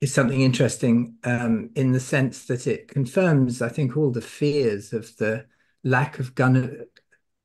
is 0.00 0.12
something 0.12 0.40
interesting 0.40 1.16
um, 1.24 1.70
in 1.76 1.92
the 1.92 2.00
sense 2.00 2.46
that 2.46 2.66
it 2.66 2.88
confirms, 2.88 3.62
I 3.62 3.68
think, 3.68 3.96
all 3.96 4.10
the 4.10 4.20
fears 4.20 4.92
of 4.92 5.16
the 5.16 5.46
lack 5.84 6.18
of 6.18 6.34
gun 6.34 6.86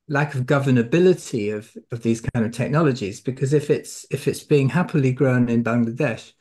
lack 0.08 0.34
of 0.34 0.46
governability 0.46 1.56
of, 1.56 1.78
of 1.92 2.02
these 2.02 2.20
kind 2.20 2.44
of 2.46 2.52
technologies 2.52 3.22
because 3.22 3.54
if 3.54 3.70
it's 3.70 4.06
if 4.10 4.28
it's 4.28 4.44
being 4.44 4.70
happily 4.70 5.12
grown 5.12 5.50
in 5.50 5.64
Bangladesh, 5.64 6.34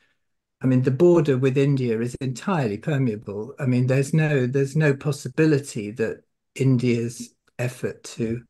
I 0.60 0.66
mean 0.66 0.82
the 0.82 0.90
border 0.90 1.38
with 1.38 1.56
India 1.56 2.00
is 2.00 2.16
entirely 2.20 2.78
permeable. 2.78 3.54
I 3.58 3.66
mean 3.66 3.86
there's 3.86 4.12
no 4.12 4.46
there's 4.46 4.76
no 4.76 4.94
possibility 4.94 5.90
that 5.92 6.24
India's 6.54 7.34
effort 7.58 8.04
to 8.04 8.42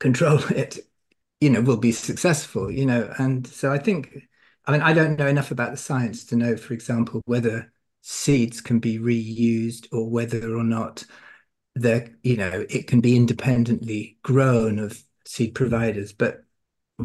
control 0.00 0.38
it, 0.50 0.78
you 1.40 1.50
know, 1.50 1.60
will 1.60 1.76
be 1.76 1.92
successful, 1.92 2.70
you 2.70 2.86
know. 2.86 3.12
And 3.18 3.46
so 3.46 3.72
I 3.72 3.78
think 3.78 4.28
I 4.66 4.72
mean 4.72 4.82
I 4.82 4.92
don't 4.92 5.18
know 5.18 5.26
enough 5.26 5.50
about 5.50 5.72
the 5.72 5.76
science 5.76 6.24
to 6.26 6.36
know, 6.36 6.56
for 6.56 6.74
example, 6.74 7.22
whether 7.26 7.72
seeds 8.02 8.60
can 8.60 8.78
be 8.78 8.98
reused 8.98 9.88
or 9.92 10.08
whether 10.08 10.56
or 10.56 10.64
not 10.64 11.04
there, 11.74 12.16
you 12.22 12.36
know, 12.36 12.66
it 12.70 12.86
can 12.86 13.00
be 13.00 13.16
independently 13.16 14.18
grown 14.22 14.78
of 14.78 15.02
seed 15.26 15.54
providers. 15.54 16.12
But 16.12 16.44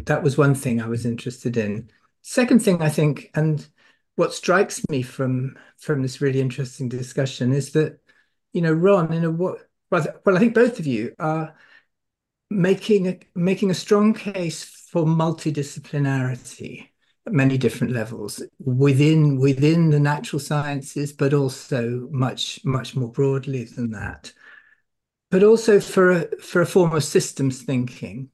that 0.05 0.23
was 0.23 0.37
one 0.37 0.55
thing 0.55 0.81
I 0.81 0.87
was 0.87 1.05
interested 1.05 1.57
in. 1.57 1.91
Second 2.21 2.61
thing 2.63 2.81
I 2.81 2.89
think, 2.89 3.29
and 3.35 3.67
what 4.15 4.33
strikes 4.33 4.81
me 4.89 5.01
from 5.01 5.57
from 5.77 6.01
this 6.01 6.21
really 6.21 6.41
interesting 6.41 6.89
discussion 6.89 7.53
is 7.53 7.71
that, 7.71 7.99
you 8.53 8.61
know, 8.61 8.73
Ron, 8.73 9.13
in 9.13 9.23
a 9.23 9.31
what 9.31 9.67
well, 9.89 10.35
I 10.35 10.39
think 10.39 10.53
both 10.53 10.79
of 10.79 10.87
you 10.87 11.13
are 11.19 11.55
making 12.49 13.07
a 13.07 13.19
making 13.35 13.71
a 13.71 13.75
strong 13.75 14.13
case 14.13 14.63
for 14.63 15.05
multidisciplinarity 15.05 16.87
at 17.25 17.33
many 17.33 17.57
different 17.57 17.93
levels 17.93 18.41
within 18.59 19.37
within 19.37 19.89
the 19.89 19.99
natural 19.99 20.39
sciences, 20.39 21.13
but 21.13 21.33
also 21.33 22.07
much 22.11 22.63
much 22.63 22.95
more 22.95 23.11
broadly 23.11 23.65
than 23.65 23.91
that. 23.91 24.33
But 25.29 25.43
also 25.43 25.79
for 25.79 26.11
a, 26.11 26.37
for 26.41 26.61
a 26.61 26.65
form 26.65 26.93
of 26.93 27.05
systems 27.05 27.61
thinking 27.61 28.29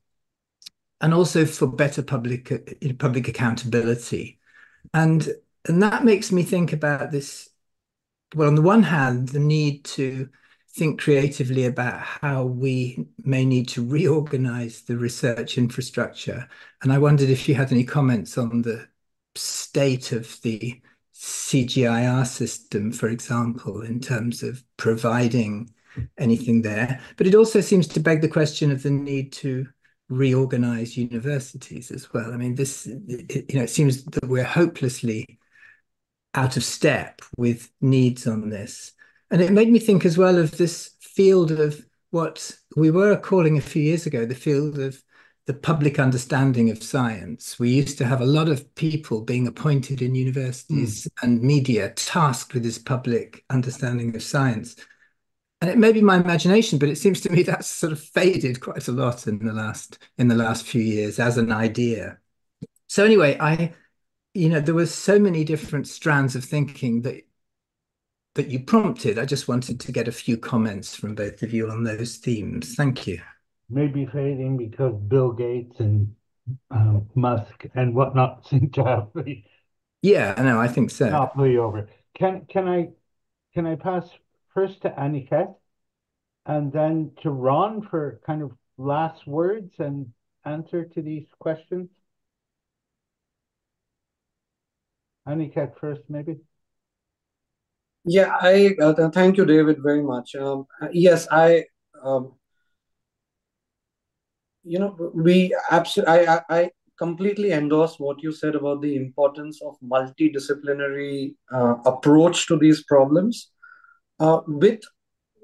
and 0.99 1.13
also 1.13 1.45
for 1.45 1.67
better 1.67 2.01
public 2.01 2.97
public 2.97 3.27
accountability. 3.27 4.39
And 4.93 5.27
and 5.67 5.83
that 5.83 6.03
makes 6.03 6.31
me 6.31 6.43
think 6.43 6.73
about 6.73 7.11
this 7.11 7.49
well, 8.35 8.47
on 8.47 8.55
the 8.55 8.61
one 8.61 8.83
hand, 8.83 9.29
the 9.29 9.39
need 9.39 9.85
to 9.85 10.29
think 10.71 10.99
creatively 11.01 11.65
about 11.65 12.01
how 12.01 12.43
we 12.43 13.07
may 13.23 13.45
need 13.45 13.67
to 13.69 13.85
reorganize 13.85 14.81
the 14.81 14.97
research 14.97 15.57
infrastructure. 15.57 16.47
And 16.81 16.91
I 16.91 16.97
wondered 16.97 17.29
if 17.29 17.47
you 17.47 17.55
had 17.55 17.71
any 17.71 17.83
comments 17.83 18.37
on 18.37 18.61
the 18.61 18.87
state 19.35 20.11
of 20.11 20.39
the 20.41 20.81
CGIAR 21.13 22.27
system, 22.27 22.91
for 22.91 23.07
example, 23.09 23.81
in 23.81 23.99
terms 23.99 24.43
of 24.43 24.63
providing 24.75 25.73
anything 26.17 26.61
there. 26.61 26.99
But 27.15 27.27
it 27.27 27.33
also 27.33 27.61
seems 27.61 27.87
to 27.87 27.99
beg 27.99 28.21
the 28.21 28.27
question 28.27 28.71
of 28.71 28.83
the 28.83 28.91
need 28.91 29.31
to 29.33 29.67
reorganize 30.09 30.95
universities 30.97 31.91
as 31.91 32.13
well. 32.13 32.31
I 32.33 32.37
mean, 32.37 32.55
this, 32.55 32.87
it, 32.87 33.51
you 33.51 33.57
know, 33.57 33.63
it 33.63 33.69
seems 33.69 34.03
that 34.03 34.27
we're 34.27 34.43
hopelessly 34.43 35.39
out 36.37 36.55
of 36.55 36.63
step 36.63 37.21
with 37.35 37.69
needs 37.81 38.27
on 38.27 38.49
this. 38.49 38.93
And 39.31 39.41
it 39.41 39.51
made 39.51 39.69
me 39.69 39.79
think 39.79 40.05
as 40.05 40.17
well 40.17 40.37
of 40.37 40.57
this 40.57 40.91
field 41.01 41.51
of 41.51 41.83
what 42.11 42.55
we 42.75 42.91
were 42.91 43.17
calling 43.17 43.57
a 43.57 43.61
few 43.61 43.81
years 43.81 44.05
ago 44.05 44.25
the 44.25 44.35
field 44.35 44.79
of 44.79 45.03
the 45.47 45.53
public 45.53 45.97
understanding 45.97 46.69
of 46.69 46.83
science. 46.83 47.57
We 47.57 47.69
used 47.69 47.97
to 47.97 48.05
have 48.05 48.21
a 48.21 48.25
lot 48.25 48.49
of 48.49 48.75
people 48.75 49.21
being 49.21 49.47
appointed 49.47 50.01
in 50.01 50.13
universities 50.13 51.05
mm. 51.05 51.23
and 51.23 51.41
media 51.41 51.89
tasked 51.95 52.53
with 52.53 52.63
this 52.63 52.77
public 52.77 53.43
understanding 53.49 54.15
of 54.15 54.21
science. 54.21 54.75
And 55.59 55.71
it 55.71 55.77
may 55.77 55.91
be 55.91 56.01
my 56.01 56.17
imagination, 56.17 56.77
but 56.77 56.89
it 56.89 56.97
seems 56.97 57.19
to 57.21 57.31
me 57.31 57.43
that's 57.43 57.67
sort 57.67 57.93
of 57.93 57.99
faded 57.99 58.59
quite 58.59 58.87
a 58.87 58.91
lot 58.91 59.25
in 59.25 59.39
the 59.39 59.53
last 59.53 59.97
in 60.17 60.27
the 60.27 60.35
last 60.35 60.67
few 60.67 60.81
years 60.81 61.17
as 61.17 61.37
an 61.37 61.51
idea. 61.51 62.19
So 62.87 63.03
anyway, 63.03 63.37
I, 63.39 63.73
you 64.37 64.49
know, 64.49 64.59
there 64.59 64.75
were 64.75 64.85
so 64.85 65.19
many 65.19 65.43
different 65.43 65.87
strands 65.87 66.35
of 66.35 66.45
thinking 66.45 67.01
that 67.01 67.23
that 68.35 68.47
you 68.47 68.59
prompted. 68.59 69.17
I 69.17 69.25
just 69.25 69.47
wanted 69.47 69.79
to 69.79 69.91
get 69.91 70.07
a 70.07 70.11
few 70.11 70.37
comments 70.37 70.95
from 70.95 71.15
both 71.15 71.41
of 71.41 71.53
you 71.53 71.69
on 71.69 71.83
those 71.83 72.17
themes. 72.17 72.75
Thank 72.75 73.07
you 73.07 73.21
maybe 73.69 74.05
fading 74.05 74.57
because 74.57 74.95
Bill 74.95 75.31
Gates 75.31 75.79
and 75.79 76.13
uh, 76.71 76.99
Musk 77.15 77.65
and 77.75 77.93
whatnot 77.93 78.47
seem 78.49 78.69
to 78.71 78.83
have 78.83 79.09
the 79.13 79.43
yeah, 80.03 80.35
I 80.37 80.43
know. 80.43 80.61
I 80.61 80.67
think 80.67 80.91
so. 80.91 81.05
monopoly 81.05 81.57
over. 81.57 81.89
Can 82.17 82.45
can 82.45 82.67
I 82.67 82.89
can 83.53 83.65
I 83.65 83.75
pass 83.75 84.07
first 84.53 84.81
to 84.83 84.89
Aniket 84.89 85.55
and 86.45 86.71
then 86.71 87.11
to 87.23 87.31
Ron 87.31 87.81
for 87.81 88.21
kind 88.25 88.43
of 88.43 88.51
last 88.77 89.27
words 89.27 89.73
and 89.79 90.13
answer 90.45 90.85
to 90.85 91.01
these 91.01 91.25
questions? 91.39 91.89
Aniket 95.27 95.77
first, 95.79 96.01
maybe. 96.09 96.37
Yeah, 98.05 98.37
I 98.39 98.75
uh, 98.81 99.09
thank 99.09 99.37
you, 99.37 99.45
David, 99.45 99.83
very 99.83 100.01
much. 100.01 100.33
Um, 100.35 100.65
yes, 100.91 101.27
I 101.29 101.65
um, 102.01 102.33
you 104.67 104.79
know 104.79 105.11
we 105.13 105.55
absolutely 105.71 106.27
I, 106.27 106.41
I 106.49 106.71
completely 106.97 107.51
endorse 107.51 107.99
what 107.99 108.21
you 108.21 108.31
said 108.31 108.55
about 108.55 108.81
the 108.81 108.95
importance 108.95 109.61
of 109.61 109.77
multidisciplinary 109.83 111.35
uh, 111.51 111.75
approach 111.85 112.47
to 112.47 112.57
these 112.57 112.83
problems 112.83 113.51
uh, 114.19 114.41
with 114.47 114.81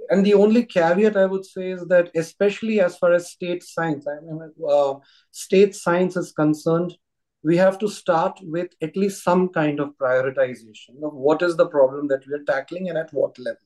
and 0.09 0.25
the 0.25 0.33
only 0.33 0.65
caveat 0.65 1.15
i 1.15 1.25
would 1.25 1.45
say 1.45 1.71
is 1.71 1.85
that 1.87 2.09
especially 2.15 2.81
as 2.81 2.97
far 2.97 3.13
as 3.13 3.31
state 3.31 3.63
science 3.63 4.05
I 4.07 4.19
mean, 4.21 4.51
uh, 4.69 4.95
state 5.31 5.75
science 5.75 6.17
is 6.17 6.33
concerned 6.33 6.95
we 7.43 7.57
have 7.57 7.77
to 7.77 7.87
start 7.87 8.39
with 8.41 8.71
at 8.81 8.95
least 8.95 9.23
some 9.23 9.49
kind 9.49 9.79
of 9.79 9.97
prioritization 9.97 11.03
of 11.03 11.13
what 11.13 11.41
is 11.41 11.55
the 11.57 11.67
problem 11.67 12.07
that 12.07 12.25
we 12.27 12.33
are 12.33 12.43
tackling 12.45 12.89
and 12.89 12.97
at 12.97 13.13
what 13.13 13.37
level 13.37 13.59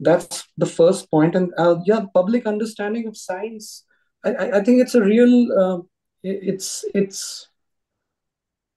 that's 0.00 0.48
the 0.58 0.66
first 0.66 1.10
point. 1.10 1.34
and 1.34 1.52
uh, 1.56 1.76
yeah 1.86 2.00
public 2.12 2.46
understanding 2.46 3.06
of 3.06 3.16
science 3.16 3.84
I, 4.24 4.58
I 4.58 4.64
think 4.64 4.80
it's 4.80 4.94
a 4.94 5.02
real 5.02 5.52
uh, 5.52 5.80
it's 6.22 6.84
it's 6.94 7.48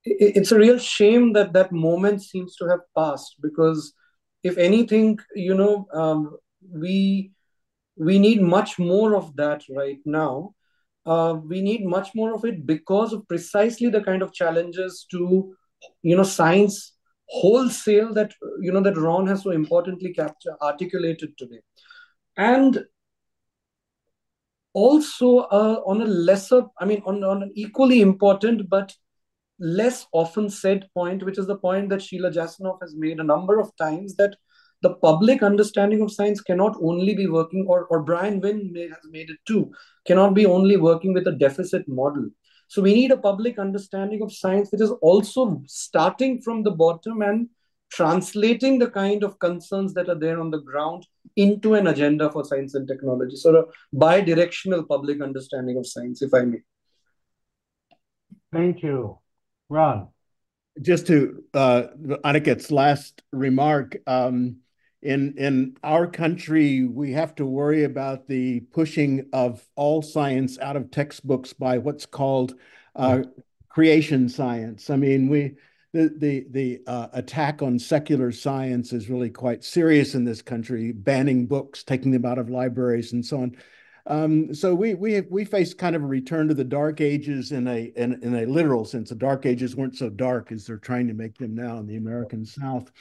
it's 0.03 0.51
a 0.51 0.57
real 0.57 0.77
shame 0.77 1.33
that 1.33 1.53
that 1.53 1.71
moment 1.71 2.21
seems 2.23 2.55
to 2.57 2.67
have 2.67 2.81
passed 2.95 3.35
because 3.41 3.93
if 4.43 4.57
anything 4.57 5.19
you 5.35 5.55
know 5.55 5.87
um, 5.93 6.37
we 6.71 7.31
we 7.97 8.19
need 8.19 8.41
much 8.41 8.77
more 8.77 9.15
of 9.15 9.35
that 9.35 9.63
right 9.69 9.99
now 10.05 10.53
uh, 11.07 11.35
we 11.45 11.61
need 11.61 11.85
much 11.85 12.09
more 12.13 12.33
of 12.33 12.45
it 12.45 12.65
because 12.65 13.13
of 13.13 13.27
precisely 13.27 13.89
the 13.89 14.03
kind 14.03 14.21
of 14.21 14.33
challenges 14.33 15.05
to 15.09 15.55
you 16.01 16.15
know 16.15 16.23
science 16.23 16.93
wholesale 17.29 18.13
that 18.13 18.33
you 18.61 18.71
know 18.71 18.81
that 18.81 18.97
ron 18.97 19.27
has 19.27 19.43
so 19.43 19.51
importantly 19.51 20.13
captured 20.13 20.55
articulated 20.61 21.37
today. 21.37 21.59
And 22.35 22.85
also 24.73 25.37
uh, 25.39 25.81
on 25.87 26.01
a 26.01 26.05
lesser, 26.05 26.63
I 26.79 26.85
mean, 26.85 27.01
on, 27.05 27.23
on 27.23 27.41
an 27.41 27.51
equally 27.55 28.01
important 28.01 28.69
but 28.69 28.93
less 29.59 30.05
often 30.11 30.49
said 30.51 30.87
point, 30.93 31.23
which 31.23 31.39
is 31.39 31.47
the 31.47 31.57
point 31.57 31.89
that 31.89 32.01
Sheila 32.01 32.29
Jasanoff 32.29 32.77
has 32.81 32.95
made 32.95 33.19
a 33.19 33.23
number 33.23 33.59
of 33.59 33.75
times 33.77 34.15
that 34.17 34.35
the 34.81 34.95
public 34.95 35.41
understanding 35.41 36.01
of 36.01 36.11
science 36.11 36.41
cannot 36.41 36.77
only 36.81 37.15
be 37.15 37.27
working, 37.27 37.65
or, 37.67 37.85
or 37.85 38.03
Brian 38.03 38.39
Wynne 38.39 38.71
may, 38.71 38.87
has 38.87 38.99
made 39.09 39.29
it 39.29 39.37
too, 39.45 39.71
cannot 40.05 40.33
be 40.33 40.45
only 40.45 40.77
working 40.77 41.13
with 41.13 41.27
a 41.27 41.31
deficit 41.31 41.87
model. 41.87 42.29
So 42.67 42.81
we 42.81 42.93
need 42.93 43.11
a 43.11 43.17
public 43.17 43.57
understanding 43.59 44.21
of 44.21 44.33
science 44.33 44.71
which 44.71 44.81
is 44.81 44.91
also 45.01 45.61
starting 45.67 46.41
from 46.41 46.63
the 46.63 46.71
bottom 46.71 47.21
and 47.21 47.49
translating 47.89 48.77
the 48.77 48.89
kind 48.89 49.23
of 49.23 49.39
concerns 49.39 49.93
that 49.93 50.09
are 50.09 50.19
there 50.19 50.39
on 50.39 50.51
the 50.51 50.61
ground 50.61 51.07
into 51.37 51.75
an 51.75 51.87
agenda 51.87 52.29
for 52.29 52.43
science 52.43 52.75
and 52.75 52.87
technology, 52.87 53.35
sort 53.35 53.55
of 53.55 53.69
bi-directional 53.93 54.83
public 54.83 55.21
understanding 55.21 55.77
of 55.77 55.87
science, 55.87 56.21
if 56.21 56.33
I 56.33 56.41
may. 56.41 56.57
Thank 58.51 58.83
you. 58.83 59.19
Ron. 59.69 60.09
Just 60.81 61.07
to 61.07 61.43
uh, 61.53 61.83
Aniket's 62.23 62.71
last 62.71 63.21
remark, 63.31 63.97
um, 64.05 64.57
in 65.01 65.35
in 65.37 65.77
our 65.83 66.07
country, 66.07 66.85
we 66.85 67.11
have 67.13 67.35
to 67.35 67.45
worry 67.45 67.83
about 67.83 68.27
the 68.27 68.61
pushing 68.71 69.27
of 69.31 69.67
all 69.75 70.01
science 70.01 70.57
out 70.59 70.75
of 70.75 70.89
textbooks 70.91 71.53
by 71.53 71.77
what's 71.77 72.05
called 72.05 72.55
uh, 72.95 73.23
creation 73.69 74.27
science. 74.27 74.89
I 74.89 74.95
mean, 74.95 75.29
we 75.29 75.55
the 75.93 76.13
the 76.17 76.45
the 76.49 76.81
uh, 76.87 77.07
attack 77.13 77.61
on 77.61 77.77
secular 77.77 78.31
science 78.31 78.91
is 78.91 79.09
really 79.09 79.29
quite 79.29 79.63
serious 79.63 80.15
in 80.15 80.23
this 80.23 80.41
country, 80.41 80.91
banning 80.91 81.45
books, 81.45 81.83
taking 81.83 82.11
them 82.11 82.25
out 82.25 82.39
of 82.39 82.49
libraries, 82.49 83.13
and 83.13 83.25
so 83.25 83.41
on. 83.41 83.55
Um, 84.07 84.53
so 84.53 84.73
we 84.73 84.95
we 84.95 85.21
we 85.21 85.45
face 85.45 85.73
kind 85.73 85.95
of 85.95 86.01
a 86.01 86.07
return 86.07 86.47
to 86.47 86.53
the 86.53 86.63
dark 86.63 87.01
ages 87.01 87.51
in 87.51 87.67
a 87.67 87.91
in, 87.95 88.21
in 88.23 88.35
a 88.35 88.45
literal 88.45 88.83
sense. 88.83 89.09
The 89.09 89.15
dark 89.15 89.45
ages 89.45 89.75
weren't 89.75 89.97
so 89.97 90.09
dark 90.09 90.51
as 90.51 90.65
they're 90.65 90.77
trying 90.77 91.07
to 91.07 91.13
make 91.13 91.37
them 91.37 91.53
now 91.53 91.77
in 91.77 91.87
the 91.87 91.97
American 91.97 92.45
South. 92.45 92.91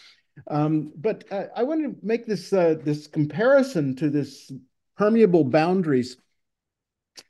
Um, 0.48 0.92
but 0.96 1.24
uh, 1.30 1.44
I 1.54 1.62
want 1.62 1.82
to 1.82 2.06
make 2.06 2.26
this 2.26 2.52
uh, 2.52 2.76
this 2.82 3.06
comparison 3.06 3.96
to 3.96 4.10
this 4.10 4.52
permeable 4.96 5.44
boundaries 5.44 6.16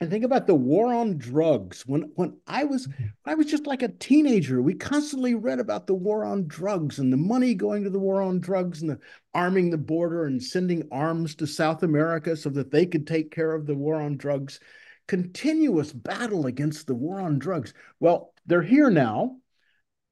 and 0.01 0.09
think 0.09 0.25
about 0.25 0.47
the 0.47 0.55
war 0.55 0.93
on 0.93 1.17
drugs. 1.17 1.85
When 1.85 2.11
when 2.15 2.37
I 2.47 2.63
was 2.65 2.87
when 2.87 3.13
I 3.25 3.35
was 3.35 3.47
just 3.47 3.67
like 3.67 3.81
a 3.81 3.87
teenager, 3.87 4.61
we 4.61 4.73
constantly 4.73 5.35
read 5.35 5.59
about 5.59 5.87
the 5.87 5.93
war 5.93 6.23
on 6.23 6.47
drugs 6.47 6.99
and 6.99 7.11
the 7.11 7.17
money 7.17 7.53
going 7.53 7.83
to 7.83 7.89
the 7.89 7.99
war 7.99 8.21
on 8.21 8.39
drugs 8.39 8.81
and 8.81 8.91
the 8.91 8.99
arming 9.33 9.69
the 9.69 9.77
border 9.77 10.25
and 10.25 10.43
sending 10.43 10.87
arms 10.91 11.35
to 11.35 11.47
South 11.47 11.83
America 11.83 12.35
so 12.35 12.49
that 12.49 12.71
they 12.71 12.85
could 12.85 13.07
take 13.07 13.31
care 13.31 13.53
of 13.53 13.65
the 13.65 13.75
war 13.75 14.01
on 14.01 14.17
drugs. 14.17 14.59
Continuous 15.07 15.93
battle 15.93 16.47
against 16.47 16.87
the 16.87 16.95
war 16.95 17.21
on 17.21 17.39
drugs. 17.39 17.73
Well, 17.99 18.33
they're 18.45 18.61
here 18.61 18.89
now. 18.89 19.37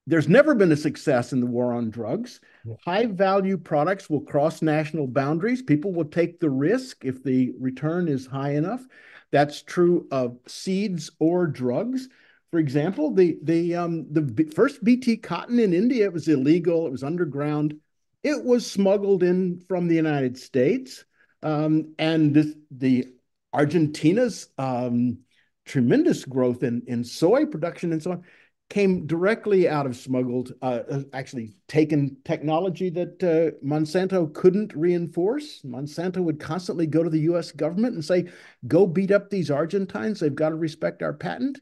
There's 0.07 0.29
never 0.29 0.53
been 0.53 0.71
a 0.71 0.77
success 0.77 1.33
in 1.33 1.39
the 1.39 1.47
war 1.47 1.73
on 1.73 1.89
drugs. 1.89 2.39
High 2.83 3.07
value 3.07 3.57
products 3.57 4.09
will 4.09 4.21
cross 4.21 4.61
national 4.61 5.07
boundaries. 5.07 5.63
People 5.63 5.93
will 5.93 6.05
take 6.05 6.39
the 6.39 6.49
risk 6.49 7.03
if 7.03 7.23
the 7.23 7.53
return 7.59 8.07
is 8.07 8.27
high 8.27 8.51
enough. 8.51 8.85
That's 9.31 9.63
true 9.63 10.07
of 10.11 10.37
seeds 10.47 11.09
or 11.19 11.47
drugs. 11.47 12.07
For 12.51 12.59
example, 12.59 13.13
the 13.13 13.37
the 13.41 13.75
um, 13.75 14.05
the 14.11 14.49
first 14.55 14.83
BT 14.83 15.17
cotton 15.17 15.59
in 15.59 15.73
India 15.73 16.05
it 16.05 16.13
was 16.13 16.27
illegal. 16.27 16.85
It 16.85 16.91
was 16.91 17.03
underground. 17.03 17.75
It 18.23 18.43
was 18.43 18.69
smuggled 18.69 19.23
in 19.23 19.61
from 19.67 19.87
the 19.87 19.95
United 19.95 20.37
States, 20.37 21.03
um, 21.43 21.93
and 21.99 22.33
this, 22.33 22.53
the 22.71 23.07
Argentina's 23.53 24.47
um, 24.57 25.19
tremendous 25.65 26.23
growth 26.23 26.63
in 26.63 26.83
in 26.87 27.03
soy 27.03 27.45
production 27.45 27.91
and 27.91 28.01
so 28.01 28.11
on 28.11 28.23
came 28.69 29.05
directly 29.05 29.69
out 29.69 29.85
of 29.85 29.95
smuggled, 29.95 30.53
uh, 30.61 30.81
uh, 30.89 31.03
actually 31.13 31.55
taken 31.67 32.17
technology 32.25 32.89
that 32.89 33.23
uh, 33.23 33.55
Monsanto 33.65 34.33
couldn't 34.33 34.73
reinforce. 34.75 35.61
Monsanto 35.61 36.17
would 36.17 36.39
constantly 36.39 36.87
go 36.87 37.03
to 37.03 37.09
the 37.09 37.21
US 37.21 37.51
government 37.51 37.93
and 37.93 38.03
say, 38.03 38.25
go 38.67 38.87
beat 38.87 39.11
up 39.11 39.29
these 39.29 39.51
Argentines. 39.51 40.19
They've 40.19 40.33
got 40.33 40.49
to 40.49 40.55
respect 40.55 41.03
our 41.03 41.13
patent. 41.13 41.59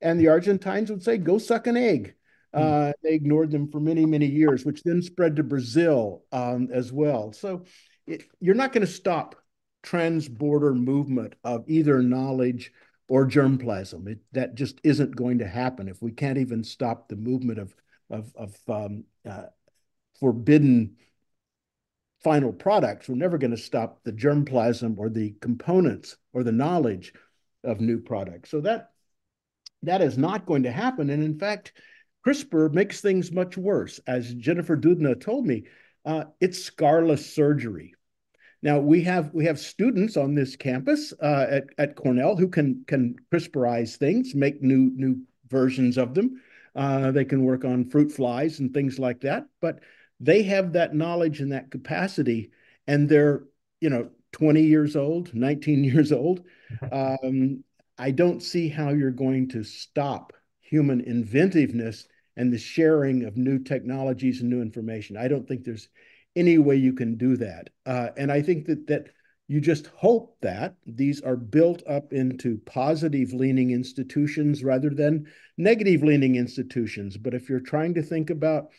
And 0.00 0.20
the 0.20 0.28
Argentines 0.28 0.90
would 0.90 1.02
say, 1.02 1.16
go 1.16 1.38
suck 1.38 1.66
an 1.66 1.76
egg. 1.76 2.14
Uh, 2.52 2.92
they 3.02 3.14
ignored 3.14 3.50
them 3.50 3.70
for 3.70 3.80
many, 3.80 4.04
many 4.04 4.26
years, 4.26 4.64
which 4.66 4.82
then 4.82 5.00
spread 5.00 5.36
to 5.36 5.42
Brazil 5.42 6.22
um, 6.32 6.68
as 6.70 6.92
well. 6.92 7.32
So 7.32 7.64
it, 8.06 8.24
you're 8.40 8.54
not 8.54 8.72
going 8.72 8.86
to 8.86 8.92
stop 8.92 9.36
trans-border 9.82 10.74
movement 10.74 11.34
of 11.44 11.64
either 11.66 12.02
knowledge 12.02 12.72
or 13.12 13.26
germplasm. 13.26 14.08
It, 14.08 14.20
that 14.32 14.54
just 14.54 14.80
isn't 14.84 15.14
going 15.14 15.40
to 15.40 15.46
happen 15.46 15.86
if 15.86 16.00
we 16.00 16.12
can't 16.12 16.38
even 16.38 16.64
stop 16.64 17.08
the 17.08 17.16
movement 17.16 17.58
of 17.58 17.74
of, 18.08 18.32
of 18.34 18.56
um, 18.68 19.04
uh, 19.28 19.48
forbidden 20.18 20.96
final 22.24 22.54
products. 22.54 23.08
We're 23.08 23.16
never 23.16 23.36
going 23.36 23.50
to 23.50 23.58
stop 23.58 24.02
the 24.02 24.12
germplasm 24.12 24.96
or 24.96 25.10
the 25.10 25.34
components 25.42 26.16
or 26.32 26.42
the 26.42 26.52
knowledge 26.52 27.12
of 27.64 27.82
new 27.82 28.00
products. 28.00 28.50
So 28.50 28.62
that 28.62 28.92
that 29.82 30.00
is 30.00 30.16
not 30.16 30.46
going 30.46 30.62
to 30.62 30.72
happen. 30.72 31.10
And 31.10 31.22
in 31.22 31.38
fact, 31.38 31.74
CRISPR 32.26 32.72
makes 32.72 33.02
things 33.02 33.30
much 33.30 33.58
worse. 33.58 34.00
As 34.06 34.32
Jennifer 34.32 34.76
Doudna 34.76 35.20
told 35.20 35.46
me, 35.46 35.64
uh, 36.06 36.24
it's 36.40 36.70
scarless 36.70 37.26
surgery. 37.34 37.94
Now 38.62 38.78
we 38.78 39.02
have 39.02 39.34
we 39.34 39.44
have 39.46 39.58
students 39.58 40.16
on 40.16 40.34
this 40.34 40.56
campus 40.56 41.12
uh, 41.20 41.46
at 41.50 41.64
at 41.78 41.96
Cornell 41.96 42.36
who 42.36 42.48
can 42.48 42.84
can 42.86 43.16
CRISPRize 43.32 43.96
things, 43.96 44.34
make 44.34 44.62
new 44.62 44.90
new 44.94 45.16
versions 45.48 45.98
of 45.98 46.14
them. 46.14 46.40
Uh, 46.74 47.10
they 47.10 47.24
can 47.24 47.44
work 47.44 47.64
on 47.64 47.90
fruit 47.90 48.10
flies 48.10 48.60
and 48.60 48.72
things 48.72 48.98
like 48.98 49.20
that. 49.20 49.46
But 49.60 49.80
they 50.20 50.42
have 50.44 50.72
that 50.72 50.94
knowledge 50.94 51.40
and 51.40 51.52
that 51.52 51.70
capacity, 51.70 52.52
and 52.86 53.08
they're 53.08 53.44
you 53.80 53.90
know 53.90 54.10
20 54.32 54.62
years 54.62 54.96
old, 54.96 55.34
19 55.34 55.84
years 55.92 56.12
old. 56.12 56.44
Um, 56.90 57.64
I 57.98 58.10
don't 58.10 58.42
see 58.42 58.68
how 58.68 58.90
you're 58.90 59.10
going 59.10 59.48
to 59.50 59.64
stop 59.64 60.32
human 60.60 61.00
inventiveness 61.02 62.06
and 62.36 62.52
the 62.52 62.58
sharing 62.58 63.24
of 63.24 63.36
new 63.36 63.58
technologies 63.58 64.40
and 64.40 64.48
new 64.48 64.62
information. 64.62 65.16
I 65.16 65.28
don't 65.28 65.46
think 65.46 65.64
there's 65.64 65.88
any 66.36 66.58
way 66.58 66.76
you 66.76 66.92
can 66.92 67.16
do 67.16 67.36
that. 67.36 67.70
Uh, 67.86 68.08
and 68.16 68.30
I 68.32 68.42
think 68.42 68.66
that 68.66 68.86
that 68.86 69.08
you 69.48 69.60
just 69.60 69.88
hope 69.88 70.36
that 70.40 70.76
these 70.86 71.20
are 71.20 71.36
built 71.36 71.82
up 71.86 72.12
into 72.12 72.58
positive 72.64 73.32
leaning 73.32 73.70
institutions 73.70 74.64
rather 74.64 74.88
than 74.88 75.26
negative 75.58 76.02
leaning 76.02 76.36
institutions. 76.36 77.16
But 77.16 77.34
if 77.34 77.50
you're 77.50 77.60
trying 77.60 77.94
to 77.94 78.02
think 78.02 78.30
about 78.30 78.70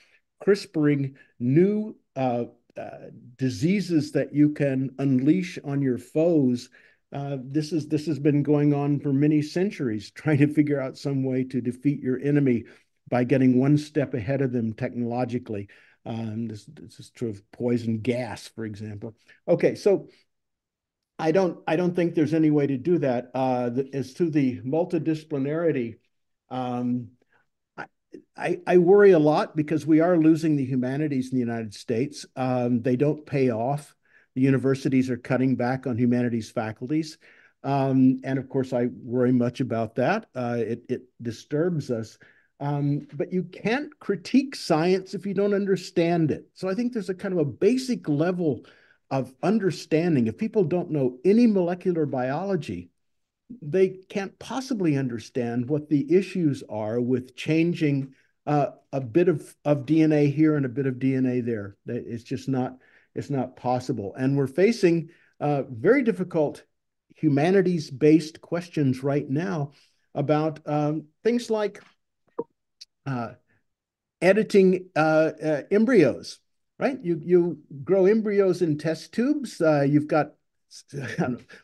CRISPRing 0.43 1.13
new 1.39 1.95
uh, 2.15 2.45
uh, 2.75 2.89
diseases 3.37 4.13
that 4.13 4.33
you 4.33 4.49
can 4.49 4.89
unleash 4.97 5.59
on 5.63 5.81
your 5.81 5.99
foes, 5.99 6.69
uh, 7.11 7.37
this 7.43 7.71
is 7.71 7.87
this 7.87 8.07
has 8.07 8.17
been 8.17 8.41
going 8.41 8.73
on 8.73 8.99
for 8.99 9.13
many 9.13 9.41
centuries, 9.41 10.09
trying 10.11 10.39
to 10.39 10.47
figure 10.47 10.81
out 10.81 10.97
some 10.97 11.23
way 11.23 11.43
to 11.43 11.61
defeat 11.61 12.01
your 12.01 12.19
enemy 12.19 12.63
by 13.09 13.23
getting 13.23 13.59
one 13.59 13.77
step 13.77 14.13
ahead 14.13 14.41
of 14.41 14.51
them 14.51 14.73
technologically. 14.73 15.67
Um, 16.05 16.47
this, 16.47 16.65
this 16.65 16.99
is 16.99 17.09
true 17.09 17.29
of 17.29 17.51
poison 17.51 17.99
gas, 17.99 18.47
for 18.47 18.65
example. 18.65 19.15
Okay, 19.47 19.75
so 19.75 20.07
I 21.17 21.31
don't 21.31 21.59
I 21.67 21.75
don't 21.75 21.95
think 21.95 22.15
there's 22.15 22.33
any 22.33 22.51
way 22.51 22.67
to 22.67 22.77
do 22.77 22.97
that. 22.99 23.31
Uh, 23.33 23.69
the, 23.69 23.89
as 23.93 24.13
to 24.15 24.29
the 24.29 24.61
multidisciplinarity, 24.61 25.99
um, 26.49 27.09
I, 28.37 28.59
I, 28.67 28.77
worry 28.77 29.11
a 29.11 29.19
lot 29.19 29.55
because 29.55 29.85
we 29.85 29.99
are 29.99 30.17
losing 30.17 30.55
the 30.55 30.65
humanities 30.65 31.31
in 31.31 31.35
the 31.35 31.39
United 31.39 31.73
States. 31.73 32.25
Um, 32.35 32.81
they 32.81 32.95
don't 32.95 33.25
pay 33.25 33.49
off. 33.49 33.95
The 34.35 34.41
universities 34.41 35.09
are 35.09 35.17
cutting 35.17 35.55
back 35.55 35.87
on 35.87 35.97
humanities 35.97 36.51
faculties. 36.51 37.17
Um, 37.63 38.21
and 38.23 38.37
of 38.37 38.49
course, 38.49 38.73
I 38.73 38.87
worry 39.03 39.31
much 39.31 39.61
about 39.61 39.95
that. 39.95 40.27
Uh, 40.35 40.57
it, 40.59 40.83
it 40.89 41.01
disturbs 41.21 41.89
us. 41.91 42.17
Um, 42.59 43.07
but 43.13 43.33
you 43.33 43.43
can't 43.43 43.97
critique 43.99 44.55
science 44.55 45.13
if 45.13 45.25
you 45.25 45.33
don't 45.33 45.53
understand 45.53 46.31
it. 46.31 46.47
So 46.53 46.69
I 46.69 46.75
think 46.75 46.93
there's 46.93 47.09
a 47.09 47.15
kind 47.15 47.33
of 47.33 47.39
a 47.39 47.45
basic 47.45 48.07
level 48.07 48.61
of 49.11 49.33
understanding. 49.43 50.27
If 50.27 50.37
people 50.37 50.63
don't 50.63 50.91
know 50.91 51.19
any 51.25 51.45
molecular 51.45 52.05
biology, 52.05 52.89
they 53.61 53.89
can't 54.09 54.37
possibly 54.39 54.97
understand 54.97 55.67
what 55.69 55.89
the 55.89 56.11
issues 56.13 56.63
are 56.69 56.99
with 56.99 57.35
changing 57.35 58.13
uh, 58.45 58.67
a 58.91 59.01
bit 59.01 59.27
of, 59.29 59.55
of 59.65 59.85
DNA 59.85 60.33
here 60.33 60.55
and 60.55 60.65
a 60.65 60.69
bit 60.69 60.85
of 60.85 60.95
DNA 60.95 61.45
there. 61.45 61.77
It's 61.85 62.23
just 62.23 62.49
not, 62.49 62.77
it's 63.15 63.29
not 63.29 63.55
possible. 63.55 64.13
And 64.15 64.37
we're 64.37 64.47
facing 64.47 65.09
uh, 65.39 65.63
very 65.69 66.03
difficult 66.03 66.63
humanities-based 67.15 68.41
questions 68.41 69.03
right 69.03 69.29
now 69.29 69.71
about 70.15 70.59
um, 70.65 71.05
things 71.23 71.49
like 71.49 71.81
uh, 73.05 73.33
editing 74.21 74.89
uh, 74.95 75.31
uh, 75.43 75.61
embryos, 75.69 76.39
right? 76.79 76.97
You 77.03 77.19
you 77.23 77.59
grow 77.83 78.05
embryos 78.05 78.61
in 78.61 78.77
test 78.77 79.13
tubes. 79.13 79.61
Uh, 79.61 79.81
you've 79.81 80.07
got, 80.07 80.33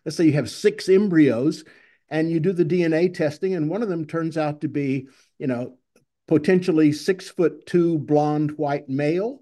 let's 0.05 0.17
say 0.17 0.25
you 0.25 0.33
have 0.33 0.49
six 0.49 0.89
embryos, 0.89 1.63
and 2.09 2.29
you 2.29 2.39
do 2.39 2.51
the 2.51 2.65
DNA 2.65 3.13
testing, 3.13 3.55
and 3.55 3.69
one 3.69 3.81
of 3.81 3.89
them 3.89 4.05
turns 4.05 4.37
out 4.37 4.61
to 4.61 4.67
be, 4.67 5.07
you 5.37 5.47
know, 5.47 5.77
potentially 6.27 6.91
six 6.91 7.29
foot 7.29 7.65
two 7.65 7.97
blonde 7.97 8.51
white 8.57 8.89
male. 8.89 9.41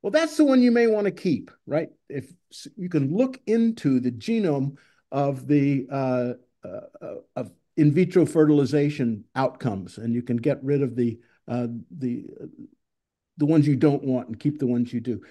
Well, 0.00 0.10
that's 0.10 0.36
the 0.36 0.44
one 0.44 0.62
you 0.62 0.72
may 0.72 0.86
want 0.86 1.04
to 1.04 1.12
keep, 1.12 1.50
right? 1.66 1.90
If 2.08 2.32
you 2.76 2.88
can 2.88 3.16
look 3.16 3.40
into 3.46 4.00
the 4.00 4.10
genome 4.10 4.76
of 5.10 5.46
the 5.46 5.86
uh, 5.90 6.32
uh 6.64 7.14
of 7.36 7.52
in 7.76 7.92
vitro 7.92 8.26
fertilization 8.26 9.24
outcomes, 9.34 9.98
and 9.98 10.14
you 10.14 10.22
can 10.22 10.36
get 10.36 10.62
rid 10.62 10.82
of 10.82 10.96
the 10.96 11.18
uh, 11.48 11.66
the 11.90 12.26
the 13.38 13.46
ones 13.46 13.66
you 13.66 13.76
don't 13.76 14.04
want 14.04 14.28
and 14.28 14.38
keep 14.38 14.58
the 14.58 14.66
ones 14.66 14.92
you 14.92 15.00
do. 15.00 15.22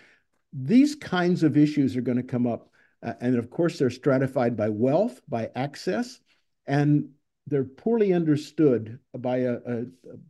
These 0.54 0.96
kinds 0.96 1.44
of 1.44 1.56
issues 1.56 1.96
are 1.96 2.02
going 2.02 2.18
to 2.18 2.24
come 2.24 2.46
up, 2.48 2.70
uh, 3.04 3.14
and 3.22 3.38
of 3.38 3.50
course 3.50 3.80
they're 3.80 3.90
stratified 3.90 4.58
by 4.58 4.70
wealth, 4.70 5.22
by 5.30 5.50
access, 5.56 6.20
and 6.68 7.10
they're 7.48 7.64
poorly 7.64 8.14
understood 8.14 9.00
by 9.18 9.38
a, 9.40 9.54
a, 9.54 9.86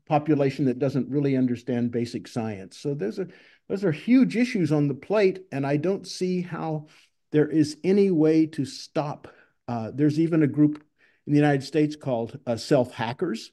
population 0.08 0.66
that 0.66 0.80
doesn't 0.80 1.10
really 1.10 1.36
understand 1.36 1.92
basic 1.92 2.28
science. 2.28 2.78
So 2.78 2.94
there's 2.94 3.20
a 3.20 3.28
those 3.68 3.84
are 3.86 3.92
huge 3.92 4.36
issues 4.36 4.72
on 4.72 4.88
the 4.88 4.94
plate, 4.94 5.46
and 5.52 5.66
I 5.66 5.78
don't 5.78 6.06
see 6.06 6.42
how 6.42 6.88
there 7.32 7.48
is 7.48 7.78
any 7.84 8.12
way 8.12 8.46
to 8.48 8.66
stop. 8.66 9.28
Uh, 9.68 9.92
there's 9.94 10.20
even 10.20 10.44
a 10.44 10.48
group 10.48 10.84
in 11.26 11.34
the 11.34 11.40
United 11.40 11.64
States 11.64 11.96
called 11.96 12.38
uh, 12.46 12.58
self 12.58 12.92
hackers 12.92 13.52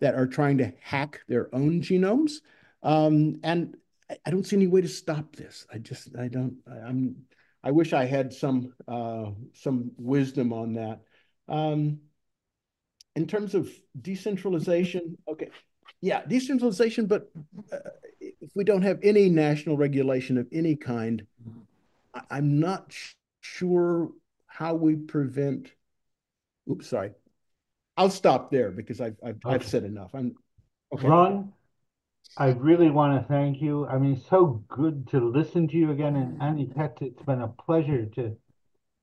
that 0.00 0.14
are 0.14 0.26
trying 0.26 0.58
to 0.58 0.72
hack 0.80 1.20
their 1.28 1.54
own 1.54 1.82
genomes. 1.82 2.40
Um, 2.82 3.40
and 3.42 3.76
I, 4.26 4.30
don't 4.30 4.46
see 4.46 4.56
any 4.56 4.66
way 4.66 4.80
to 4.80 4.88
stop 4.88 5.36
this. 5.36 5.66
I 5.72 5.78
just, 5.78 6.16
I 6.18 6.28
don't, 6.28 6.56
I, 6.70 6.88
am 6.88 7.16
I 7.62 7.70
wish 7.70 7.92
I 7.92 8.06
had 8.06 8.32
some, 8.32 8.72
uh, 8.88 9.26
some 9.52 9.92
wisdom 9.98 10.52
on 10.52 10.74
that. 10.74 11.00
Um, 11.48 12.00
in 13.16 13.26
terms 13.26 13.54
of 13.54 13.70
decentralization, 14.00 15.18
okay, 15.28 15.50
yeah, 16.00 16.24
decentralization, 16.26 17.06
but 17.06 17.30
uh, 17.72 17.76
if 18.20 18.50
we 18.54 18.64
don't 18.64 18.82
have 18.82 18.98
any 19.02 19.28
national 19.28 19.76
regulation 19.76 20.38
of 20.38 20.46
any 20.52 20.76
kind, 20.76 21.26
I, 22.14 22.38
am 22.38 22.58
not 22.58 22.94
sure 23.40 24.10
how 24.46 24.74
we 24.74 24.96
prevent, 24.96 25.72
oops, 26.70 26.88
sorry, 26.88 27.10
I'll 28.00 28.08
stop 28.08 28.50
there 28.50 28.70
because 28.70 28.98
I've 28.98 29.16
I've, 29.22 29.36
okay. 29.44 29.54
I've 29.54 29.66
said 29.66 29.84
enough. 29.84 30.10
I'm 30.14 30.34
okay. 30.94 31.06
Ron. 31.06 31.52
I 32.38 32.52
really 32.52 32.88
want 32.88 33.20
to 33.20 33.28
thank 33.28 33.60
you. 33.60 33.86
I 33.88 33.98
mean, 33.98 34.18
so 34.30 34.64
good 34.68 35.06
to 35.08 35.18
listen 35.20 35.68
to 35.68 35.76
you 35.76 35.90
again, 35.90 36.16
and 36.16 36.40
Aniket, 36.40 37.02
it's 37.02 37.22
been 37.24 37.42
a 37.42 37.48
pleasure 37.48 38.06
to, 38.06 38.36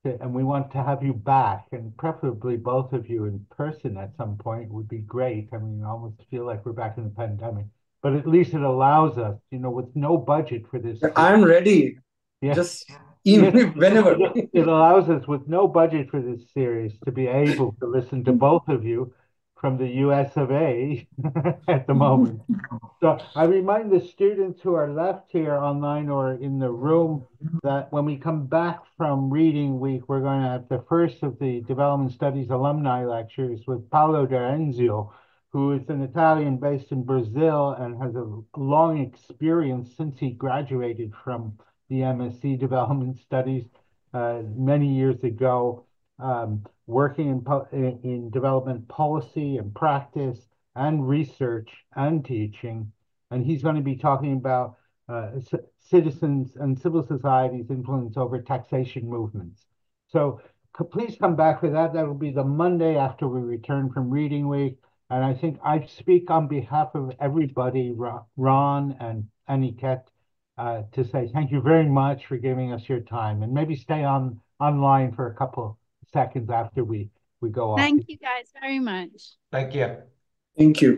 to, 0.03 0.22
and 0.22 0.34
we 0.34 0.44
want 0.44 0.72
to 0.72 0.82
have 0.82 1.03
you 1.03 1.14
back, 1.14 1.68
and 1.74 1.95
preferably 1.98 2.57
both 2.57 2.91
of 2.94 3.07
you 3.07 3.26
in 3.26 3.45
person 3.56 3.98
at 3.98 4.15
some 4.18 4.36
point 4.38 4.72
would 4.72 4.88
be 4.88 4.99
great. 4.99 5.49
I 5.53 5.57
mean, 5.57 5.84
I 5.84 5.90
almost 5.90 6.15
feel 6.32 6.45
like 6.45 6.65
we're 6.65 6.72
back 6.72 6.98
in 6.98 7.03
the 7.03 7.10
pandemic, 7.11 7.65
but 8.02 8.15
at 8.15 8.28
least 8.28 8.56
it 8.56 8.61
allows 8.61 9.19
us, 9.19 9.38
you 9.52 9.60
know, 9.60 9.69
with 9.69 9.95
no 9.95 10.18
budget 10.18 10.64
for 10.72 10.80
this. 10.80 10.99
I'm 11.15 11.44
ready. 11.44 11.99
Yeah. 12.41 12.56
Just 12.56 12.90
even 13.28 13.74
whenever. 13.76 14.16
it 14.36 14.68
allows 14.68 15.10
us 15.10 15.28
with 15.28 15.48
no 15.48 15.68
budget 15.68 16.10
for 16.10 16.22
this 16.22 16.41
series 16.54 16.94
to 17.06 17.12
be 17.12 17.28
able 17.28 17.76
to 17.80 17.86
listen 17.86 18.24
to 18.24 18.32
both 18.32 18.68
of 18.68 18.86
you 18.86 19.14
from 19.60 19.78
the 19.78 19.88
US 20.06 20.38
of 20.38 20.52
A 20.52 21.08
at 21.68 21.88
the 21.88 21.94
moment. 21.94 22.41
So 23.02 23.18
I 23.36 23.45
remind 23.45 23.91
the 23.91 23.99
students 23.99 24.62
who 24.62 24.76
are 24.76 24.90
left 24.90 25.32
here 25.32 25.56
online 25.56 26.10
or 26.10 26.34
in 26.34 26.60
the 26.60 26.72
room 26.72 27.26
that 27.64 27.91
when 27.91 28.06
we 28.06 28.18
come 28.18 28.45
back 28.45 28.82
from 28.98 29.32
reading 29.32 29.80
week, 29.80 30.08
we're 30.08 30.22
going 30.22 30.44
to 30.44 30.49
have 30.49 30.70
the 30.70 30.86
first 30.88 31.24
of 31.24 31.40
the 31.40 31.62
Development 31.62 32.12
Studies 32.12 32.49
alumni 32.49 33.04
lectures 33.04 33.62
with 33.68 33.90
Paolo 33.90 34.26
de 34.26 34.36
Renzio, 34.36 35.12
who 35.52 35.74
is 35.74 35.90
an 35.90 36.04
Italian 36.04 36.58
based 36.58 36.91
in 36.91 37.04
Brazil 37.04 37.72
and 37.80 38.02
has 38.02 38.16
a 38.16 38.41
long 38.56 38.99
experience 38.99 39.90
since 39.98 40.20
he 40.20 40.30
graduated 40.30 41.14
from 41.24 41.58
the 41.89 42.01
MSc 42.01 42.59
Development 42.59 43.18
Studies 43.26 43.65
uh, 44.14 44.41
many 44.55 44.93
years 44.93 45.23
ago, 45.23 45.85
um, 46.19 46.64
working 46.88 47.43
in, 47.72 47.99
in 48.03 48.30
development 48.30 48.88
policy 48.88 49.57
and 49.57 49.73
practice 49.76 50.39
and 50.76 51.07
research 51.07 51.69
and 51.95 52.23
teaching. 52.23 52.91
and 53.31 53.45
he's 53.45 53.64
going 53.64 53.76
to 53.76 53.81
be 53.81 53.95
talking 53.95 54.34
about 54.34 54.77
uh, 55.09 55.31
citizens 55.80 56.55
and 56.55 56.80
civil 56.80 57.05
society's 57.05 57.69
influence 57.69 58.18
over 58.18 58.41
taxation 58.41 59.07
movements. 59.07 59.65
So 60.07 60.41
please 60.91 61.18
come 61.19 61.35
back 61.35 61.59
for 61.59 61.69
that. 61.69 61.93
That 61.93 62.07
will 62.07 62.14
be 62.14 62.31
the 62.31 62.43
Monday 62.43 62.97
after 62.97 63.27
we 63.27 63.41
return 63.41 63.91
from 63.91 64.09
Reading 64.09 64.47
Week. 64.47 64.77
And 65.09 65.23
I 65.23 65.34
think 65.34 65.59
I 65.64 65.85
speak 65.85 66.30
on 66.30 66.47
behalf 66.47 66.89
of 66.93 67.11
everybody, 67.19 67.95
Ron 68.35 68.95
and 68.99 69.27
Aniket, 69.49 70.03
uh, 70.57 70.81
to 70.91 71.03
say 71.03 71.29
thank 71.34 71.51
you 71.51 71.61
very 71.61 71.85
much 71.85 72.25
for 72.25 72.38
giving 72.38 72.73
us 72.73 72.88
your 72.88 73.01
time 73.01 73.43
and 73.43 73.53
maybe 73.53 73.75
stay 73.75 74.03
on 74.03 74.39
online 74.59 75.11
for 75.13 75.27
a 75.27 75.35
couple 75.35 75.77
seconds 76.11 76.49
after 76.49 76.84
we, 76.84 77.09
we 77.41 77.49
go 77.49 77.71
off. 77.71 77.79
Thank 77.79 78.05
you 78.07 78.17
guys 78.17 78.47
very 78.59 78.79
much. 78.79 79.35
Thank 79.51 79.75
you. 79.75 79.97
Thank 80.57 80.81
you. 80.81 80.95